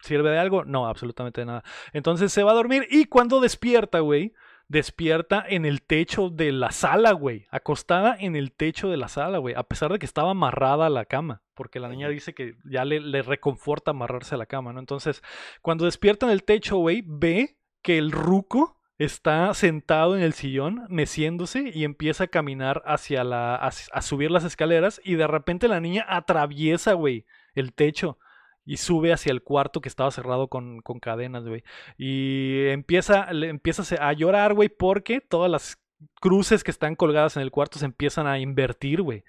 [0.01, 0.65] ¿Sirve de algo?
[0.65, 1.63] No, absolutamente de nada.
[1.93, 4.33] Entonces se va a dormir y cuando despierta, güey,
[4.71, 7.45] despierta en el techo de la sala, güey.
[7.51, 9.53] Acostada en el techo de la sala, güey.
[9.55, 11.41] A pesar de que estaba amarrada a la cama.
[11.55, 14.79] Porque la niña dice que ya le, le reconforta amarrarse a la cama, ¿no?
[14.79, 15.21] Entonces,
[15.61, 20.85] cuando despierta en el techo, güey, ve que el ruco está sentado en el sillón,
[20.87, 23.55] meciéndose y empieza a caminar hacia la.
[23.55, 25.01] a, a subir las escaleras.
[25.03, 27.25] Y de repente la niña atraviesa, güey,
[27.55, 28.17] el techo.
[28.65, 31.63] Y sube hacia el cuarto que estaba cerrado con, con cadenas, güey.
[31.97, 35.77] Y empieza, le empieza a- llorar, güey, porque todas las
[36.19, 39.23] cruces que están colgadas en el cuarto se empiezan a invertir, güey.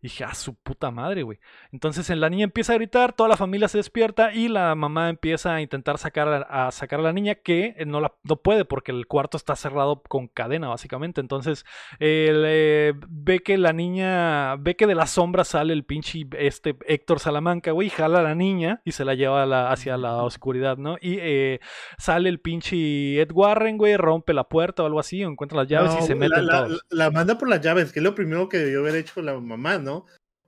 [0.00, 1.40] Y dije, a su puta madre, güey.
[1.72, 5.08] Entonces en la niña empieza a gritar, toda la familia se despierta y la mamá
[5.08, 8.64] empieza a intentar sacar a, sacar a la niña que eh, no, la, no puede
[8.64, 11.20] porque el cuarto está cerrado con cadena, básicamente.
[11.20, 11.64] Entonces
[11.98, 17.18] eh, ve que la niña, ve que de la sombra sale el pinche este Héctor
[17.18, 20.76] Salamanca, güey, y jala a la niña y se la lleva la- hacia la oscuridad,
[20.76, 20.96] ¿no?
[21.00, 21.60] Y eh,
[21.98, 25.68] sale el pinche Ed Warren, güey, rompe la puerta o algo así, o encuentra las
[25.68, 26.86] llaves y se la- meten la, todos.
[26.90, 29.78] La, manda por las llaves, que es lo primero que debió haber hecho la mamá,
[29.78, 29.87] ¿no?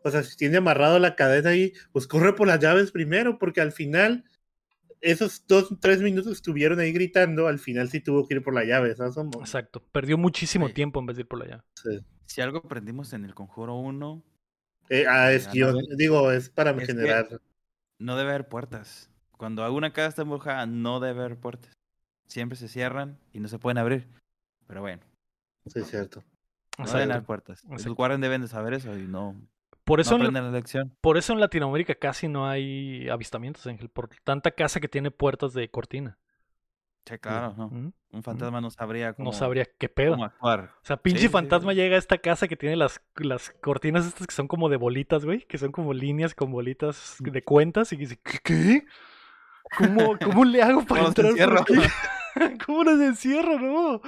[0.02, 3.60] O sea, si tiene amarrado la cadena ahí, pues corre por las llaves primero, porque
[3.60, 4.24] al final,
[5.00, 8.54] esos dos, tres minutos que estuvieron ahí gritando, al final sí tuvo que ir por
[8.54, 9.16] la llave, ¿sabes?
[9.38, 10.74] Exacto, perdió muchísimo Sí.
[10.74, 11.64] tiempo en vez de ir por allá.
[11.74, 12.00] sí.
[12.26, 14.22] Si algo aprendimos en el Conjuro 1,
[14.88, 17.40] Eh, ah, es guion, no, digo, es para es generar.
[17.98, 19.10] no debe haber puertas.
[19.36, 21.72] Cuando alguna casa está embrujada, no debe haber puertas.
[22.26, 24.06] Siempre se cierran y no se pueden abrir.
[24.66, 25.02] Pero bueno,
[25.66, 26.22] Sí, es cierto.
[26.78, 27.64] No deben haber puertas.
[27.68, 29.36] Los guardias deben de saber eso y no,
[29.84, 30.94] Por no eso, en, la lección.
[31.00, 35.52] por eso en Latinoamérica casi no hay avistamientos, Ángel, por tanta casa que tiene puertas
[35.52, 36.18] de cortina.
[37.06, 37.68] Sí, claro, no.
[37.68, 37.92] ¿Mm?
[38.12, 40.12] Un fantasma no sabría cómo, No sabría qué pedo.
[40.12, 40.74] cómo actuar.
[40.82, 41.76] O sea, pinche sí, fantasma sí.
[41.78, 45.24] llega a esta casa que tiene las, las cortinas estas que son como de bolitas,
[45.24, 45.40] güey.
[45.46, 47.92] Que son como líneas con bolitas de cuentas.
[47.92, 48.38] Y dice, ¿qué?
[48.44, 48.84] qué?
[49.78, 51.74] ¿Cómo, cómo le hago para entrar por aquí?
[52.66, 53.58] ¿Cómo los encierro?
[53.58, 54.00] No.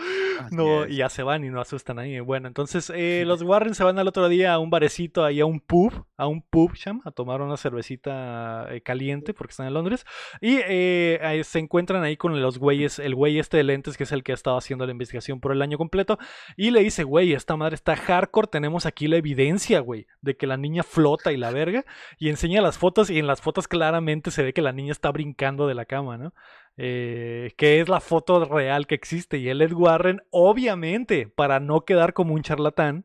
[0.50, 2.20] no, y ya se van y no asustan a nadie.
[2.20, 5.46] Bueno, entonces eh, los Warren se van al otro día a un barecito, ahí a
[5.46, 9.74] un pub, a un pub, Sham, a tomar una cervecita eh, caliente porque están en
[9.74, 10.04] Londres.
[10.40, 14.12] Y eh, se encuentran ahí con los güeyes, el güey este de lentes que es
[14.12, 16.18] el que ha estado haciendo la investigación por el año completo.
[16.56, 20.46] Y le dice, güey, esta madre está hardcore, tenemos aquí la evidencia, güey, de que
[20.46, 21.84] la niña flota y la verga.
[22.18, 25.10] Y enseña las fotos y en las fotos claramente se ve que la niña está
[25.10, 26.32] brincando de la cama, ¿no?
[26.78, 29.38] Eh, que es la foto real que existe.
[29.38, 33.04] Y el Ed Warren, obviamente, para no quedar como un charlatán,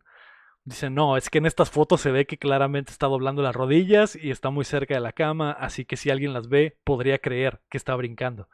[0.64, 4.15] dice, no, es que en estas fotos se ve que claramente está doblando las rodillas
[4.15, 7.61] y está muy cerca de la cama, así que si alguien las ve, podría creer
[7.69, 8.49] que está brincando.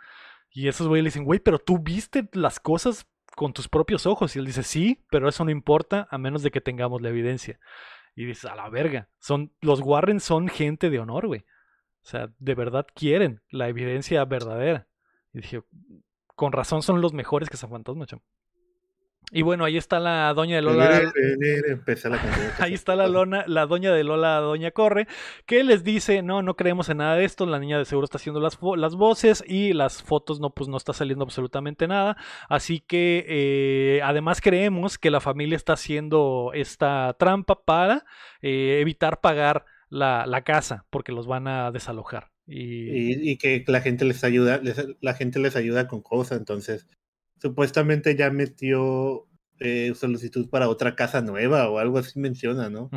[0.51, 4.35] Y esos güeyes le dicen, güey, pero tú viste las cosas con tus propios ojos.
[4.35, 7.59] Y él dice, sí, pero eso no importa a menos de que tengamos la evidencia.
[8.15, 11.41] Y dice, a la verga, son, los Warren son gente de honor, güey.
[12.03, 14.87] O sea, de verdad quieren la evidencia verdadera.
[15.33, 15.63] Y dije,
[16.35, 18.23] con razón son los mejores que San Fantasma, chamo.
[19.31, 21.11] Y bueno, ahí está la doña de Lola.
[22.59, 25.07] ahí está la, lona, la doña de Lola, doña Corre,
[25.47, 28.17] que les dice, no, no creemos en nada de esto, la niña de seguro está
[28.17, 32.15] haciendo las, las voces y las fotos no, pues no está saliendo absolutamente nada.
[32.47, 38.05] Así que eh, además creemos que la familia está haciendo esta trampa para
[38.41, 42.32] eh, evitar pagar la, la casa, porque los van a desalojar.
[42.45, 43.37] Y...
[43.37, 44.61] que la gente les ayuda,
[44.99, 46.87] la gente les ayuda con cosas, entonces
[47.41, 49.27] supuestamente ya metió
[49.59, 52.89] eh, solicitud para otra casa nueva o algo así menciona, ¿no?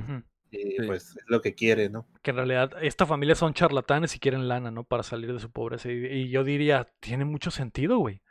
[0.51, 2.09] Y pues es lo que quiere, ¿no?
[2.23, 4.85] Que en realidad esta familia son charlatanes y quieren lana, ¿no?
[4.85, 5.90] Para salir de su pobreza.
[5.90, 8.23] Y, y yo diría, tiene mucho sentido, güey.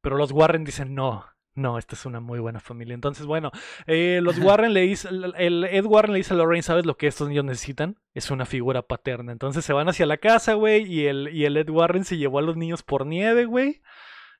[0.00, 1.26] Pero los Warren dicen, no,
[1.56, 2.94] no, esta es una muy buena familia.
[2.94, 3.50] Entonces, bueno,
[3.86, 7.06] eh, los Warren le dice, el Ed Warren le dice a Lorraine, ¿sabes lo que
[7.06, 7.96] estos niños necesitan?
[8.12, 9.32] Es una figura paterna.
[9.32, 12.40] Entonces se van hacia la casa, güey, y el, y el Ed Warren se llevó
[12.40, 13.80] a los niños por nieve, güey.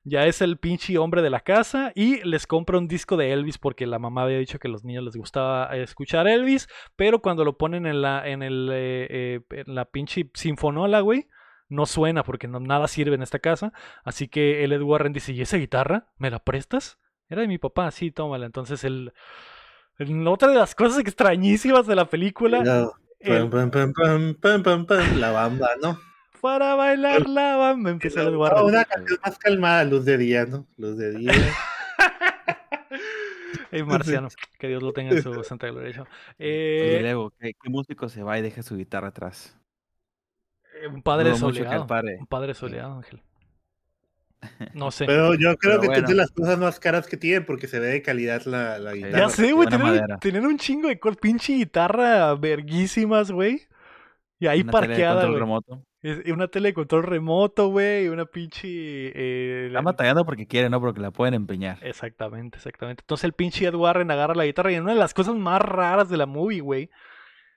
[0.03, 3.57] Ya es el pinche hombre de la casa y les compra un disco de Elvis
[3.57, 7.43] porque la mamá había dicho que a los niños les gustaba escuchar Elvis, pero cuando
[7.43, 11.27] lo ponen en la, en el, eh, eh, en la pinche sinfonola, güey,
[11.67, 13.73] no suena porque nada sirve en esta casa.
[14.03, 16.07] Así que el Ed Warren dice, ¿y esa guitarra?
[16.17, 16.99] ¿Me la prestas?
[17.29, 18.45] Era de mi papá, sí, tómala.
[18.45, 19.11] Entonces, el,
[20.27, 22.63] otra de las cosas extrañísimas de la película.
[25.15, 25.99] la bamba, ¿no?
[26.39, 28.63] Para bailar la bamba, empieza el guarda.
[28.63, 30.67] Una canción más calmada, luz de día, ¿no?
[30.77, 31.31] Luz de día.
[33.71, 36.05] Ey, Marciano, que Dios lo tenga en su santa gloria.
[36.37, 39.57] Eh, Luego, ¿qué, músico se va y deja su guitarra atrás?
[40.81, 41.87] Eh, un padre soleado.
[42.19, 43.21] Un padre soleado, Ángel.
[44.73, 45.05] No sé.
[45.05, 47.87] Pero yo creo que es de las cosas más caras que tiene porque se ve
[47.87, 49.17] de calidad la, la guitarra.
[49.17, 49.67] Ya sé, güey.
[50.19, 53.67] Tienen, un chingo de pinche guitarra verguísimas, güey.
[54.39, 55.21] Y ahí parqueada.
[55.21, 55.83] Tele remoto.
[56.31, 58.05] una tele de control remoto, güey.
[58.05, 58.67] Y una pinche.
[58.67, 61.79] Eh, Está batallando porque quiere, no porque la pueden empeñar.
[61.81, 63.01] Exactamente, exactamente.
[63.01, 65.61] Entonces el pinche Ed Warren agarra la guitarra y en una de las cosas más
[65.61, 66.89] raras de la movie, güey.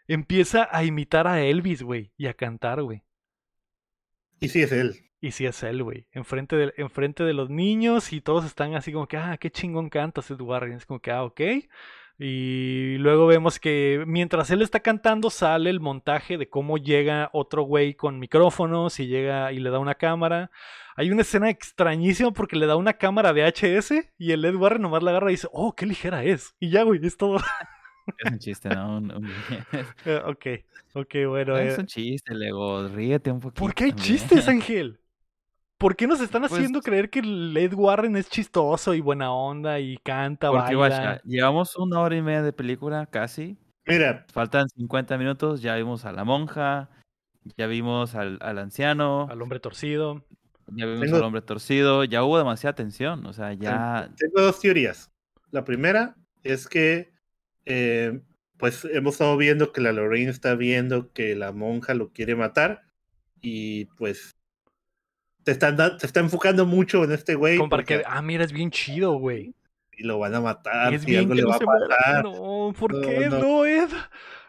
[0.09, 2.13] Empieza a imitar a Elvis, güey.
[2.17, 3.05] Y a cantar, güey.
[4.41, 5.10] Y sí es él.
[5.21, 6.07] Y si es él, güey.
[6.13, 9.91] Enfrente de, enfrente de los niños y todos están así como que, ah, qué chingón
[9.91, 10.73] canta Seth Warren.
[10.73, 11.41] Es como que, ah, ok.
[12.23, 17.63] Y luego vemos que mientras él está cantando sale el montaje de cómo llega otro
[17.63, 20.51] güey con micrófonos y llega y le da una cámara.
[20.97, 25.03] Hay una escena extrañísima porque le da una cámara VHS y el Ed Warren nomás
[25.03, 26.55] la agarra y dice, oh, qué ligera es.
[26.61, 27.39] Y ya, güey, es todo.
[28.19, 29.01] Es un chiste, ¿no?
[30.05, 30.47] Eh, ok,
[30.95, 31.57] ok, bueno.
[31.57, 31.81] Es eh.
[31.81, 33.61] un chiste, Lego, ríete un poquito.
[33.61, 35.01] ¿Por qué hay chistes, Ángel?
[35.81, 39.81] ¿Por qué nos están pues haciendo creer que Ed Warren es chistoso y buena onda
[39.81, 41.23] y canta, porque, baila?
[41.25, 43.57] llevamos una hora y media de película casi.
[43.87, 44.27] Mira.
[44.31, 46.91] Faltan 50 minutos, ya vimos a la monja,
[47.57, 49.27] ya vimos al, anciano.
[49.31, 50.23] Al hombre torcido.
[50.67, 54.11] Ya vimos al hombre torcido, ya hubo demasiada tensión, o sea, ya...
[54.19, 55.11] Tengo dos teorías.
[55.51, 57.11] La primera es que,
[57.65, 58.21] eh,
[58.59, 62.83] pues hemos estado viendo que la Lorraine está viendo que la monja lo quiere matar
[63.41, 64.35] y pues
[65.45, 67.57] te, están te está enfocando mucho en este güey.
[67.57, 69.55] Como para que, ah, mira, es bien chido, güey.
[69.93, 72.25] Y lo van a matar, es y algo le va a pasar.
[72.25, 73.29] No, ¿por qué?
[73.29, 73.91] No, Ed.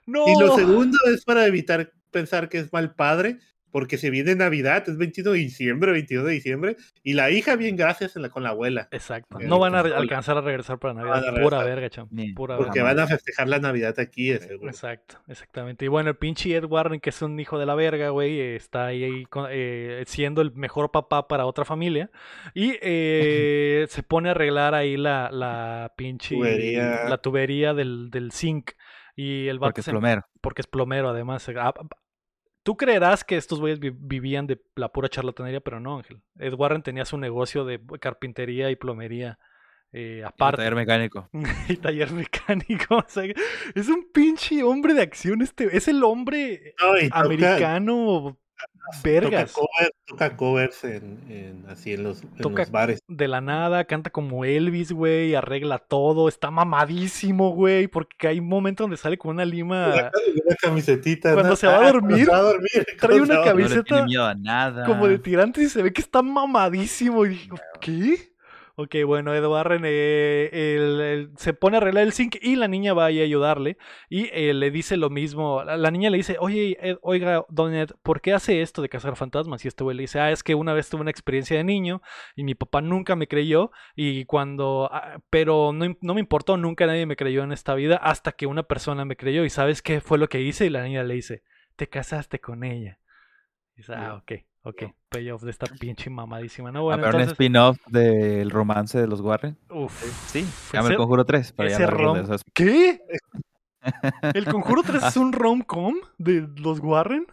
[0.05, 0.26] No.
[0.27, 3.39] Y lo segundo es para evitar pensar que es mal padre,
[3.72, 7.76] porque se viene Navidad, es 21 de diciembre, 22 de diciembre, y la hija bien
[7.76, 8.88] gracias con la abuela.
[8.91, 9.39] Exacto.
[9.39, 11.41] No van a alcanzar a regresar para Navidad.
[11.41, 12.07] Pura verga, cham.
[12.35, 14.69] Pura porque van a festejar la Navidad aquí, seguro.
[14.69, 15.85] Exacto, exactamente.
[15.85, 18.88] Y bueno, el pinche Ed Warren, que es un hijo de la verga, güey, está
[18.88, 22.10] ahí eh, siendo el mejor papá para otra familia.
[22.53, 27.06] Y eh, se pone a arreglar ahí la, la pinche tubería.
[27.07, 28.72] la tubería del, del zinc.
[29.15, 30.26] Y el porque es plomero.
[30.41, 31.48] Porque es plomero, además.
[32.63, 36.21] Tú creerás que estos güeyes vivían de la pura charlatanería, pero no, Ángel.
[36.38, 39.39] Ed Warren tenía su negocio de carpintería y plomería.
[39.93, 40.57] Eh, aparte.
[40.57, 41.29] taller mecánico.
[41.67, 43.03] y taller mecánico.
[43.75, 45.41] es un pinche hombre de acción.
[45.41, 46.75] Este, es el hombre
[47.11, 48.38] americano
[49.03, 49.53] vergas.
[50.05, 52.21] Toca, covers en, así en los,
[52.71, 52.99] bares.
[53.07, 58.47] De la nada, canta como Elvis, güey, arregla todo, está mamadísimo, güey, porque hay un
[58.47, 59.93] momento donde sale con una lima.
[59.93, 61.33] Una, camisetita.
[61.33, 62.27] Cuando se va a dormir,
[62.99, 64.05] trae una camiseta
[64.38, 64.85] nada.
[64.85, 67.25] como de tirante y se ve que está mamadísimo.
[67.25, 68.31] Y digo, ¿qué?
[68.84, 73.03] Ok, bueno, Ed Warren eh, se pone a arreglar el zinc y la niña va
[73.03, 73.78] a ayudarle
[74.10, 75.64] y eh, le dice lo mismo.
[75.64, 79.64] La, niña le dice, oye, oiga, Don Ed, ¿por qué hace esto de cazar fantasmas?
[79.66, 82.02] Y este güey le dice, ah, es que una vez tuve una experiencia de niño
[82.36, 86.88] y mi papá nunca me creyó y cuando, ah, pero no, no, me importó, nunca
[86.88, 90.02] nadie me creyó en esta vida hasta que una persona me creyó y ¿sabes qué
[90.02, 90.66] fue lo que hice?
[90.66, 91.44] Y la niña le dice,
[91.76, 92.98] te casaste con ella.
[93.76, 94.51] Y dice, ah, ok.
[94.63, 96.71] Ok, payoff de esta pinche mamadísima.
[96.71, 99.57] No, bueno, a ver, un spin-off del romance de los Warren.
[99.71, 99.91] Uf.
[100.27, 101.51] Sí, llama el Conjuro 3.
[101.53, 102.27] Para ese rom...
[102.53, 103.01] ¿Qué?
[104.35, 107.25] ¿El Conjuro 3 es un rom-com de los Warren?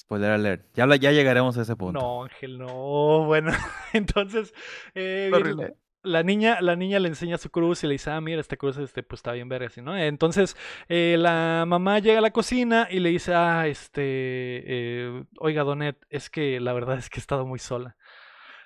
[0.00, 0.66] Spoiler alert.
[0.74, 2.00] Ya, ya llegaremos a ese punto.
[2.00, 3.26] No, Ángel, no.
[3.26, 3.52] Bueno,
[3.92, 4.52] entonces.
[4.96, 5.30] Eh,
[6.02, 8.76] la niña, la niña le enseña su cruz y le dice, ah, mira, esta cruz
[8.78, 9.96] este, pues está bien verga, así, ¿no?
[9.96, 10.56] Entonces,
[10.88, 15.98] eh, la mamá llega a la cocina y le dice, ah, este, eh, oiga, Donet,
[16.08, 17.96] es que la verdad es que he estado muy sola.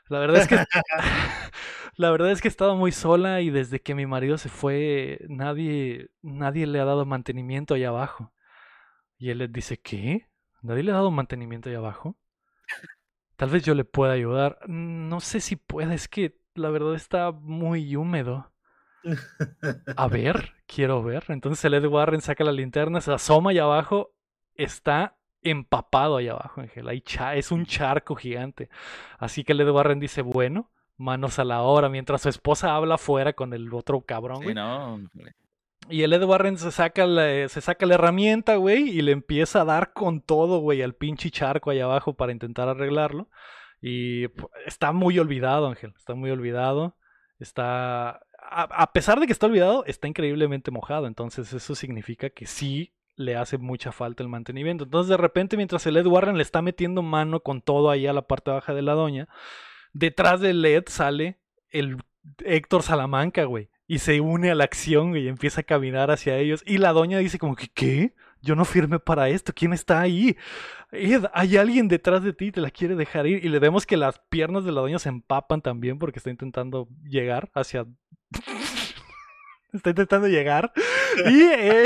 [0.08, 0.56] La verdad es que
[1.96, 5.18] la verdad es que he estado muy sola y desde que mi marido se fue,
[5.28, 8.32] nadie, nadie le ha dado mantenimiento allá abajo.
[9.18, 10.28] Y él le dice, ¿qué?
[10.62, 12.16] ¿Nadie le ha dado mantenimiento allá abajo?
[13.36, 14.58] Tal vez yo le pueda ayudar.
[14.68, 18.50] No sé si puede, es que la verdad está muy húmedo.
[19.96, 21.24] A ver, quiero ver.
[21.28, 24.12] Entonces el Ed Warren saca la linterna, se asoma allá abajo,
[24.54, 26.88] está empapado allá abajo, Ángel.
[27.34, 28.70] es un charco gigante.
[29.18, 32.94] Así que el Ed Warren dice, bueno, manos a la obra, mientras su esposa habla
[32.94, 34.54] afuera con el otro cabrón, güey.
[35.90, 39.60] y el Ed Warren se saca, la, se saca la herramienta, güey, y le empieza
[39.60, 43.28] a dar con todo, güey, al pinche charco allá abajo para intentar arreglarlo.
[43.86, 44.30] Y
[44.64, 45.92] está muy olvidado, Ángel.
[45.98, 46.96] Está muy olvidado.
[47.38, 48.22] Está.
[48.40, 51.06] A, pesar de que está olvidado, está increíblemente mojado.
[51.06, 54.84] Entonces, eso significa que sí le hace mucha falta el mantenimiento.
[54.84, 58.14] Entonces, de repente, mientras el Ed Warren le está metiendo mano con todo ahí a
[58.14, 59.28] la parte baja de la doña,
[59.92, 61.98] detrás del Led sale el
[62.42, 63.68] Héctor Salamanca, güey.
[63.86, 66.62] Y se une a la acción, y empieza a caminar hacia ellos.
[66.64, 68.14] Y la doña dice como que, ¿qué?
[68.44, 70.36] Yo no firmé para esto, ¿quién está ahí?
[70.92, 73.44] Ed, hay alguien detrás de ti, te la quiere dejar ir.
[73.44, 76.88] Y le vemos que las piernas de la doña se empapan también porque está intentando
[77.04, 77.86] llegar hacia...
[79.72, 80.72] está intentando llegar.
[81.26, 81.42] Y...
[81.42, 81.84] Eh...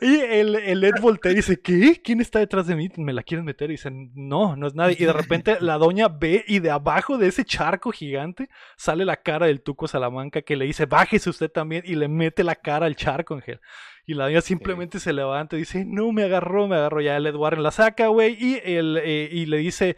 [0.00, 2.00] y el, el Ed voltea y dice, ¿qué?
[2.02, 2.88] ¿Quién está detrás de mí?
[2.96, 3.70] ¿Me la quieren meter?
[3.70, 4.96] Y dicen, no, no es nadie.
[4.98, 9.16] Y de repente la doña ve y de abajo de ese charco gigante sale la
[9.16, 12.86] cara del Tuco Salamanca que le dice, bájese usted también y le mete la cara
[12.86, 13.60] al charco, Ángel.
[14.06, 17.00] Y la doña simplemente se levanta y dice, no, me agarró, me agarró.
[17.00, 19.96] Ya el Ed Warren la saca, güey, y, eh, y le dice,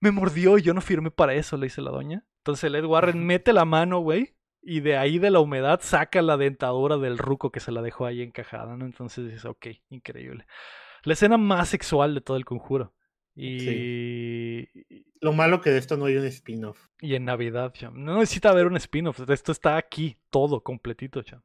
[0.00, 2.24] me mordió y yo no firmé para eso, le dice la doña.
[2.38, 6.22] Entonces el Ed Warren mete la mano, güey, y de ahí de la humedad saca
[6.22, 8.84] la dentadura del ruco que se la dejó ahí encajada, ¿no?
[8.84, 10.46] Entonces dices, ok, increíble.
[11.02, 12.92] La escena más sexual de todo el conjuro.
[13.34, 14.68] Y...
[15.20, 16.88] Lo malo que de esto no hay un spin-off.
[17.00, 18.04] Y en Navidad, cham.
[18.04, 19.20] No necesita haber un spin-off.
[19.28, 21.42] Esto está aquí, todo, completito, cham.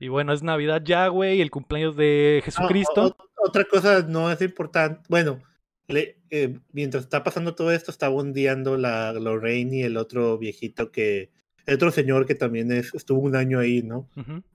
[0.00, 3.16] Y bueno, es Navidad ya, güey, el cumpleaños de Jesucristo.
[3.36, 5.00] otra cosa no es importante.
[5.08, 5.42] Bueno,
[5.88, 10.92] le, eh, mientras está pasando todo esto, está bondeando la Lorraine y el otro viejito
[10.92, 11.30] que
[11.68, 14.08] el otro señor que también estuvo un año ahí, ¿no?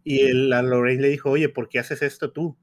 [0.03, 2.57] Y el, la Lorraine le dijo, oye, ¿por qué haces esto tú?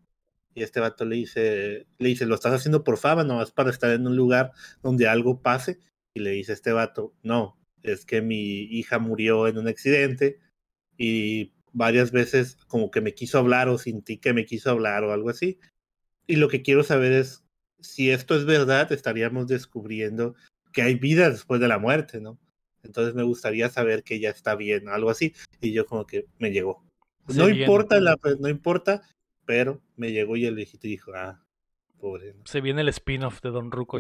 [0.55, 3.71] Y este vato le dice, le dice, lo estás haciendo por fama, no es para
[3.71, 4.51] estar en un lugar
[4.83, 5.79] donde algo pase.
[6.15, 10.41] Y le dice este vato, no, es que mi hija murió en un accidente
[10.99, 15.13] y varias veces como que me quiso hablar o sentí que me quiso hablar o
[15.13, 15.61] algo así.
[16.27, 17.45] Y lo que quiero saber es
[17.79, 20.35] si esto es verdad, estaríamos descubriendo
[20.73, 22.41] que hay vida después de la muerte, ¿no?
[22.83, 25.35] Entonces me gustaría saber que ella está bien, algo así.
[25.61, 26.85] Y yo como que me llegó.
[27.29, 29.03] no importa, la, no importa,
[29.45, 31.43] pero me llegó y el viejito dijo, ah,
[31.99, 32.35] pobre.
[32.45, 33.99] Se viene el spin-off de Don Ruco.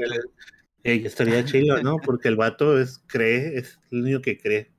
[0.82, 1.97] estaría chido, ¿no?
[1.98, 4.73] Porque el vato es, cree, es el único que cree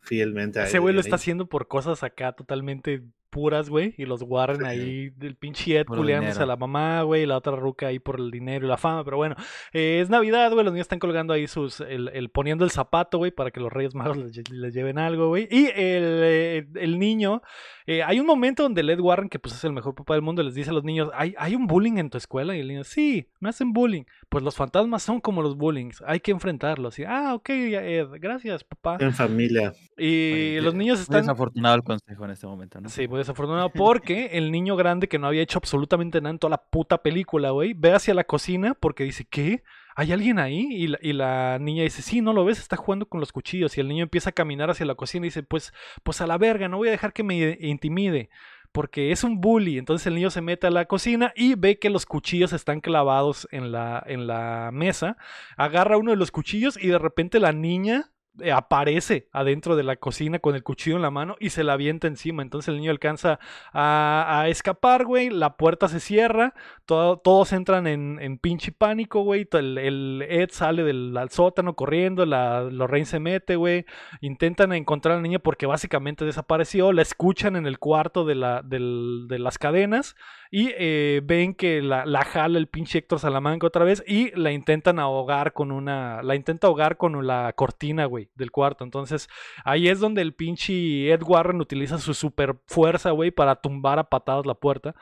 [0.00, 3.02] fielmente a Ese güey lo está haciendo por cosas acá totalmente
[3.32, 3.94] puras, güey.
[3.96, 7.22] Y los Warren ahí, del pinche Ed culeándose a la mamá, güey.
[7.22, 9.02] Y la otra ruca ahí por el dinero y la fama.
[9.04, 9.34] Pero bueno,
[9.72, 10.64] eh, es Navidad, güey.
[10.64, 11.80] Los niños están colgando ahí sus.
[11.80, 15.48] El, poniendo el zapato, güey, para que los Reyes Magos les, lleven algo, güey.
[15.50, 17.42] Y el, eh, el niño.
[17.86, 20.42] Eh, hay un momento donde Ed Warren, que pues es el mejor papá del mundo,
[20.42, 22.54] les dice a los niños: ¿Hay, ¿Hay un bullying en tu escuela?
[22.54, 24.04] Y el niño, sí, me hacen bullying.
[24.28, 26.02] Pues los fantasmas son como los bullings.
[26.06, 26.98] Hay que enfrentarlos.
[26.98, 28.98] Y, ah, ok, Ed, gracias, papá.
[29.00, 29.72] En familia.
[29.96, 31.22] Y los niños están.
[31.22, 32.88] Desafortunado el consejo en este momento, ¿no?
[32.88, 36.50] Sí, muy desafortunado porque el niño grande que no había hecho absolutamente nada en toda
[36.50, 39.62] la puta película, güey, ve hacia la cocina porque dice, ¿qué?
[39.94, 40.68] ¿Hay alguien ahí?
[40.70, 43.76] Y la, y la, niña dice, sí, no lo ves, está jugando con los cuchillos.
[43.76, 45.72] Y el niño empieza a caminar hacia la cocina y dice, pues,
[46.02, 48.30] pues a la verga, no voy a dejar que me intimide
[48.72, 49.78] porque es un bully.
[49.78, 53.46] Entonces el niño se mete a la cocina y ve que los cuchillos están clavados
[53.50, 55.16] en la, en la mesa.
[55.56, 58.10] Agarra uno de los cuchillos y de repente la niña
[58.52, 62.06] aparece adentro de la cocina con el cuchillo en la mano y se la avienta
[62.06, 62.42] encima.
[62.42, 63.38] Entonces el niño alcanza
[63.72, 65.30] a, escapar, güey.
[65.30, 66.54] La puerta se cierra.
[66.86, 69.48] todos entran en, en pinche pánico, güey.
[69.52, 72.24] El, Ed sale del sótano corriendo.
[72.26, 73.84] La, Lorraine se mete, güey.
[74.20, 76.92] Intentan encontrar a la niña porque básicamente desapareció.
[76.92, 80.16] La escuchan en el cuarto de, la, de las cadenas.
[80.50, 84.04] Y eh, ven que la, la, jala el pinche Héctor Salamanca otra vez.
[84.06, 86.22] Y la intentan ahogar con una.
[86.22, 88.84] La intenta ahogar con la cortina, güey, del cuarto.
[88.84, 89.28] Entonces,
[89.64, 94.08] ahí es donde el pinche Ed Warren utiliza su super fuerza, güey, para tumbar a
[94.08, 94.94] patadas la puerta.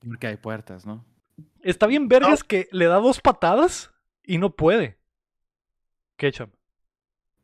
[0.00, 1.04] Porque hay puertas, ¿no?
[1.62, 3.92] Está bien, vergas, que le da dos patadas
[4.24, 4.98] y no puede.
[6.16, 6.50] Ketchup.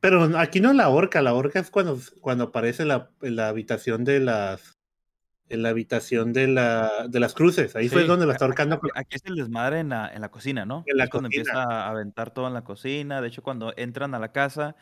[0.00, 4.20] Pero aquí no la horca, la horca es cuando, cuando aparece la, la habitación de
[4.20, 4.74] las
[5.48, 7.76] en la habitación de, la, de las cruces.
[7.76, 8.80] Ahí fue donde la está ahorcando.
[8.94, 10.84] Aquí, es el desmadre en la, en la cocina, ¿no?
[10.86, 13.20] En la cuando empieza a aventar todo en la cocina.
[13.20, 14.76] De hecho, cuando entran a la casa,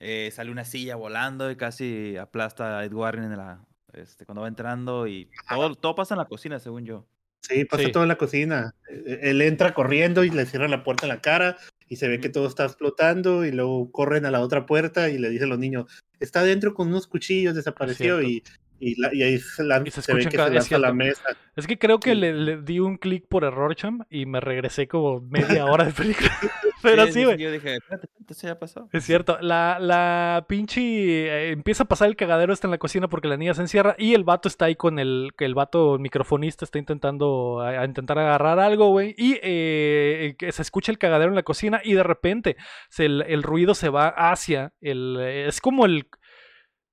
[0.00, 4.42] eh, sale una silla volando y casi aplasta a Ed Warren en la, este, cuando
[4.42, 5.06] va entrando.
[5.06, 7.06] Y todo, todo pasa en la cocina, según yo.
[7.40, 8.74] Sí, pasa todo en la cocina.
[8.88, 11.56] E, e, él entra corriendo y le cierra la puerta en la cara
[11.88, 15.18] y se ve que todo está explotando y luego corren a la otra puerta y
[15.18, 15.86] le dicen los niños,
[16.20, 18.42] está dentro con unos cuchillos, desapareció y
[18.80, 21.22] y, ahí se, ve que se lanza la mesa.
[21.56, 25.20] Es que creo que le, di un clic por error, cham, y me regresé como
[25.20, 26.30] media hora de película.
[26.82, 27.38] Pero sí, güey.
[27.38, 28.88] yo dije, espérate, se ya pasó.
[28.92, 29.38] Es cierto.
[29.40, 30.80] La, la pinche.
[30.80, 33.96] Eh, empieza a pasar el cagadero está en la cocina porque la niña se encierra
[33.98, 35.32] y el vato está ahí con el.
[35.38, 37.60] El vato microfonista está intentando.
[37.60, 39.14] A, intentar agarrar algo, güey.
[39.18, 42.56] Y eh, se escucha el cagadero en la cocina y de repente
[42.96, 45.18] el, el ruido se va hacia el.
[45.20, 46.06] Es como el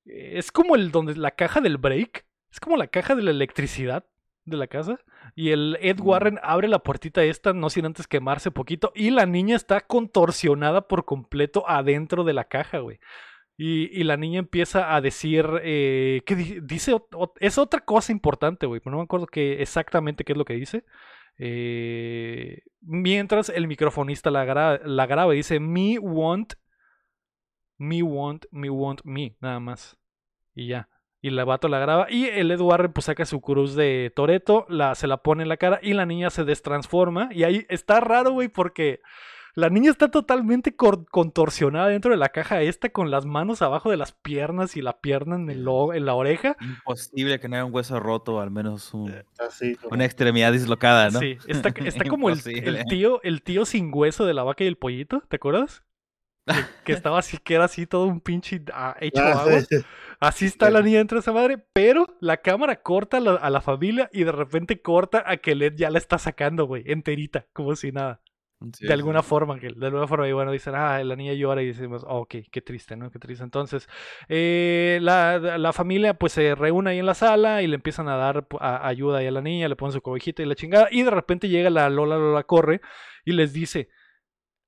[0.05, 2.25] es como el donde la caja del break.
[2.51, 4.05] Es como la caja de la electricidad
[4.45, 4.99] de la casa.
[5.35, 5.99] Y el Ed.
[5.99, 8.91] Warren abre la puertita esta, no sin antes quemarse poquito.
[8.95, 12.99] Y la niña está contorsionada por completo adentro de la caja, güey.
[13.57, 16.97] Y, la niña empieza a decir eh, que dice,
[17.39, 20.55] es otra cosa importante, güey, pero no me acuerdo que exactamente qué es lo que
[20.55, 20.83] dice.
[21.37, 26.55] Eh, mientras el microfonista la, la graba y dice, me want
[27.77, 29.97] me want, me want me, nada más.
[30.53, 30.89] Y ya.
[31.21, 32.07] Y la vato la graba.
[32.09, 35.57] Y el Edward pues saca su cruz de Toreto, la, se la pone en la
[35.57, 37.29] cara y la niña se destransforma.
[37.31, 39.01] Y ahí está raro, güey, porque
[39.55, 43.95] la niña está totalmente contorsionada dentro de la caja esta con las manos abajo de
[43.95, 46.57] las piernas y la pierna en, el en la oreja.
[46.59, 49.23] Imposible que no haya un hueso roto, al menos eh,
[49.89, 51.19] una extremidad dislocada, ¿no?
[51.19, 52.43] Sí, está, está como el,
[52.89, 55.83] tío, el tío sin hueso de la vaca y el pollito, ¿te acuerdas?
[56.83, 59.59] Que, estaba así, que era así todo un pinche ah, hecho ah, agua.
[60.19, 64.09] Así está la niña dentro de esa madre, pero la cámara corta a la, familia
[64.13, 67.91] y de repente corta a que Led ya la está sacando, güey, enterita, como si
[67.91, 68.21] nada.
[68.59, 71.67] de alguna forma, que de alguna forma, y bueno, dicen, ah, la niña llora y
[71.67, 73.11] decimos, oh, ok, qué triste, ¿no?
[73.11, 73.43] Qué triste.
[73.43, 73.89] Entonces,
[74.29, 78.47] eh, la, familia pues se reúne ahí en la sala y le empiezan a dar
[78.61, 81.49] ayuda ahí a la niña, le ponen su cobijita y la chingada, y de repente
[81.49, 82.81] llega la Lola, Lola corre
[83.25, 83.89] y les dice,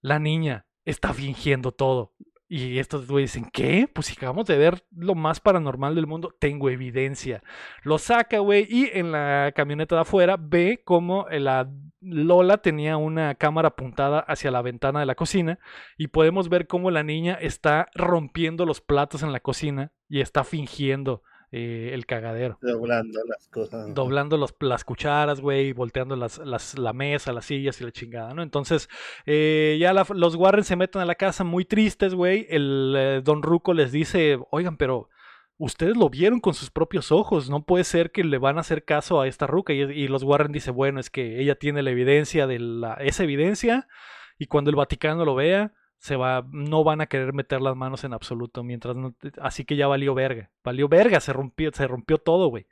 [0.01, 2.13] la niña, está fingiendo todo.
[2.49, 3.89] Y estos güeyes dicen, ¿qué?
[3.93, 7.43] Pues si acabamos de ver lo más paranormal del mundo, tengo evidencia.
[7.83, 11.69] Lo saca, güey, y en la camioneta de afuera ve como la
[11.99, 15.59] Lola tenía una cámara apuntada hacia la ventana de la cocina
[15.97, 20.45] y podemos ver cómo la niña está rompiendo los platos en la cocina y está
[20.45, 22.57] fingiendo eh, el cagadero.
[22.61, 23.93] Doblando las cosas.
[23.93, 26.39] Doblando las cucharas, güey, volteando las,
[26.77, 28.41] la mesa, las sillas y la chingada, ¿no?
[28.41, 28.89] Entonces,
[29.25, 32.47] eh, ya los Warren se meten a la casa muy tristes, güey.
[32.49, 35.09] El eh, Don Ruco les dice, oigan, pero
[35.57, 38.83] ustedes lo vieron con sus propios ojos, no puede ser que le van a hacer
[38.83, 39.73] caso a esta ruca.
[39.73, 43.87] Y, los Warren dice, bueno, es que ella tiene la evidencia de la, esa evidencia
[44.37, 48.03] y cuando el Vaticano lo vea, se va, no van a querer meter las manos
[48.03, 52.17] en absoluto, mientras no, así que ya valió verga, valió verga, se rompió, se rompió
[52.17, 52.67] todo, güey.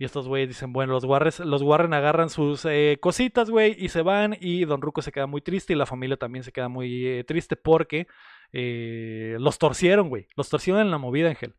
[0.00, 1.04] Y estos güeyes dicen, bueno, los,
[1.40, 4.36] los Warren agarran sus eh, cositas, güey, y se van.
[4.40, 7.24] Y Don Ruco se queda muy triste y la familia también se queda muy eh,
[7.24, 8.06] triste porque
[8.52, 10.28] eh, los torcieron, güey.
[10.36, 11.56] Los torcieron en la movida, Ángel.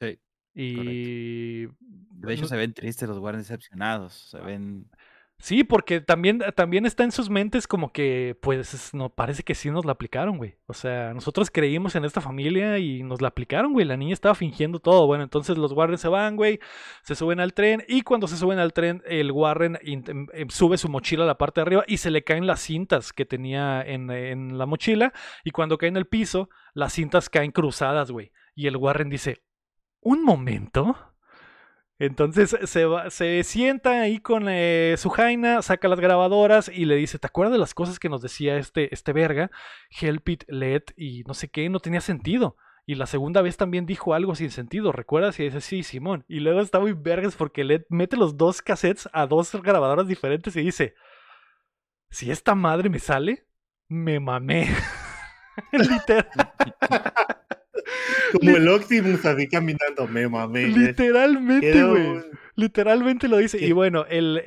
[0.00, 0.18] Sí.
[0.54, 1.66] Y...
[1.66, 4.30] De hecho, se ven tristes los Warren decepcionados.
[4.30, 4.90] Se ven...
[5.44, 9.70] Sí, porque también, también está en sus mentes como que, pues, no, parece que sí
[9.70, 10.56] nos la aplicaron, güey.
[10.64, 13.84] O sea, nosotros creímos en esta familia y nos la aplicaron, güey.
[13.84, 15.06] La niña estaba fingiendo todo.
[15.06, 16.60] Bueno, entonces los Warren se van, güey,
[17.02, 20.78] se suben al tren y cuando se suben al tren, el Warren em, em, sube
[20.78, 23.82] su mochila a la parte de arriba y se le caen las cintas que tenía
[23.82, 25.12] en, en la mochila
[25.44, 28.32] y cuando cae en el piso, las cintas caen cruzadas, güey.
[28.54, 29.42] Y el Warren dice,
[30.00, 31.13] un momento.
[32.04, 37.18] Entonces se, se sienta ahí con eh, su jaina, saca las grabadoras y le dice,
[37.18, 39.50] ¿te acuerdas de las cosas que nos decía este, este verga?
[39.90, 42.56] Help it, let y no sé qué, no tenía sentido.
[42.86, 45.40] Y la segunda vez también dijo algo sin sentido, ¿recuerdas?
[45.40, 46.24] Y dice, sí, Simón.
[46.28, 50.54] Y luego está muy vergas porque Led mete los dos cassettes a dos grabadoras diferentes
[50.56, 50.94] y dice,
[52.10, 53.46] si esta madre me sale,
[53.88, 54.68] me mamé.
[55.72, 56.28] Literal.
[58.38, 60.68] Como el Optimus así caminando, me mamé.
[60.68, 62.22] Literalmente, güey.
[62.56, 63.64] Literalmente lo dice.
[63.64, 64.40] Y bueno, el,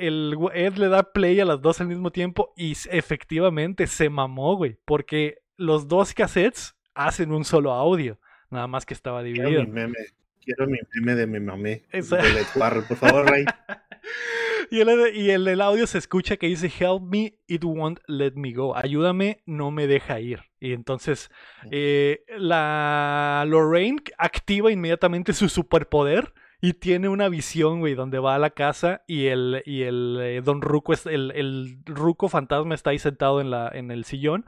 [0.53, 4.77] Ed le da play a las dos al mismo tiempo y efectivamente se mamó, güey.
[4.85, 8.19] Porque los dos cassettes hacen un solo audio.
[8.49, 9.49] Nada más que estaba dividido.
[9.49, 9.97] Quiero mi meme.
[10.41, 11.83] Quiero mi meme de me mamé.
[11.91, 13.43] por favor, Rey.
[14.71, 18.53] y, el, y el, audio se escucha que dice Help me, it won't let me
[18.53, 18.75] go.
[18.75, 20.46] Ayúdame, no me deja ir.
[20.59, 21.29] Y entonces
[21.71, 28.39] eh, la Lorraine activa inmediatamente su superpoder y tiene una visión, güey, donde va a
[28.39, 32.99] la casa y el, y el eh, Don Ruco, el, el Ruco fantasma está ahí
[32.99, 34.45] sentado en, la, en el sillón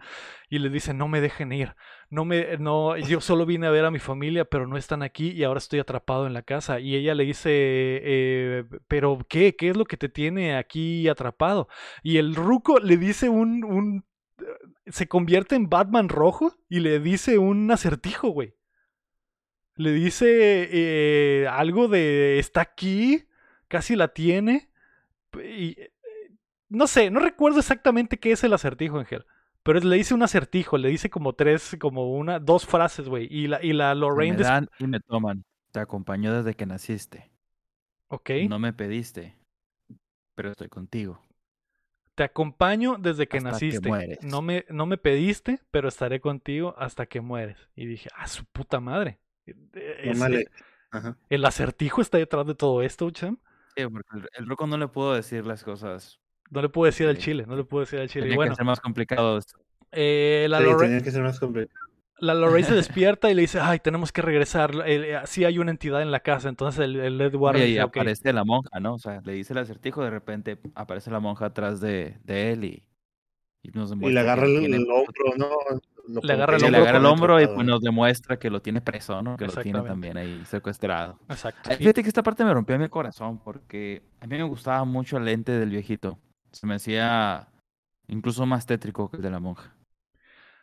[0.50, 1.76] y le dice, no me dejen ir,
[2.10, 5.30] no me, no, yo solo vine a ver a mi familia, pero no están aquí
[5.30, 6.80] y ahora estoy atrapado en la casa.
[6.80, 9.56] Y ella le dice, eh, pero ¿qué?
[9.56, 11.68] ¿Qué es lo que te tiene aquí atrapado?
[12.02, 14.04] Y el Ruco le dice un, un
[14.92, 18.56] se convierte en Batman rojo y le dice un acertijo, güey
[19.80, 23.26] le dice eh, algo de está aquí,
[23.70, 24.70] casi la tiene.
[25.36, 25.94] Y, eh,
[26.68, 29.26] no sé, no recuerdo exactamente qué es el acertijo, Ángel.
[29.64, 33.30] Pero le dice un acertijo, le dice como tres, como una, dos frases, güey.
[33.32, 34.38] Y la, y la Lorraine.
[34.38, 35.46] Me dan y me toman.
[35.72, 37.32] Te acompañó desde que naciste.
[38.10, 38.32] Ok.
[38.50, 39.38] No me pediste,
[40.36, 41.22] pero estoy contigo.
[42.20, 44.20] Te acompaño desde que naciste.
[44.24, 47.70] No, me, no me pediste, pero estaré contigo hasta que mueres.
[47.78, 49.20] Y dije, ah, su puta madre.
[51.30, 53.38] ¿El acertijo está detrás de todo esto, Cham?
[53.74, 56.20] Sí, porque el, Roco no le puedo decir las cosas.
[56.50, 58.24] No le puedo decir al Chile, no le puedo decir al Chile.
[58.24, 59.40] Tenía bueno, que ser más complicado
[59.94, 61.40] eh, la Lorraine, que ser más
[62.20, 64.72] La Lorraine se despierta y le dice, ay, tenemos que regresar.
[64.86, 66.50] Eh, sí hay una entidad en la casa.
[66.50, 67.58] Entonces el, el Edward...
[67.58, 68.96] Y aparece la monja, ¿no?
[68.96, 72.64] O sea, le dice el acertijo, de repente aparece la monja atrás de, de él
[72.64, 72.84] y,
[73.64, 75.50] y, nos y le agarra el, el hombro, ¿no?
[76.22, 78.82] le agarra el hombro, le agarra el hombro y pues nos demuestra que lo tiene
[78.82, 79.38] preso, ¿no?
[79.38, 81.20] Que lo tiene también ahí secuestrado.
[81.30, 81.70] Exacto.
[81.70, 85.26] Fíjate que esta parte me rompió mi corazón porque a mí me gustaba mucho el
[85.26, 86.18] lente del viejito.
[86.52, 87.48] Se me hacía
[88.08, 89.76] incluso más tétrico que el de la monja.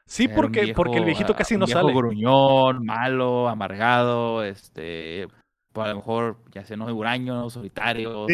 [0.06, 1.92] Sí, porque, porque el viejito casi no sale.
[1.92, 5.26] gruñón, malo, amargado, este,
[5.72, 8.26] pues a lo mejor ya sea no huraño, solitario,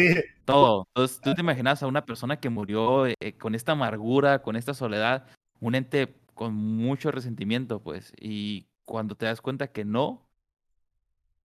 [0.45, 0.87] todo.
[0.89, 4.75] Entonces tú te imaginas a una persona que murió eh, con esta amargura, con esta
[4.75, 5.25] soledad,
[5.59, 8.13] un ente con mucho resentimiento, pues.
[8.19, 10.29] Y cuando te das cuenta que no,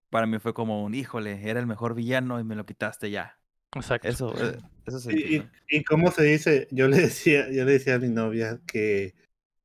[0.10, 3.40] para mí fue como un, híjole, era el mejor villano y me lo quitaste ya.
[3.76, 4.08] Exacto.
[4.08, 7.99] Eso, eh, eso y, y, cómo se dice, yo le decía, yo le decía a
[7.99, 9.14] mi novia que,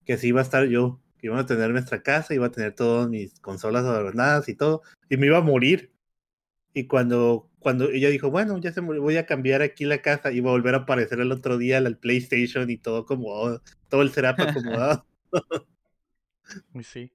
[0.04, 2.74] que sí iba a estar yo, que iba a tener nuestra casa, iba a tener
[2.74, 5.92] todas mis consolas adornadas y todo, y me iba a morir.
[6.74, 10.32] Y cuando, cuando ella dijo, bueno, ya se murió, voy a cambiar aquí la casa,
[10.32, 14.10] iba a volver a aparecer el otro día el PlayStation y todo como, todo el
[14.10, 15.06] setup acomodado.
[16.82, 17.12] Sí.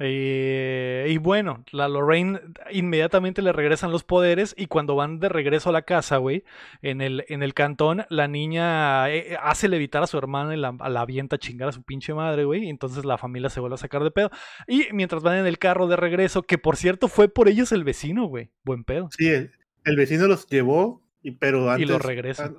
[0.00, 5.70] Eh, y bueno, la Lorraine inmediatamente le regresan los poderes y cuando van de regreso
[5.70, 6.44] a la casa, güey,
[6.82, 10.76] en el, en el cantón, la niña eh, hace levitar a su hermana y la,
[10.88, 13.74] la avienta a chingar a su pinche madre, güey, y entonces la familia se vuelve
[13.74, 14.30] a sacar de pedo.
[14.68, 17.82] Y mientras van en el carro de regreso, que por cierto fue por ellos el
[17.82, 19.08] vecino, güey, buen pedo.
[19.16, 21.88] Sí, el, vecino los llevó, y, pero antes...
[21.88, 22.52] Y los regresa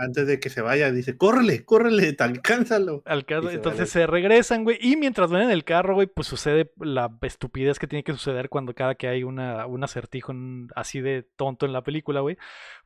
[0.00, 3.02] antes de que se vaya, dice, córrele, córrele, alcánzalo.
[3.06, 7.78] entonces se regresan, güey, y mientras van en el carro, güey, pues sucede la estupidez
[7.78, 10.32] que tiene que suceder cuando cada que hay una, un acertijo
[10.74, 12.36] así de tonto en la película, güey.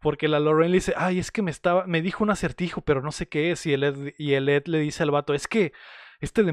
[0.00, 3.02] Porque la Lauren le dice, ay, es que me estaba, me dijo un acertijo, pero
[3.02, 5.46] no sé qué es, y el Ed, y el Ed le dice al vato, es
[5.48, 5.72] que
[6.20, 6.44] este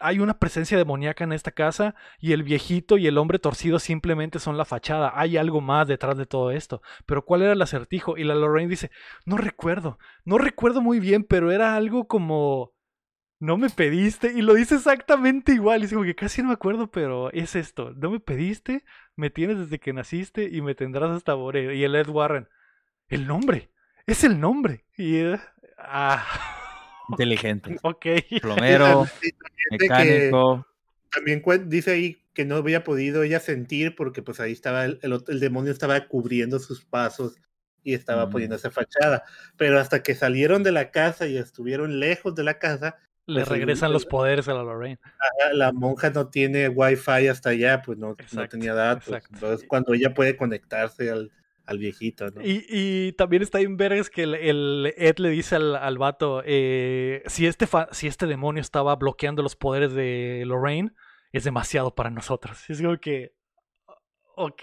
[0.00, 4.38] hay una presencia demoníaca en esta casa y el viejito y el hombre torcido simplemente
[4.38, 5.12] son la fachada.
[5.14, 6.82] Hay algo más detrás de todo esto.
[7.06, 8.16] Pero ¿cuál era el acertijo?
[8.16, 8.90] Y la Lorraine dice,
[9.24, 12.76] no recuerdo, no recuerdo muy bien, pero era algo como
[13.38, 16.90] no me pediste, y lo dice exactamente igual, y digo que casi no me acuerdo,
[16.90, 18.82] pero es esto, no me pediste,
[19.14, 21.72] me tienes desde que naciste y me tendrás hasta morir.
[21.72, 22.48] Y el Ed Warren,
[23.08, 23.70] el nombre,
[24.06, 24.86] es el nombre.
[24.96, 25.20] Y,
[25.78, 26.24] ah.
[27.10, 27.76] Inteligente.
[27.82, 28.06] ok.
[28.40, 29.06] Plomero,
[29.70, 30.66] mecánico.
[31.10, 35.40] también dice ahí que no había podido ella sentir porque pues ahí estaba el, el,
[35.40, 37.36] demonio estaba cubriendo sus pasos
[37.82, 38.30] y estaba mm.
[38.30, 39.24] poniendo esa fachada.
[39.56, 42.96] Pero hasta que salieron de la casa y estuvieron lejos de la casa,
[43.26, 45.00] le pues, regresan los poderes a la Lorraine.
[45.52, 49.20] La monja no tiene wifi hasta allá, pues no, no tenía datos.
[49.32, 51.32] Entonces, cuando ella puede conectarse al,
[51.66, 52.42] al viejito, ¿no?
[52.42, 57.22] Y, y, también está en vergas que el, Ed le dice al, al vato, eh,
[57.26, 60.92] si, este si este demonio estaba bloqueando los poderes de Lorraine,
[61.32, 62.58] es demasiado para nosotros.
[62.70, 63.34] Es como que,
[64.36, 64.62] ok.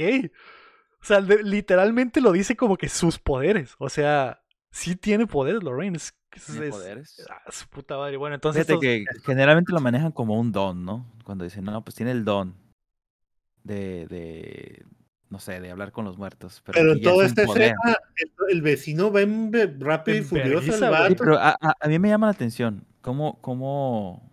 [1.01, 3.75] O sea, literalmente lo dice como que sus poderes.
[3.77, 5.97] O sea, sí tiene poderes Lorraine.
[5.97, 6.15] Es
[6.45, 7.23] ¿Tiene poderes?
[7.29, 8.17] Ah, su puta madre.
[8.17, 8.65] Bueno, entonces.
[8.65, 11.11] Fíjate que generalmente lo manejan como un don, ¿no?
[11.23, 12.55] Cuando dicen, no, pues tiene el don
[13.63, 14.85] de, de
[15.33, 16.61] no sé, de hablar con los muertos.
[16.63, 17.97] Pero, pero en todo este escena,
[18.49, 19.21] el, vecino va
[19.79, 24.31] rápido y furioso Sí, pero a, a, mí me llama la atención cómo, cómo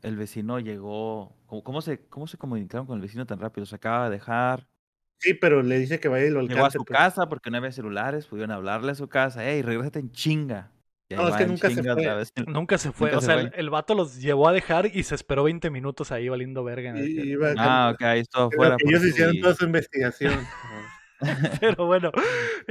[0.00, 3.66] el vecino llegó, cómo, cómo, se, cómo se comunicaron con el vecino tan rápido.
[3.66, 4.66] Se acaba de dejar.
[5.18, 6.54] Sí, pero le dice que vaya y lo alcance.
[6.54, 6.98] Llegó a su pues.
[6.98, 9.46] casa porque no había celulares, pudieron hablarle a su casa.
[9.46, 10.72] Ey, regrésate en chinga.
[11.10, 12.44] No, es que nunca se, fue.
[12.46, 13.14] nunca se fue.
[13.14, 16.62] o sea, El, vato los llevó a dejar y se esperó 20 minutos ahí valiendo
[16.64, 16.94] verga.
[17.56, 18.76] ah, ok, ahí estuvo fuera.
[18.86, 20.46] Ellos hicieron toda su investigación.
[21.60, 22.12] Pero bueno,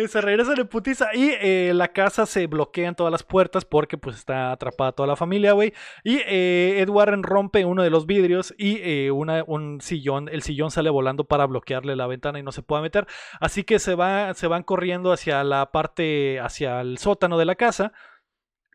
[0.07, 4.15] se regresa de putiza y eh, la casa se bloquean todas las puertas porque pues
[4.15, 5.73] está atrapada toda la familia, güey.
[6.03, 10.43] Y eh, Ed Warren rompe uno de los vidrios y eh, una, un sillón, el
[10.43, 13.05] sillón sale volando para bloquearle la ventana y no se pueda meter.
[13.39, 17.55] Así que se, va, se van corriendo hacia la parte, hacia el sótano de la
[17.55, 17.91] casa.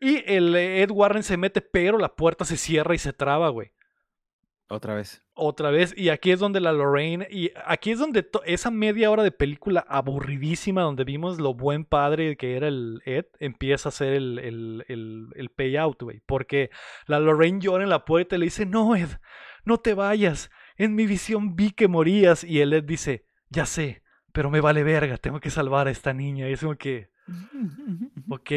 [0.03, 3.71] Y el Ed Warren se mete, pero la puerta se cierra y se traba, güey.
[4.67, 5.21] Otra vez.
[5.33, 5.93] Otra vez.
[5.95, 7.25] Y aquí es donde la Lorraine.
[7.29, 12.35] Y aquí es donde esa media hora de película aburridísima, donde vimos lo buen padre
[12.35, 16.21] que era el Ed, empieza a hacer el, el, el, el payout, güey.
[16.25, 16.69] Porque
[17.07, 19.09] la Lorraine llora en la puerta y le dice: No, Ed,
[19.63, 20.51] no te vayas.
[20.75, 22.43] En mi visión vi que morías.
[22.43, 24.03] Y el Ed dice: Ya sé,
[24.33, 26.49] pero me vale verga, tengo que salvar a esta niña.
[26.49, 27.12] Y es como que.
[28.29, 28.51] Ok.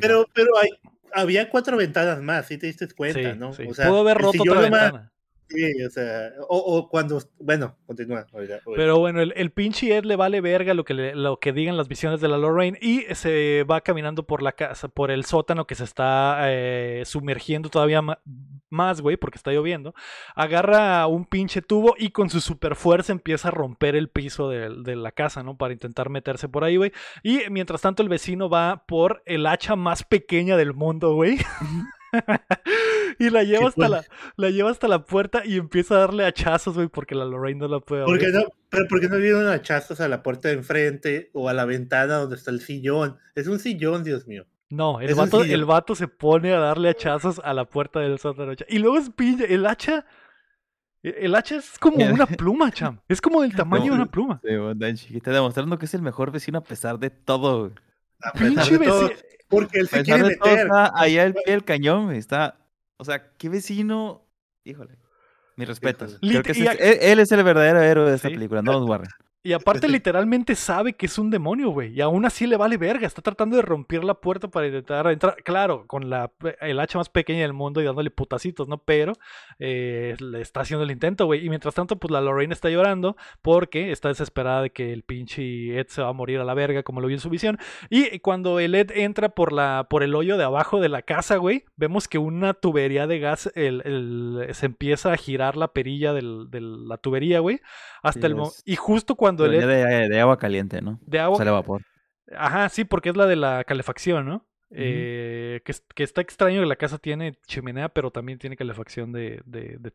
[0.00, 0.70] Pero, pero hay,
[1.14, 3.50] había cuatro ventanas más, si te diste cuenta, ¿no?
[3.50, 5.11] O sea, Pudo haber roto otra ventana.
[5.52, 8.26] Sí, o sea, o, cuando, bueno, continúa.
[8.74, 11.88] Pero bueno, el, el, pinche Ed le vale verga lo que, lo que digan las
[11.88, 15.74] visiones de la Lorraine y se va caminando por la casa, por el sótano que
[15.74, 18.00] se está eh, sumergiendo todavía
[18.70, 19.94] más, güey, porque está lloviendo.
[20.34, 24.70] Agarra un pinche tubo y con su super fuerza empieza a romper el piso de,
[24.70, 25.56] de la casa, ¿no?
[25.56, 26.92] Para intentar meterse por ahí, güey.
[27.22, 31.38] Y mientras tanto el vecino va por el hacha más pequeña del mundo, güey.
[33.18, 34.04] y la lleva hasta la,
[34.36, 37.68] la lleva hasta la puerta y empieza a darle hachazos, güey, porque la Lorraine no
[37.68, 38.20] la puede abrir.
[38.20, 41.52] ¿Por no, pero ¿por qué no dieron hachazos a la puerta de enfrente o a
[41.52, 43.18] la ventana donde está el sillón?
[43.34, 44.46] Es un sillón, Dios mío.
[44.72, 48.54] No, el, vato, el vato se pone a darle hachazos a la puerta del sótano.
[48.68, 50.06] Y luego es pilla, el hacha.
[51.02, 53.00] El hacha es como una pluma, cham.
[53.06, 54.40] Es como del tamaño de una pluma.
[54.96, 57.72] Sí, está demostrando que es el mejor vecino a pesar de todo.
[58.38, 59.10] Pinche vecino.
[59.48, 60.68] Porque él se quiere meter.
[60.72, 62.58] allá el pie del cañón, está.
[62.96, 64.26] O sea, qué vecino.
[64.64, 64.98] Híjole.
[65.56, 66.06] Mi respeto.
[66.20, 69.10] Creo que él, es el verdadero héroe de esta película, no Don Warren.
[69.44, 71.92] Y aparte literalmente sabe que es un demonio, güey.
[71.92, 73.08] Y aún así le vale verga.
[73.08, 75.34] Está tratando de romper la puerta para intentar entrar.
[75.42, 78.78] Claro, con la, el hacha más pequeña del mundo y dándole putacitos, ¿no?
[78.78, 79.14] Pero
[79.58, 81.44] eh, le está haciendo el intento, güey.
[81.44, 85.76] Y mientras tanto, pues la Lorraine está llorando porque está desesperada de que el pinche
[85.76, 87.58] Ed se va a morir a la verga, como lo vio en su visión.
[87.90, 91.36] Y cuando el Ed entra por, la, por el hoyo de abajo de la casa,
[91.38, 96.22] güey, vemos que una tubería de gas el, se empieza a girar la perilla de
[96.22, 97.60] la tubería, güey.
[98.04, 100.98] Hasta el Y justo cuando de, agua caliente, ¿no?
[101.06, 101.38] De agua.
[101.38, 101.82] Sale vapor.
[102.36, 104.46] Ajá, sí, porque es la de la calefacción, ¿no?
[104.74, 109.42] Eh, que, está extraño que la casa tiene chimenea, pero también tiene calefacción de,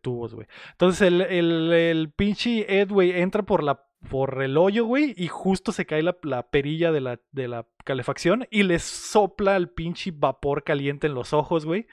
[0.02, 0.48] tubos, güey.
[0.72, 5.72] Entonces el, el, pinche Ed, güey, entra por la por el hoyo, güey, y justo
[5.72, 6.14] se cae la,
[6.52, 11.34] perilla de la, de la calefacción y le sopla el pinche vapor caliente en los
[11.34, 11.88] ojos, güey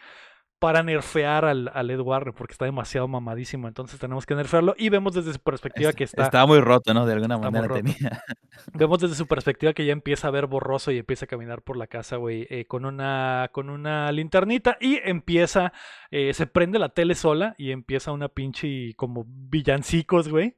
[0.65, 3.69] para nerfear al, al Ed Warren porque está demasiado mamadísimo.
[3.69, 6.23] Entonces tenemos que nerfearlo y vemos desde su perspectiva que está.
[6.23, 7.05] Estaba muy roto, ¿no?
[7.05, 8.23] De alguna manera tenía.
[8.73, 11.77] Vemos desde su perspectiva que ya empieza a ver borroso y empieza a caminar por
[11.77, 15.75] la casa, güey, eh, con, una, con una linternita y empieza,
[16.11, 20.57] eh, se prende la tele sola y empieza una pinche como villancicos, güey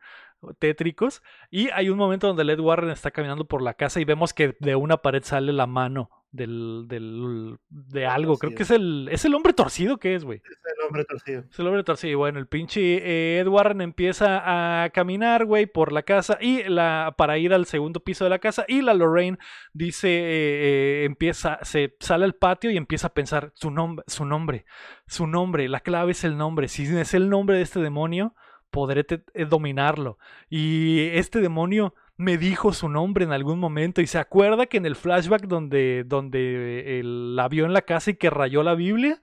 [0.60, 1.24] tétricos.
[1.50, 4.56] Y hay un momento donde Led Warren está caminando por la casa y vemos que
[4.60, 8.36] de una pared sale la mano del, del de algo.
[8.39, 10.43] Creo que es el, es el hombre torcido que es, güey.
[10.44, 11.44] Es el hombre torcido.
[11.51, 12.12] Es el hombre torcido.
[12.12, 16.65] Y bueno, el pinche eh, Ed Warren empieza a caminar, güey, por la casa y
[16.65, 19.39] la para ir al segundo piso de la casa y la Lorraine
[19.73, 24.24] dice, eh, eh, empieza, se sale al patio y empieza a pensar su nombre, su
[24.24, 24.66] nombre,
[25.07, 26.69] su nombre, la clave es el nombre.
[26.69, 28.35] Si es el nombre de este demonio,
[28.70, 29.07] podré
[29.48, 30.19] dominarlo.
[30.48, 34.86] Y este demonio me dijo su nombre en algún momento y se acuerda que en
[34.86, 39.20] el flashback donde, donde la vio en la casa y que rayó la Biblia,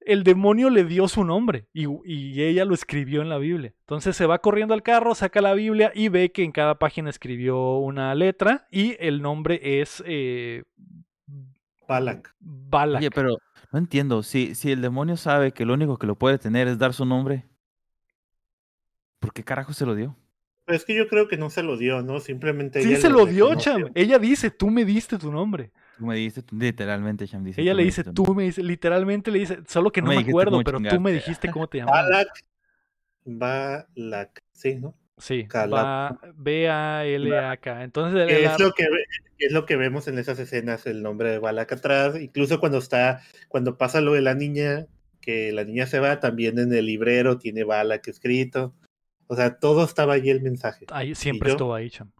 [0.00, 1.86] el demonio le dio su nombre y,
[2.40, 3.74] ella lo escribió en la Biblia.
[3.80, 7.10] Entonces se va corriendo al carro, saca la Biblia y ve que en cada página
[7.10, 10.02] escribió una letra y el nombre es...
[10.06, 10.64] Eh,
[11.88, 12.34] Balak.
[12.40, 13.00] Balak.
[13.00, 13.38] Oye, pero
[13.72, 16.78] no entiendo, si, si el demonio sabe que lo único que lo puede tener es
[16.78, 17.44] dar su nombre,
[19.18, 20.16] ¿por qué carajo se lo dio?
[20.66, 22.20] Es que yo creo que no se lo dio, ¿no?
[22.20, 22.82] Simplemente.
[22.82, 23.90] Sí, se lo dio, Cham.
[23.94, 25.72] Ella dice, tú me diste tu nombre.
[25.98, 27.60] Tú me diste, literalmente, Cham dice.
[27.60, 30.78] Ella le dice, tú me dices, literalmente le dice, solo que no me, acuerdo, pero
[30.80, 32.04] tú me dijiste cómo te llamabas.
[32.04, 32.28] Balak.
[33.26, 34.94] Balak, sí, ¿no?
[35.16, 35.46] Sí,
[36.36, 37.84] B-A-L-A-K.
[37.84, 38.86] Entonces, es, lo que,
[39.38, 42.20] es lo que vemos en esas escenas, el nombre de Balak atrás.
[42.20, 44.86] Incluso cuando está, cuando pasa lo de la niña,
[45.20, 48.74] que la niña se va, también en el librero tiene Balak escrito.
[49.26, 50.86] O sea, todo estaba ahí el mensaje.
[50.90, 52.10] Ahí, siempre estuvo ahí, Cham.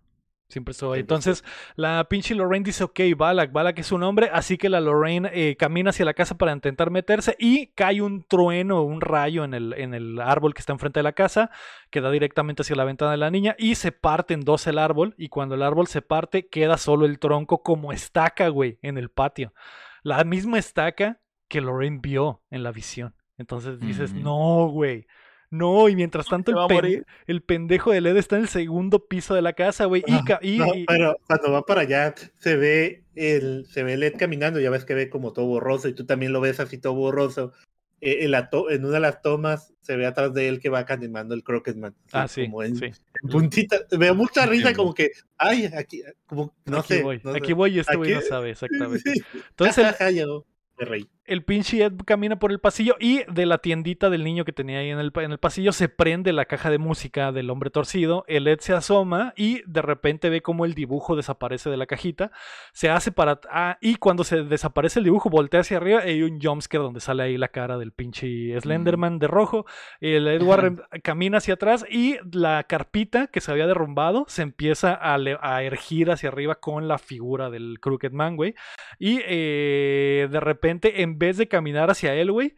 [0.49, 1.01] Siempre estuvo ahí.
[1.01, 1.43] Entonces,
[1.75, 5.57] la pinche Lorraine dice, ok, Balak, Balak es su nombre, así que la Lorraine eh,
[5.57, 9.73] camina hacia la casa para intentar meterse y cae un trueno, un rayo en el,
[9.73, 11.51] en el árbol que está enfrente de la casa,
[11.91, 14.79] que da directamente hacia la ventana de la niña y se parte en dos el
[14.79, 18.99] árbol y cuando el árbol se parte queda solo el tronco como estaca, güey, en
[18.99, 19.55] el patio.
[20.03, 23.15] La misma estaca que Lorraine vio en la visión.
[23.39, 25.07] Entonces dices, no, güey.
[25.55, 29.43] No, y mientras tanto el, el, pendejo de Led está en el segundo piso de
[29.43, 30.03] la casa, güey.
[30.43, 34.71] y, no, pero cuando va para allá se ve el se ve Led caminando, ya
[34.71, 37.53] ves que ve como todo borroso y tú también lo ves así todo borroso.
[38.01, 41.37] E, en, en una de las tomas se ve atrás de él que va caminando
[41.37, 41.95] el Crocketman.
[42.11, 42.91] Ah, sí, como en, sí.
[43.31, 43.77] puntita.
[43.97, 47.03] Veo mucha risa como que, ay, aquí, como, no aquí sé.
[47.05, 47.23] Voy.
[47.33, 49.09] aquí voy y este güey no sabe exactamente.
[49.51, 50.35] Entonces, el
[51.45, 54.91] pinche Ed camina por el pasillo y de la tiendita del niño que tenía ahí
[54.91, 58.25] en el, en el, pasillo se prende la caja de música del hombre torcido.
[58.29, 62.31] El Ed se asoma y de repente ve como el dibujo desaparece de la cajita.
[62.73, 63.41] Se hace para.
[63.51, 67.01] Ah, y cuando se desaparece el dibujo, voltea hacia arriba y hay un jumpscare donde
[67.01, 69.67] sale ahí la cara del pinche Slenderman de rojo.
[70.01, 75.15] El Edward camina hacia atrás y la carpita que se había derrumbado se empieza a,
[75.15, 78.55] a ergir hacia arriba con la figura del Crooked Man, güey.
[78.99, 82.55] Y eh, de repente, en vez de caminar hacia él, güey,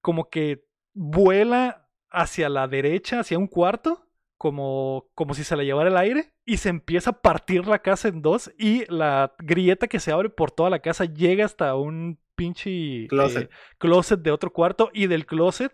[0.00, 0.64] como que
[0.94, 4.06] vuela hacia la derecha, hacia un cuarto,
[4.36, 8.08] como, como si se la llevara el aire, y se empieza a partir la casa
[8.08, 12.18] en dos, y la grieta que se abre por toda la casa llega hasta un
[12.34, 15.72] pinche closet, eh, closet de otro cuarto, y del closet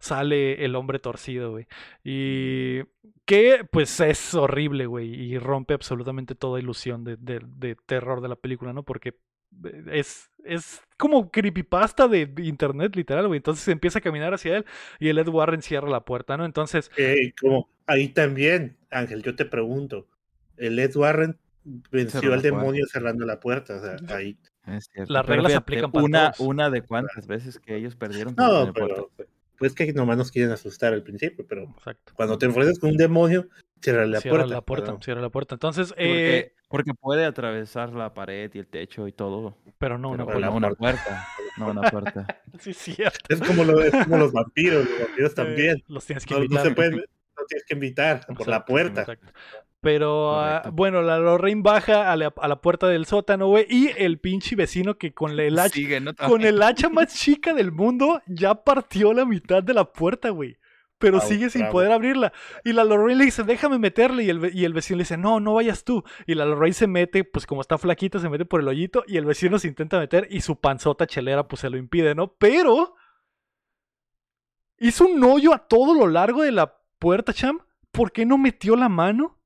[0.00, 1.66] sale el hombre torcido, güey.
[2.02, 2.80] Y
[3.26, 8.36] que pues es horrible, güey, y rompe absolutamente toda ilusión de, de terror de la
[8.36, 8.82] película, ¿no?
[8.82, 9.14] Porque
[9.90, 13.38] es, es como creepypasta de internet, literal, güey.
[13.38, 14.66] Entonces empieza a caminar hacia él
[14.98, 16.44] y el Ed Warren cierra la puerta, ¿no?
[16.44, 16.90] Entonces.
[17.40, 20.08] como ahí también, Ángel, yo te pregunto.
[20.56, 21.38] El Ed Warren
[21.90, 23.76] venció al demonio cerrando la puerta.
[23.76, 24.38] O sea, ahí.
[25.08, 28.34] Las reglas se aplican para una, una de cuántas veces que ellos perdieron.
[28.36, 29.10] No, pero,
[29.58, 31.74] pues que nomás nos quieren asustar al principio, pero
[32.14, 33.48] cuando te enfrentas con un demonio,
[33.80, 34.54] cierra la cierra puerta.
[34.54, 35.54] La puerta Cierra la puerta.
[35.54, 39.56] Entonces, eh, porque, puede atravesar la pared y el techo y todo.
[39.78, 40.50] Pero no una, puerta.
[40.50, 41.26] una puerta.
[41.56, 42.40] No una puerta.
[42.60, 43.18] sí, cierto.
[43.28, 45.82] Es como, lo, es como los vampiros, los vampiros también.
[45.88, 46.64] los tienes que invitar.
[46.64, 49.00] No, se pueden, no tienes que invitar por la puerta.
[49.00, 49.32] Exacto.
[49.80, 53.66] Pero ah, bueno, la Lorraine baja a la, a la, puerta del sótano, güey.
[53.68, 55.80] Y el pinche vecino que con el hacha,
[56.26, 60.58] con el hacha más chica del mundo ya partió la mitad de la puerta, güey.
[61.00, 62.32] Pero sigue sin poder abrirla.
[62.62, 64.22] Y la Lorraine le dice, déjame meterle.
[64.22, 66.04] Y el, y el vecino le dice, no, no vayas tú.
[66.26, 69.02] Y la Lorraine se mete, pues como está flaquita, se mete por el hoyito.
[69.08, 72.34] Y el vecino se intenta meter y su panzota chelera, pues se lo impide, ¿no?
[72.34, 72.94] Pero
[74.78, 77.60] hizo un hoyo a todo lo largo de la puerta, cham.
[77.90, 79.40] ¿Por qué no metió la mano?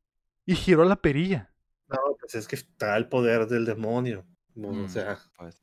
[0.46, 1.50] y giró la perilla.
[1.88, 4.26] No, pues es que está el poder del demonio.
[4.56, 5.60] o mm, sea, pues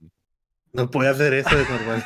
[0.73, 2.03] No puede hacer eso de normal.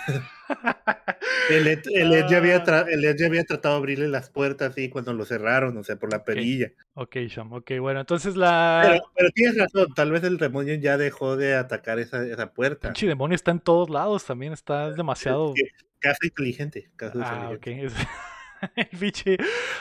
[1.50, 1.84] el, Ed,
[2.30, 2.86] ya había ah.
[3.18, 6.24] ya había tratado de abrirle las puertas así cuando lo cerraron, o sea, por la
[6.24, 6.72] perilla.
[6.94, 8.82] Ok, Sham, ok, bueno, entonces la.
[8.84, 12.90] Pero, pero, tienes razón, tal vez el demonio ya dejó de atacar esa, esa puerta.
[12.90, 15.54] Pinche demonio está en todos lados también, está demasiado.
[16.00, 16.90] casa inteligente.
[16.96, 17.94] Casa ah, inteligente.
[17.94, 18.02] ok.
[18.76, 19.38] el pinche.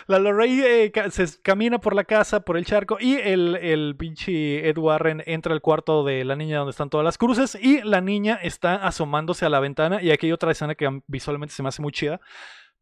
[0.06, 4.68] La Lorraine eh, se camina por la casa, por el charco, y el, el pinche
[4.68, 8.00] Ed Warren entra al cuarto de la niña donde están todas las cruces, y la
[8.00, 10.02] niña está asomándose a la ventana.
[10.02, 12.20] Y aquí hay otra escena que visualmente se me hace muy chida,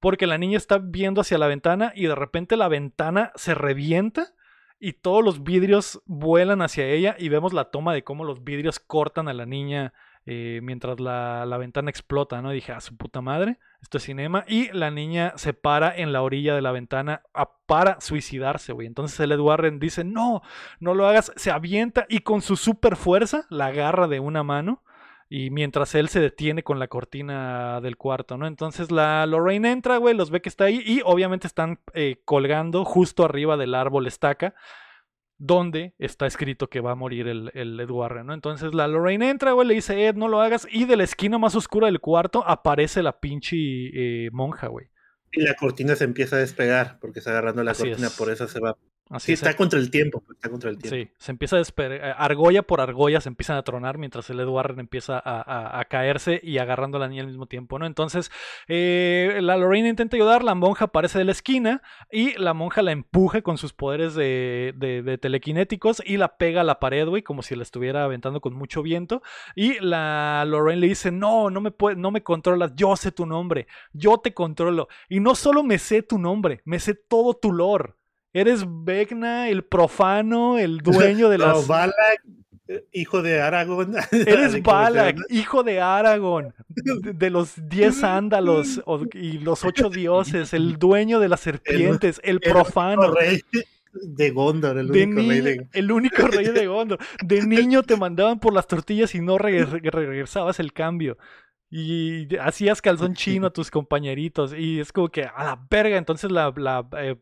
[0.01, 4.35] porque la niña está viendo hacia la ventana y de repente la ventana se revienta.
[4.85, 8.81] Y todos los vidrios vuelan hacia ella y vemos la toma de cómo los vidrios
[8.81, 9.93] cortan a la niña
[10.27, 12.51] eh, mientras la, la, ventana explota, ¿no?
[12.51, 16.23] dije, a su puta madre esto es cinema, y la niña se para en la
[16.23, 17.23] orilla de la ventana
[17.67, 18.87] para suicidarse, güey.
[18.87, 20.43] Entonces el Ed Warren dice, no,
[20.79, 24.83] no lo hagas, se avienta y con su super fuerza la agarra de una mano.
[25.29, 28.47] Y mientras él se detiene con la cortina del cuarto, ¿no?
[28.47, 32.85] Entonces la Lorraine entra, güey, los ve que está ahí y obviamente están eh, colgando
[32.85, 34.55] justo arriba del árbol estaca
[35.45, 38.35] donde está escrito que va a morir el, el Ed Warren, ¿no?
[38.35, 41.37] Entonces la Lorraine entra, güey, le dice, Ed, no lo hagas, y de la esquina
[41.37, 44.87] más oscura del cuarto aparece la pinche eh, monja, güey.
[45.33, 48.61] Y la cortina se empieza a despegar, porque está agarrando la cortina, por eso se
[48.61, 48.77] va
[49.19, 50.97] sí, está contra el tiempo, está contra el tiempo.
[50.97, 54.79] Sí, se empieza a eh, argolla por argolla se empiezan a tronar mientras el Edward
[54.79, 57.87] empieza a, caerse y agarrando a la niña al mismo tiempo, ¿no?
[57.87, 58.31] Entonces,
[58.69, 62.93] eh, la Lorraine intenta ayudar, la monja aparece de la esquina y la monja la
[62.93, 67.43] empuja con sus poderes de, de, telequinéticos y la pega a la pared, güey, como
[67.43, 69.23] si la estuviera aventando con mucho viento.
[69.55, 73.67] Y la Lorraine le dice, no, no me, no me controlas, yo sé tu nombre,
[73.93, 74.89] yo te controlo.
[75.09, 77.95] Y no solo me sé tu nombre, me sé todo tu lore.
[78.33, 81.55] Eres Vecna, el profano, el dueño de las.
[81.55, 82.23] No, Balak,
[82.93, 83.95] hijo de Aragón.
[84.13, 88.83] Eres Balak, hijo de Aragón, de, los diez ándalos
[89.13, 93.05] y los ocho dioses, el dueño de las serpientes, el, profano.
[93.05, 93.41] El rey
[93.93, 96.99] de Gondor, el único rey de El único rey de Gondor.
[97.23, 101.19] De niño te mandaban por las tortillas y no regresabas el cambio
[101.75, 106.31] y hacías calzón chino a tus compañeritos y es como que a la verga, entonces
[106.31, 106.53] la,
[106.99, 107.17] eh,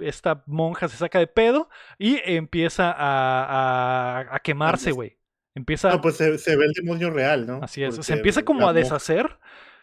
[0.00, 1.68] esta monja se saca de pedo
[2.00, 5.18] y empieza a, quemarse, güey.
[5.54, 5.90] Empieza...
[5.90, 7.60] No, pues se, ve el demonio real, ¿no?
[7.62, 9.38] Así es, se empieza como a deshacer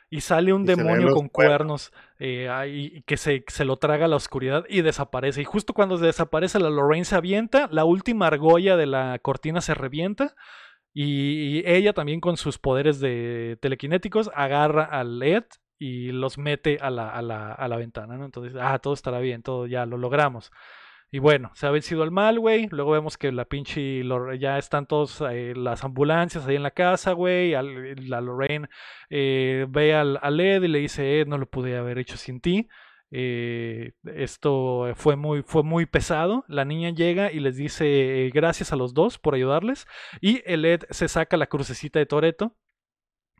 [0.10, 4.66] y sale un demonio con cuernos, eh, que se, se, lo traga a la oscuridad
[4.68, 5.44] y desaparece.
[5.44, 9.76] Y justo cuando desaparece la Lorraine se avienta, la última argolla de la cortina se
[9.76, 10.36] revienta
[10.94, 15.46] y ella también con sus poderes de telequinéticos agarra al Ed
[15.80, 18.26] y los mete a la, a la, a la ventana, ¿no?
[18.26, 20.52] Entonces, ah, todo estará bien, todo ya lo logramos.
[21.12, 22.68] Y bueno, se ha vencido el mal, güey.
[22.70, 24.04] Luego vemos que la pinche.
[24.40, 27.52] Ya están todas eh, las ambulancias ahí en la casa, güey.
[28.08, 28.70] La Lorraine
[29.10, 32.42] eh, ve al, al, Ed y le dice: Ed, no lo pude haber hecho sin
[32.42, 32.68] ti.
[33.12, 36.46] Eh, esto fue muy, fue muy pesado.
[36.48, 39.88] La niña llega y les dice gracias a los dos por ayudarles.
[40.22, 42.56] Y el Ed se saca la crucecita de Toreto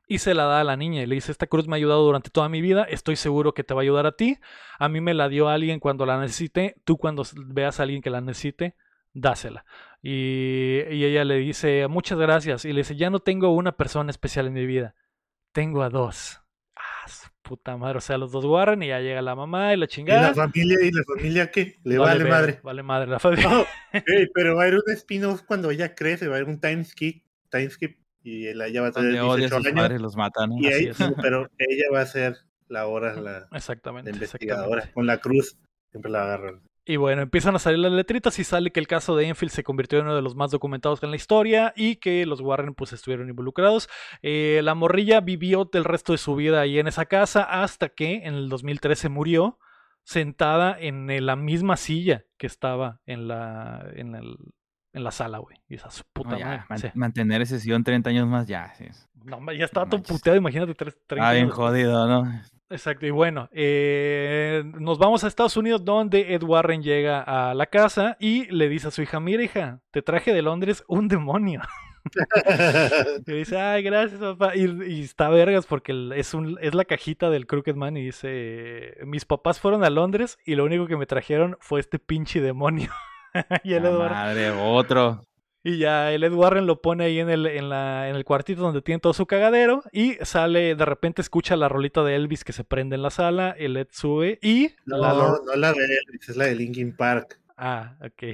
[0.08, 2.04] y se la da a la niña y le dice, esta cruz me ha ayudado
[2.04, 4.40] durante toda mi vida, estoy seguro que te va a ayudar a ti.
[4.80, 8.10] A mí me la dio alguien cuando la necesite, tú cuando veas a alguien que
[8.10, 8.76] la necesite,
[9.14, 9.66] dásela.
[10.02, 12.66] Y, y ella le dice, muchas gracias.
[12.66, 14.96] Y le dice, ya no tengo una persona especial en mi vida,
[15.52, 16.42] tengo a dos
[17.42, 20.22] puta madre, o sea, los dos Warren y ya llega la mamá y la chingada.
[20.22, 20.78] ¿Y la familia?
[20.82, 21.80] ¿Y la familia qué?
[21.84, 22.60] Le vale, madre.
[22.62, 23.66] Vale madre la familia.
[24.34, 27.24] pero va a haber un spin-off cuando ella crece, va a haber un time skip,
[27.50, 30.02] time skip y ella va a tener 18 años.
[30.02, 30.52] los matan.
[30.54, 34.92] Y ahí, pero ella va a ser la hora, la, exactamente, investigadora.
[34.94, 35.58] Con la cruz,
[35.92, 36.62] siempre la agarran.
[36.90, 39.64] Y bueno, empiezan a salir las letritas y sale que el caso de Enfield se
[39.64, 42.94] convirtió en uno de los más documentados en la historia y que los Warren pues
[42.94, 43.88] estuvieron involucrados.
[44.24, 48.26] Eh, la morrilla vivió el resto de su vida ahí en esa casa hasta que
[48.26, 49.60] en el 2013 murió
[50.04, 54.16] sentada en la misma silla que estaba en la, en
[54.92, 55.58] en la sala, güey.
[55.68, 56.92] Y esa puta madre.
[56.96, 58.74] Mantener ese sillón 30 años más, ya.
[59.14, 62.42] No, ya estaba todo puteado, imagínate 30 Ah, bien jodido, ¿no?
[62.72, 67.66] Exacto, y bueno, eh, nos vamos a Estados Unidos donde Ed Warren llega a la
[67.66, 71.62] casa y le dice a su hija, mira hija, te traje de Londres un demonio.
[73.26, 74.56] y dice, ay, gracias papá.
[74.56, 79.26] Y, está vergas porque es, un, es la cajita del Crooked Man y dice, mis
[79.26, 82.92] papás fueron a Londres y lo único que me trajeron fue este pinche demonio.
[83.64, 85.26] y el Madre, otro.
[85.70, 88.62] Y ya el Ed Warren lo pone ahí en el, en, la, en el cuartito
[88.62, 89.84] donde tiene todo su cagadero.
[89.92, 93.52] Y sale, de repente escucha la rolita de Elvis que se prende en la sala.
[93.58, 94.72] El Ed sube y.
[94.86, 97.40] No, la no la de Elvis, es la de Linkin Park.
[97.56, 98.24] Ah, ok.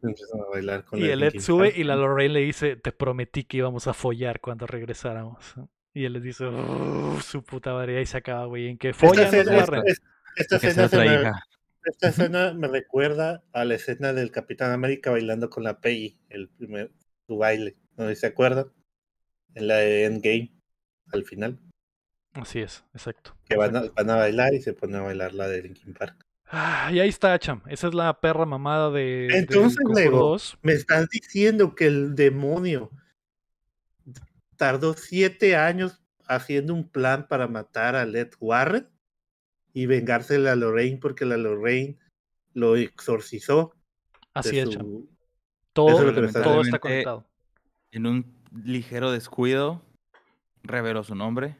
[0.00, 2.90] Empiezan a bailar con y la el Ed sube y la Lorraine le dice, te
[2.92, 5.54] prometí que íbamos a follar cuando regresáramos.
[5.94, 8.92] Y él le dice, "Uf, su puta madre, y ahí se acaba, güey, en Esta
[8.94, 9.82] follan escena,
[10.36, 11.42] esta escena se otra me- hija.
[11.84, 16.48] Esta escena me recuerda a la escena del Capitán América bailando con la Peggy, el
[16.48, 16.92] primer,
[17.26, 18.72] su baile, no se acuerdan,
[19.54, 20.52] en la de Endgame,
[21.12, 21.58] al final,
[22.32, 23.36] Así es, exacto.
[23.48, 23.94] que van a, exacto.
[23.96, 26.24] van a bailar y se pone a bailar la de Linkin Park.
[26.50, 27.62] Ah, y ahí está, Cham.
[27.68, 30.58] Esa es la perra mamada de, Entonces, Conjuro Lego, 2.
[30.62, 32.90] Me estás diciendo que el demonio
[34.56, 38.88] tardó siete años haciendo un plan para matar a Led Warren
[39.78, 41.96] y vengarse de la Lorraine porque la Lorraine
[42.52, 43.74] lo exorcizó.
[44.34, 45.08] Así de es, su-
[45.72, 47.24] Todo, es todo está conectado.
[47.92, 48.26] En un
[48.64, 49.80] ligero descuido,
[50.64, 51.56] reveló su nombre.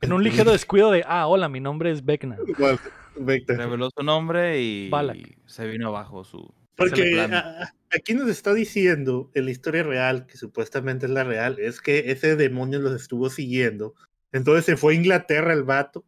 [0.00, 2.38] En un ligero descuido de, ah, hola, mi nombre es Vecna.
[2.46, 2.80] Igual,
[3.16, 3.58] Vector.
[3.58, 5.38] Reveló su nombre y Balak.
[5.46, 6.54] se vino abajo su.
[6.76, 11.58] Porque a- aquí nos está diciendo en la historia real, que supuestamente es la real,
[11.58, 13.94] es que ese demonio los estuvo siguiendo.
[14.32, 16.04] Entonces se fue a Inglaterra el vato.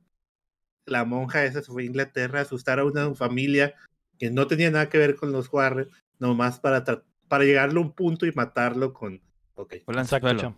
[0.87, 3.75] La monja esa se fue a Inglaterra a asustar a una familia
[4.19, 5.89] que no tenía nada que ver con los Warren,
[6.19, 6.85] nomás para,
[7.29, 9.21] para llegarle a un punto y matarlo con...
[9.57, 10.57] Ok, Fue el Exacto.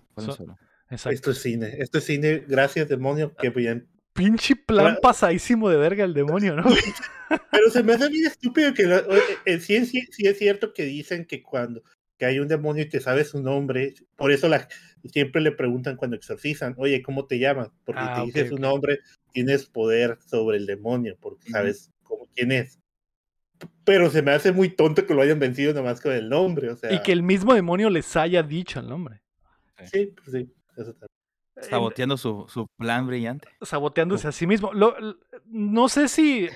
[0.90, 1.10] Exacto.
[1.14, 3.88] esto es cine, esto es cine, gracias demonio, que bien.
[4.14, 6.64] Pinche plan Ahora- pasadísimo de verga el demonio, ¿no?
[7.52, 10.38] Pero se me hace bien estúpido que lo- eh, eh, sí, es- sí, sí es
[10.38, 11.82] cierto que dicen que cuando
[12.18, 14.68] que hay un demonio y te sabe su nombre, por eso la,
[15.12, 17.70] siempre le preguntan cuando exorcizan, oye, ¿cómo te llamas?
[17.84, 18.98] Porque Ah, te dice su nombre,
[19.32, 22.80] tienes poder sobre el demonio, porque sabes cómo, quién es.
[23.84, 26.76] Pero se me hace muy tonto que lo hayan vencido nomás con el nombre, o
[26.76, 29.22] sea, Y que el mismo demonio les haya dicho el nombre.
[29.84, 31.08] sí, pues sí, eso también.
[31.70, 33.48] Saboteando su, su plan brillante.
[33.62, 34.72] saboteándose a sí mismo.
[34.72, 34.94] Lo-
[35.46, 36.48] no sé si.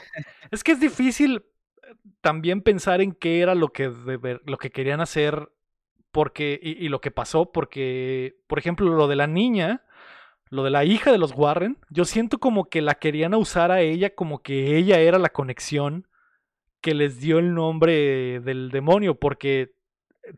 [0.51, 1.43] Es que es difícil
[2.21, 5.49] también pensar en qué era lo que, de ver- lo que querían hacer
[6.11, 9.83] porque, y, y lo que pasó, porque, por ejemplo, lo de la niña,
[10.51, 13.81] lo de la hija de los Warren, yo siento como que la querían usar a
[13.81, 16.07] ella como que ella era la conexión
[16.83, 19.73] que les dio el nombre del demonio, porque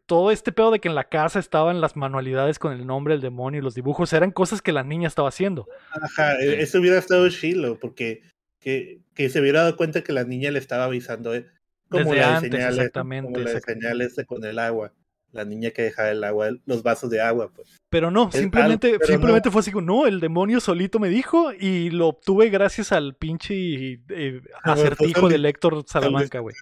[0.07, 3.21] todo este pedo de que en la casa estaban las manualidades con el nombre del
[3.23, 5.67] demonio y los dibujos eran cosas que la niña estaba haciendo.
[5.91, 8.23] Ajá, e- eso hubiera estado chilo, porque
[8.65, 11.47] que, que se hubiera dado cuenta que la niña le estaba avisando, eh,
[11.91, 14.95] como Desde la de antes, señales, exactamente, como la de señales de con el agua,
[15.33, 17.77] la niña que dejaba el agua, los vasos de agua, pues.
[17.91, 21.53] Pero no, simplemente, algo, pero simplemente fue así como, no, el demonio solito me dijo
[21.53, 26.57] y lo obtuve gracias al pinche eh, acertijo del Héctor Salamanca, güey.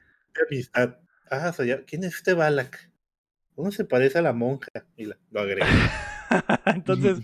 [0.51, 0.97] Amistad.
[1.31, 1.53] Ah,
[1.87, 2.91] ¿quién es este Balak?
[3.55, 4.67] ¿Cómo se parece a la monja?
[4.97, 5.63] Y la- lo agregué.
[6.67, 7.21] Entonces,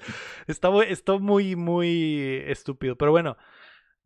[0.46, 2.96] está, está muy, muy estúpido.
[2.96, 3.36] Pero bueno,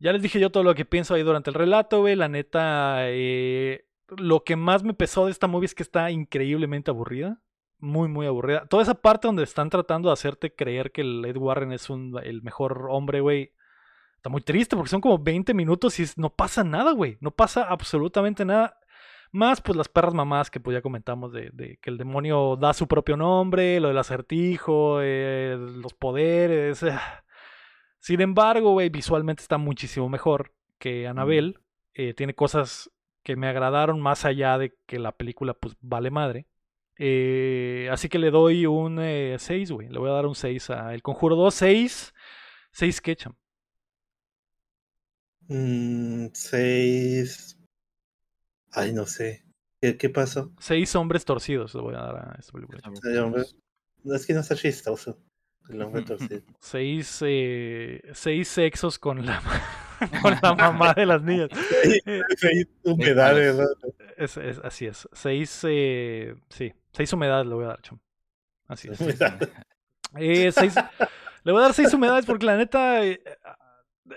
[0.03, 2.17] ya les dije yo todo lo que pienso ahí durante el relato, güey.
[2.17, 3.85] La neta, eh,
[4.17, 7.39] lo que más me pesó de esta movie es que está increíblemente aburrida.
[7.79, 8.65] Muy, muy aburrida.
[8.65, 12.19] Toda esa parte donde están tratando de hacerte creer que el Ed Warren es un,
[12.21, 13.53] el mejor hombre, güey.
[14.17, 17.17] Está muy triste porque son como 20 minutos y no pasa nada, güey.
[17.21, 18.77] No pasa absolutamente nada.
[19.31, 22.89] Más pues las perras mamás que pues ya comentamos de, que el demonio da su
[22.89, 26.83] propio nombre, lo del acertijo, eh, los poderes.
[26.83, 26.99] eh.
[28.03, 31.55] Sin embargo, güey, visualmente está muchísimo mejor que Annabelle.
[31.93, 32.91] Eh, tiene cosas
[33.23, 36.45] que me agradaron más allá de que la película pues vale madre.
[36.97, 38.99] Eh, así que le doy un
[39.39, 39.87] 6, güey.
[39.87, 42.13] Le voy a dar un 6 a El Conjuro 2, 6.
[42.73, 43.33] 6 Ketchum.
[45.47, 47.57] Mm, seis.
[48.73, 49.45] Ay, no sé.
[49.79, 50.51] ¿Qué, qué pasó?
[50.59, 52.81] 6 hombres torcidos le voy a dar a esta película.
[54.03, 55.17] No es que no está chistoso.
[56.59, 59.41] Seis, eh, seis sexos con la,
[60.21, 61.49] con la mamá de las niñas.
[61.83, 63.65] Eh, Seis humedades, ¿no?
[64.17, 65.07] es- es- así es.
[65.13, 67.97] Seis, eh, sí, seis humedades le voy a dar, chum.
[68.67, 68.99] Así es.
[70.15, 70.75] Eh, seis,
[71.43, 73.21] le voy a dar seis humedades porque la neta, eh,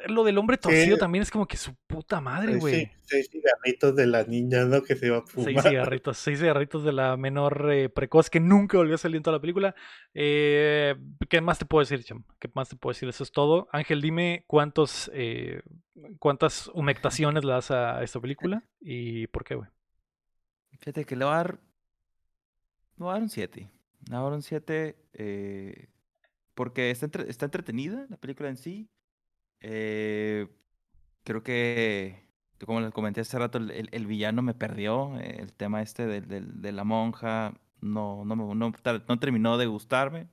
[0.09, 1.01] lo del hombre torcido Sí.
[1.01, 2.91] también es como que su puta madre, Seis, güey.
[3.03, 4.83] seis cigarritos de la niña, ¿no?
[4.83, 5.53] Que se va a fumar.
[5.53, 9.23] Seis cigarritos, seis cigarritos de la menor eh, precoz que nunca volvió a salir en
[9.23, 9.75] toda la película.
[10.15, 10.97] Eh,
[11.29, 12.25] ¿Qué más te puedo decir, Cham?
[12.41, 13.09] ¿Qué más te puedo decir?
[13.09, 13.69] Eso es todo.
[13.71, 15.63] Ángel, dime cuántos, eh,
[16.19, 19.69] cuántas humectaciones le das a esta película y por qué, güey.
[20.81, 21.53] Fíjate que le voy a dar.
[22.97, 23.61] Le voy a dar un 7.
[23.61, 23.71] Le
[24.11, 25.89] voy a dar un 7 eh,
[26.55, 28.89] porque está, entre- está entretenida la película en sí.
[29.61, 30.49] Eh,
[31.24, 32.23] creo que,
[32.66, 35.19] como les comenté hace rato, el, el- el villano me perdió.
[35.20, 38.73] eh, el tema este del- del- de, la monja no, no, no,
[39.09, 40.28] no terminó de gustarme.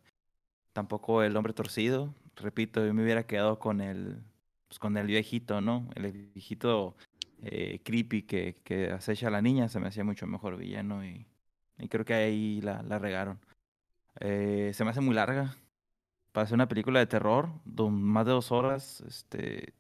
[0.74, 2.14] Tampoco el hombre torcido.
[2.36, 4.24] Repito, yo me hubiera quedado con el,
[4.68, 5.90] pues, con el viejito, ¿no?
[5.96, 6.96] El viejito
[7.44, 11.28] eh, creepy que, que acecha a la niña, se me hacía mucho mejor villano y,
[11.80, 13.40] y creo que ahí la, la regaron.
[14.22, 15.56] Eh, se me hace muy larga.
[16.34, 19.74] Para ser una película de terror, más de dos horas, este,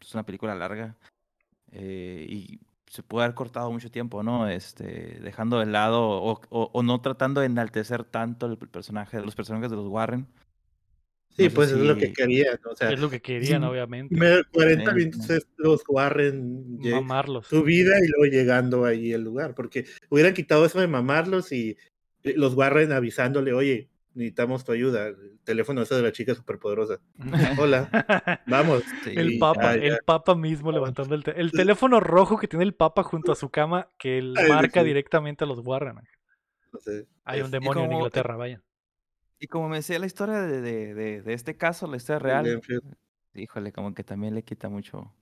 [0.00, 0.96] es una película larga.
[1.72, 4.48] Eh, y se puede haber cortado mucho tiempo, ¿no?
[4.48, 9.70] Este, dejando de lado o, o, no tratando de enaltecer tanto el personaje, los personajes
[9.70, 10.26] de los Warren.
[11.36, 14.16] Sí, pues es lo que querían, o sea, es lo que querían, obviamente.
[14.50, 17.46] 40 minutos es los Warren mamarlos.
[17.46, 21.76] su vida y luego llegando ahí el lugar, porque hubieran quitado eso de mamarlos y
[22.24, 23.88] eh, los Warren avisándole, oye,
[24.18, 25.06] necesitamos tu ayuda.
[25.06, 27.00] El teléfono ese de la chica superpoderosa.
[27.58, 28.82] Hola, vamos.
[29.06, 33.32] el papa, el papa mismo levantando el, el teléfono rojo que tiene el papa junto
[33.32, 36.00] a su cama que marca directamente a los Warren.
[37.24, 38.62] Hay un demonio en Inglaterra, vaya.
[39.38, 42.60] Y como me decía la historia de, de, de, este caso, la historia real,
[43.34, 45.14] híjole, como que también le quita mucho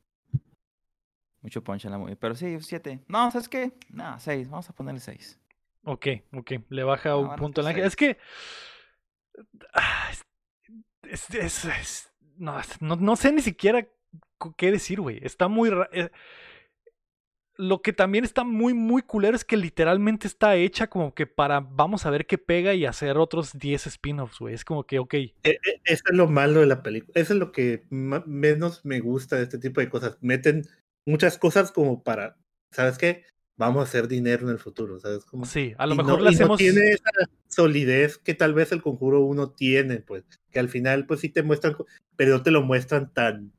[1.42, 2.16] mucho punch en la movie.
[2.16, 3.04] Pero sí, siete.
[3.08, 3.72] No, ¿sabes qué?
[3.90, 4.48] No, seis.
[4.48, 5.38] Vamos a ponerle seis.
[5.84, 6.52] Ok, ok.
[6.70, 7.84] Le baja un punto al ángel.
[7.84, 8.18] Es que
[9.74, 10.10] Ah,
[11.08, 12.08] es,
[12.38, 13.86] no, no, sé ni siquiera
[14.56, 15.20] qué decir, güey.
[15.22, 15.70] Está muy...
[15.92, 16.10] Eh,
[17.58, 21.60] lo que también está muy, muy culero es que literalmente está hecha como que para
[21.60, 24.54] vamos a ver qué pega y hacer otros 10 spin-offs, güey.
[24.54, 25.14] Es como que, ok.
[25.14, 27.12] E, e, eso es lo malo de la película.
[27.14, 30.18] Eso es lo que menos me gusta de este tipo de cosas.
[30.20, 30.64] Meten
[31.06, 32.36] muchas cosas como para,
[32.72, 33.24] ¿sabes qué?
[33.56, 35.24] Vamos a hacer dinero en el futuro, ¿sabes?
[35.24, 36.58] Como, sí, a lo mejor le hacemos...
[36.58, 37.10] tiene esa
[37.48, 41.42] solidez que tal vez el conjuro uno tiene, pues, que al final, pues sí te
[41.42, 41.76] muestran,
[42.16, 43.52] pero no te lo muestran tan,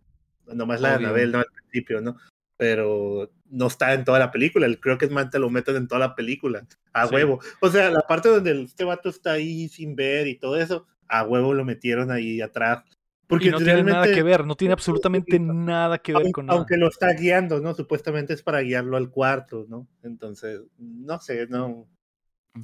[0.46, 1.40] nomás la de Anabel, ¿no?
[1.40, 2.18] Al principio, ¿no?
[2.58, 5.76] Pero no está en toda la película, el creo que es más te lo meten
[5.76, 7.40] en toda la película, a huevo.
[7.62, 11.24] O sea, la parte donde este vato está ahí sin ver y todo eso, a
[11.24, 12.84] huevo lo metieron ahí atrás
[13.28, 16.58] porque no tiene nada que ver, no tiene absolutamente nada que ver con nada.
[16.58, 17.74] Aunque lo está guiando, ¿no?
[17.74, 19.88] Supuestamente es para guiarlo al cuarto, ¿no?
[20.02, 21.90] Entonces, no sé, no.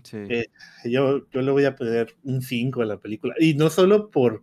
[0.04, 0.18] Sí.
[0.30, 0.46] Eh,
[0.86, 3.36] yo, yo le voy a poner un 5 a la película.
[3.38, 4.42] Y no solo por.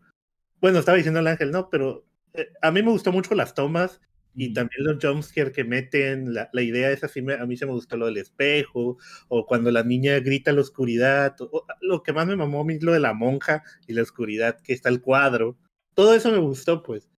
[0.60, 4.02] Bueno, estaba diciendo el ángel, no, pero eh, a mí me gustó mucho las tomas
[4.34, 6.34] y también los jumpscares que meten.
[6.34, 8.98] La, la idea es así, a mí se me gustó lo del espejo,
[9.28, 11.34] o cuando la niña grita la oscuridad.
[11.80, 14.60] lo que más me mamó a mí es lo de la monja y la oscuridad,
[14.60, 15.56] que está el cuadro
[15.94, 17.08] todo eso me gustó, pues.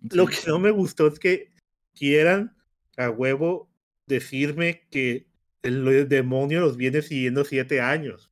[0.00, 1.50] Lo que no me gustó es que
[1.94, 2.56] quieran
[2.96, 3.70] a huevo
[4.06, 5.26] decirme que
[5.62, 8.30] el demonio los viene siguiendo siete años.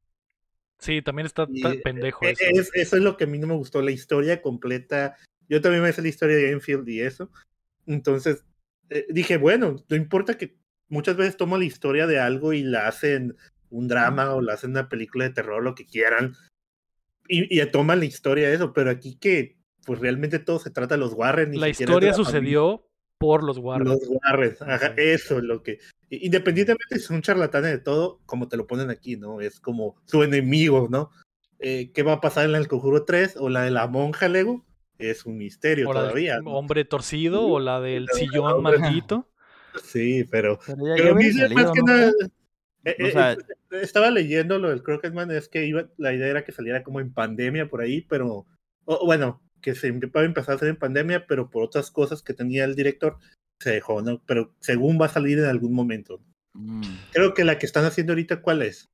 [0.79, 1.47] Sí, también está
[1.83, 2.71] pendejo e, eso.
[2.73, 5.17] eso es lo que a mí no me gustó, la historia completa.
[5.49, 7.31] Yo también me hice la historia de Enfield y eso.
[7.87, 8.45] Entonces,
[8.91, 10.57] eh, dije, bueno, no importa que
[10.89, 13.37] muchas veces toman la historia de algo y la hacen
[13.71, 16.35] un drama o la hacen una película de terror, lo que quieran,
[17.29, 19.58] y, y toman la historia de eso, pero aquí que
[19.89, 21.59] pues realmente todo se trata de los Warren.
[21.59, 22.87] la historia sucedió
[23.17, 23.89] por los Warren.
[23.89, 24.55] Los Warren,
[24.99, 25.79] eso es lo que.
[26.11, 29.41] Independientemente si son charlatanes de todo, como te lo ponen aquí, ¿no?
[29.41, 31.11] Es como su enemigo, ¿no?
[31.59, 34.67] Eh, ¿Qué va a pasar en el Conjuro 3 o la de la monja Lego?
[34.99, 36.39] Es un misterio todavía.
[36.45, 39.27] Hombre torcido o la del sillón maldito.
[39.83, 40.59] Sí, pero.
[40.67, 42.13] Pero, más que nada.
[42.85, 43.37] Eh, eh,
[43.71, 47.11] estaba leyendo lo del Crocketman, es que iba, la idea era que saliera como en
[47.15, 48.45] pandemia por ahí, pero.
[49.07, 52.35] bueno, que se va a empezar a hacer en pandemia, pero por otras cosas que
[52.35, 53.19] tenía el director
[53.59, 54.23] se dejó, ¿no?
[54.27, 56.21] Pero según va a salir en algún momento.
[56.53, 56.83] Mm.
[57.13, 58.91] Creo que la que están haciendo ahorita, ¿cuál es?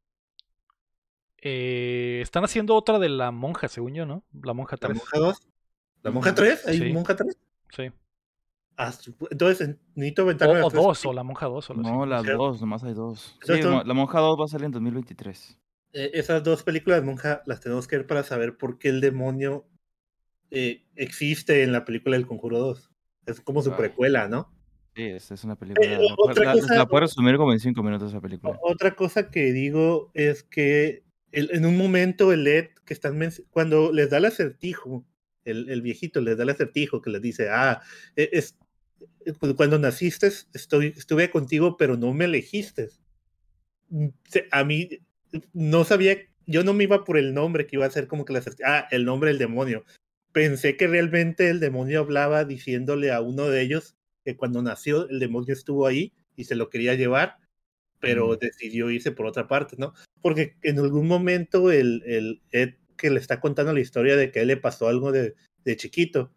[1.42, 4.24] Eh, están haciendo otra de la monja, según yo, ¿no?
[4.42, 4.90] La monja 3.
[4.90, 5.48] ¿La monja 2?
[6.02, 6.66] ¿La monja 3?
[6.68, 7.38] ¿Hay monja 3?
[7.70, 7.92] Sí.
[8.76, 8.92] Ah,
[9.30, 11.70] entonces necesito aventarme o, o dos, o la monja 2.
[11.70, 13.38] O no, las dos, nomás hay dos.
[13.42, 15.58] Sí, la monja 2 va a salir en 2023.
[15.92, 19.00] Eh, esas dos películas de monja las tenemos que ver para saber por qué el
[19.00, 19.66] demonio
[20.50, 22.90] eh, existe en la película del Conjuro 2.
[23.26, 24.52] Es como su precuela, ¿no?
[24.94, 25.86] Sí, es, una película.
[25.86, 25.98] Eh,
[26.68, 28.56] la, puedo resumir como en cinco minutos esa película.
[28.62, 31.02] Otra cosa que digo es que
[31.32, 33.18] en un momento el Ed que están
[33.50, 35.04] cuando les da el acertijo,
[35.44, 37.82] el, el, viejito les da el acertijo que les dice, ah,
[38.14, 38.56] e, es,
[39.56, 42.90] cuando naciste estoy, estuve contigo, pero no me elegiste.
[44.52, 44.88] A mí
[45.52, 48.32] no sabía, yo no me iba por el nombre que iba a ser como que
[48.32, 49.84] el acertijo, ah, el nombre del demonio
[50.34, 55.20] pensé que realmente el demonio hablaba diciéndole a uno de ellos que cuando nació el
[55.20, 57.38] demonio estuvo ahí y se lo quería llevar,
[58.00, 59.94] pero decidió irse por otra parte, ¿no?
[60.20, 64.40] Porque en algún momento el, el Ed que le está contando la historia de que
[64.40, 66.32] a él le pasó algo de, de chiquito,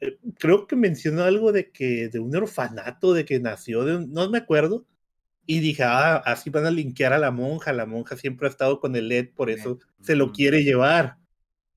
[0.00, 4.30] eh, creo que mencionó algo de que de un orfanato, de que nació de no
[4.30, 4.86] me acuerdo,
[5.44, 8.80] y dije, ah, así van a linkear a la monja, la monja siempre ha estado
[8.80, 11.18] con el Ed, por eso se lo quiere llevar.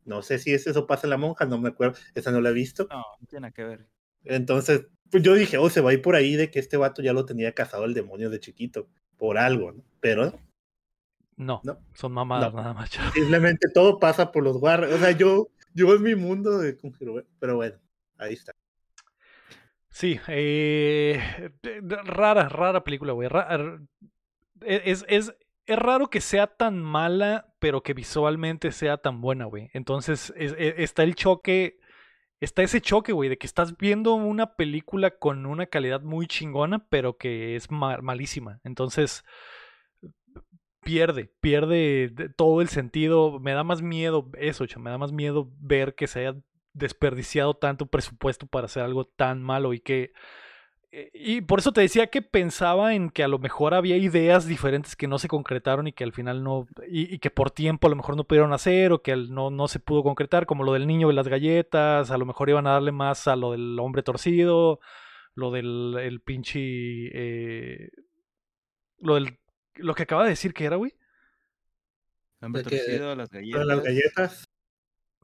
[0.07, 2.49] No sé si es eso pasa en la monja, no me acuerdo, esa no la
[2.49, 2.88] he visto.
[2.89, 3.88] No, no tiene que ver.
[4.23, 7.01] Entonces, pues yo dije, oh, se va a ir por ahí de que este vato
[7.01, 9.84] ya lo tenía cazado el demonio de chiquito, por algo, ¿no?
[9.99, 10.34] Pero
[11.38, 11.79] no, no.
[11.93, 12.89] son mamadas nada más.
[13.13, 14.91] Simplemente todo pasa por los Warren.
[14.93, 16.77] O sea, yo, yo es mi mundo de
[17.39, 17.75] pero bueno,
[18.17, 18.53] ahí está.
[19.89, 21.51] Sí, eh,
[22.05, 23.29] rara, rara película, güey.
[24.61, 25.34] E, es, es,
[25.65, 29.69] es raro que sea tan mala, pero que visualmente sea tan buena, güey.
[29.73, 31.79] Entonces e, está el choque,
[32.39, 36.88] está ese choque, güey, de que estás viendo una película con una calidad muy chingona,
[36.89, 38.59] pero que es malísima.
[38.63, 39.23] Entonces
[40.81, 43.39] pierde, pierde todo el sentido.
[43.39, 46.39] Me da más miedo eso, me da más miedo ver que se haya
[46.73, 50.13] desperdiciado tanto presupuesto para hacer algo tan malo y que
[50.91, 54.95] y por eso te decía que pensaba en que a lo mejor había ideas diferentes
[54.95, 57.97] que no se concretaron y que al final no, y, que por tiempo a lo
[57.97, 61.09] mejor no pudieron hacer o que no, no se pudo concretar, como lo del niño
[61.09, 64.80] de las galletas, a lo mejor iban a darle más a lo del hombre torcido,
[65.35, 67.89] lo del el pinche, eh,
[68.99, 69.39] lo del,
[69.76, 70.93] lo que acaba de decir que era, güey.
[72.41, 73.65] Hombre torcido, las galletas.
[73.65, 74.47] Las galletas.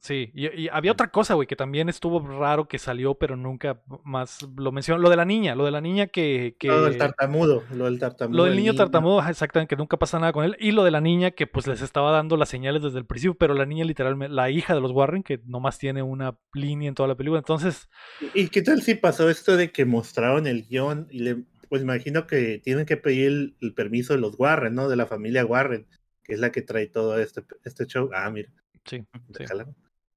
[0.04, 4.40] Sí, y, había otra cosa, güey, que también estuvo raro que salió, pero nunca más
[4.58, 5.02] lo mencionó.
[5.02, 6.58] Lo de la niña, lo de la niña que.
[6.60, 6.68] que...
[6.68, 8.36] Lo del tartamudo, lo del tartamudo.
[8.36, 10.58] Lo del niño, tartamudo, exactamente, que nunca pasa nada con él.
[10.60, 13.36] Y lo de la niña que pues les estaba dando las señales desde el principio,
[13.36, 16.96] pero la niña literalmente, la hija de los Warren, que nomás tiene una línea en
[16.96, 17.40] toda la película.
[17.40, 17.88] Entonces.
[18.34, 21.46] ¿Y qué tal si pasó esto de que mostraron el guion y le.
[21.70, 24.90] Pues imagino que tienen que pedir el, permiso de los Warren, ¿no?
[24.90, 25.88] De la familia Warren,
[26.26, 28.10] que es la que trae todo este, este show.
[28.14, 28.52] Ah, mira.
[28.84, 29.06] Sí.
[29.38, 29.46] sí.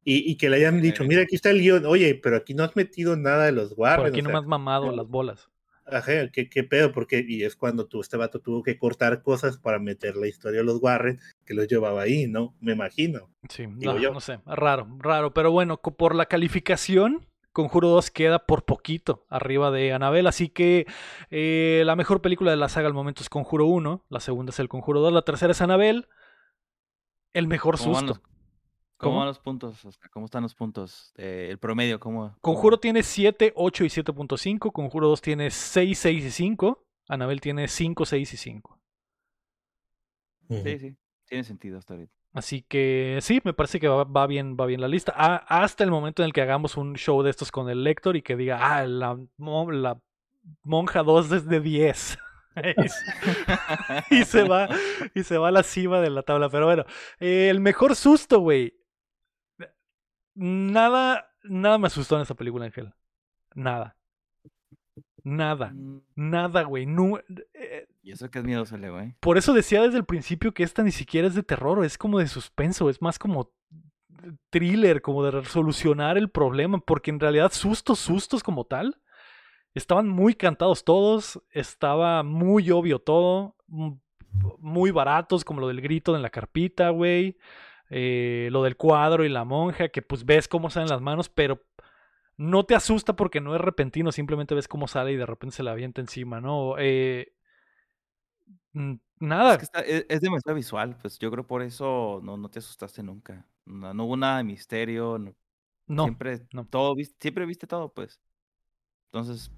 [0.08, 2.76] Y, que le hayan dicho, mira, aquí está el guion, oye, pero aquí no has
[2.76, 4.04] metido nada de los Warren.
[4.04, 5.50] Por aquí no me has mamado las bolas.
[5.84, 6.92] Ajá, ¿qué, ¿qué, pedo?
[6.92, 10.60] Porque, y es cuando tú, este vato tuvo que cortar cosas para meter la historia
[10.60, 12.54] de los Warren, que los llevaba ahí, ¿no?
[12.60, 13.30] Me imagino.
[13.48, 15.34] Sí, no, no sé, raro, raro.
[15.34, 20.86] Pero bueno, por la calificación, Conjuro 2 queda por poquito arriba de Anabel, así que
[21.30, 24.60] eh, la mejor película de la saga al momento es Conjuro 1, la segunda es
[24.60, 26.06] el Conjuro 2, la tercera es Anabel.
[27.32, 28.22] El mejor susto.
[28.98, 29.86] ¿Cómo, van los puntos?
[30.10, 31.12] ¿Cómo están los puntos?
[31.16, 32.34] Eh, el promedio, ¿cómo?
[32.40, 34.72] Conjuro tiene 7, 8 y 7.5.
[34.72, 36.82] Conjuro 2 tiene 6, 6 y 5.
[37.08, 38.80] Anabel tiene 5, 6 y 5.
[40.48, 40.96] Sí, sí.
[41.26, 42.12] Tiene sentido hasta ahorita.
[42.32, 45.12] Así que sí, me parece que va, bien, va bien la lista.
[45.12, 48.22] hasta el momento en el que hagamos un show de estos con el lector y
[48.22, 49.98] que diga, ah, la, la
[50.62, 52.18] monja 2 es de 10.
[54.10, 54.68] y, se va,
[55.14, 56.48] y se va a la cima de la tabla.
[56.48, 56.84] Pero bueno,
[57.18, 58.74] el mejor susto, güey
[60.36, 62.92] nada, nada me asustó en esa película, Ángel.
[63.54, 63.96] Nada.
[65.24, 65.72] Nada.
[65.74, 66.02] Mm.
[66.14, 66.86] Nada, güey.
[66.86, 69.14] No, eh, y eso que es miedo sale, güey.
[69.18, 72.20] Por eso decía desde el principio que esta ni siquiera es de terror, es como
[72.20, 73.50] de suspenso, es más como
[74.50, 79.00] thriller, como de resolucionar el problema, porque en realidad sustos, sustos como tal,
[79.74, 83.56] estaban muy cantados todos, estaba muy obvio todo,
[84.58, 87.36] muy baratos, como lo del grito en la carpita, güey.
[87.90, 91.62] Eh, lo del cuadro y la monja, que pues ves cómo salen las manos, pero
[92.36, 95.62] no te asusta porque no es repentino, simplemente ves cómo sale y de repente se
[95.62, 96.74] la avienta encima, ¿no?
[96.78, 97.32] Eh,
[99.20, 99.54] nada.
[99.54, 103.46] Es, que es, demasiado visual, pues yo creo por eso no, no te asustaste nunca.
[103.64, 105.34] No, hubo nada de misterio, no.
[105.88, 108.20] Siempre, Todo, siempre viste todo, pues.
[109.12, 109.52] Entonces,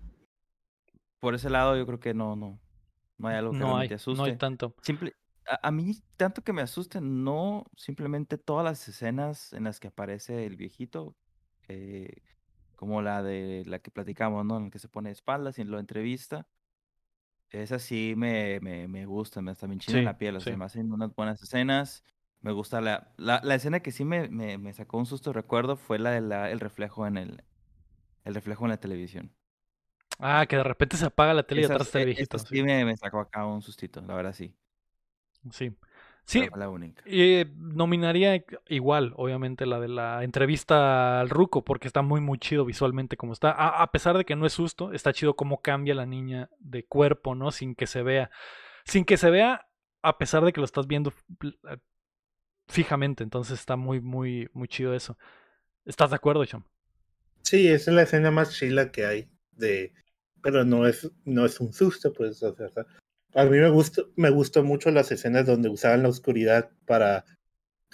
[1.20, 2.60] por ese lado yo creo que no, no,
[3.16, 4.18] no hay algo que no te asuste.
[4.18, 4.74] No hay tanto.
[4.82, 5.14] Simple,
[5.62, 10.44] a, mí, tanto que me asusten, no simplemente todas las escenas en las que aparece
[10.46, 11.16] el viejito,
[11.68, 12.22] eh,
[12.76, 14.58] como la de la que platicamos, ¿no?
[14.58, 16.46] En la que se pone de espaldas y lo entrevista.
[17.50, 20.66] Esa sí me, me, me gusta, me está bien china la piel, o sea, me
[20.66, 22.04] hacen unas buenas escenas.
[22.40, 25.76] Me gusta la, la, la escena que sí me, me, me, sacó un susto recuerdo
[25.76, 27.42] fue la del el reflejo en el,
[28.24, 29.32] el reflejo en la televisión.
[30.20, 32.38] Ah, que de repente se apaga la tele y atrás está el e, viejito.
[32.38, 34.54] sí, me, me sacó acá un sustito, la verdad sí.
[35.52, 35.72] Sí.
[36.28, 36.46] Sí,
[37.06, 42.66] y nominaría igual, obviamente, la de la entrevista al Ruco, porque está muy, muy chido
[42.66, 43.50] visualmente como está.
[43.50, 47.34] A, pesar de que no es susto, está chido cómo cambia la niña de cuerpo,
[47.34, 47.50] ¿no?
[47.50, 48.30] Sin que se vea.
[48.84, 49.68] Sin que se vea,
[50.02, 51.78] a pesar de que lo estás viendo eh,
[52.66, 53.24] fijamente.
[53.24, 55.16] Entonces está muy, muy, muy chido eso.
[55.86, 56.62] ¿Estás de acuerdo, Cham?
[57.40, 59.30] Sí, esa es la escena más chila que hay.
[59.52, 59.94] de
[60.42, 62.42] Pero no es, no es un susto, pues.
[62.42, 62.84] O sea,
[63.34, 67.24] a mí me gustó, me gustó mucho las escenas donde usaban la oscuridad para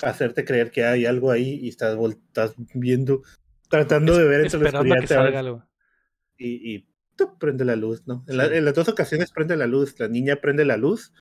[0.02, 3.22] hacerte creer que hay algo ahí y estás, estás viendo,
[3.68, 5.00] tratando de ver entre la oscuridad.
[5.00, 5.64] Que salga algo.
[6.36, 6.88] Y, y
[7.38, 8.24] prende la luz, ¿no?
[8.26, 9.98] En, las dos ocasiones prende la luz.
[9.98, 11.12] La niña prende la luz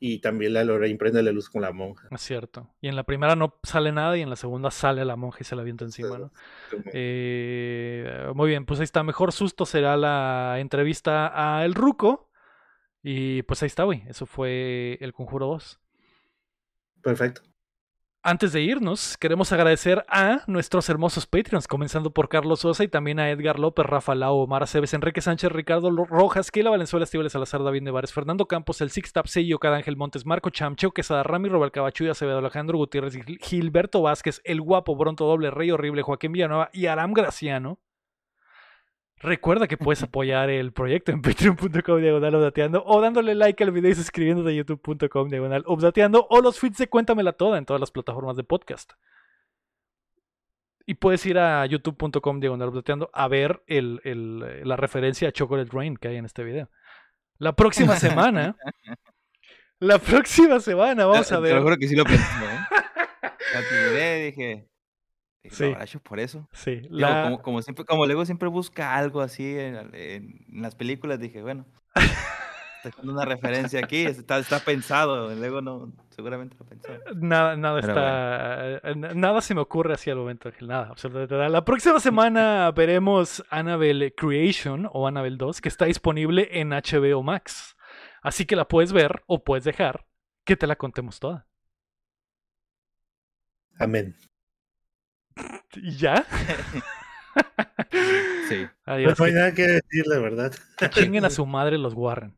[0.00, 2.08] y también la Lorraine prende la luz con la monja.
[2.10, 2.70] Es cierto.
[2.80, 5.44] Y en la primera no sale nada y en la segunda sale la monja y
[5.44, 6.32] se la avienta encima, ¿no?
[6.92, 9.02] Eh, muy bien, pues ahí está.
[9.02, 12.27] Mejor susto será la entrevista a El Ruco.
[13.02, 14.02] Y pues ahí está, güey.
[14.08, 15.80] Eso fue El Conjuro 2.
[17.02, 17.42] Perfecto.
[18.20, 23.20] Antes de irnos, queremos agradecer a nuestros hermosos Patreons, comenzando por Carlos Sosa y también
[23.20, 27.62] a Edgar López, Rafa Lau, Omar Aceves, Enrique Sánchez, Ricardo Rojas, Kila Valenzuela, Estíbales Salazar,
[27.62, 31.72] David Nevares, Fernando Campos, el Six Tap Sello, Ángel Montes, Marco Chamcheo, Quesada Rami, Robert
[31.72, 36.86] Cabachuya, Acevedo, Alejandro Gutiérrez, Gilberto Vázquez, El Guapo, Bronto Doble, Rey Horrible, Joaquín Villanueva y
[36.86, 37.78] Aram Graciano.
[39.20, 43.90] Recuerda que puedes apoyar el proyecto en patreon.com diagonal updateando o dándole like al video
[43.90, 47.90] y suscribiéndote a youtube.com diagonal updateando o los feeds de Cuéntamela Toda en todas las
[47.90, 48.92] plataformas de podcast.
[50.86, 55.70] Y puedes ir a youtube.com diagonal updateando a ver el, el, la referencia a Chocolate
[55.72, 56.70] Rain que hay en este video.
[57.38, 58.56] La próxima semana,
[59.80, 61.52] la próxima semana vamos a ver.
[61.52, 62.78] Te lo juro que sí lo pensé, ¿eh?
[63.54, 64.68] La dije,
[65.50, 65.74] Sí.
[66.02, 66.48] por eso.
[66.52, 66.82] Sí.
[66.90, 71.66] como, como, siempre, como luego siempre busca algo así en, las películas, dije, bueno,
[72.84, 76.88] está con una referencia aquí, está, está pensado, luego no, seguramente lo pensó.
[77.16, 81.48] Nada, nada está, nada se me ocurre así al momento, nada, absolutamente nada.
[81.48, 87.76] La próxima semana veremos Annabelle Creation o Annabelle 2, que está disponible en HBO Max.
[88.22, 90.06] Así que la puedes ver o puedes dejar
[90.44, 91.46] que te la contemos toda.
[93.78, 94.16] Amén.
[95.76, 96.24] ¿Y ya?
[98.48, 98.66] sí.
[98.86, 99.18] Adiós.
[99.18, 100.52] no hay nada que decir, la verdad.
[100.90, 102.37] chinguen a su madre los Warren.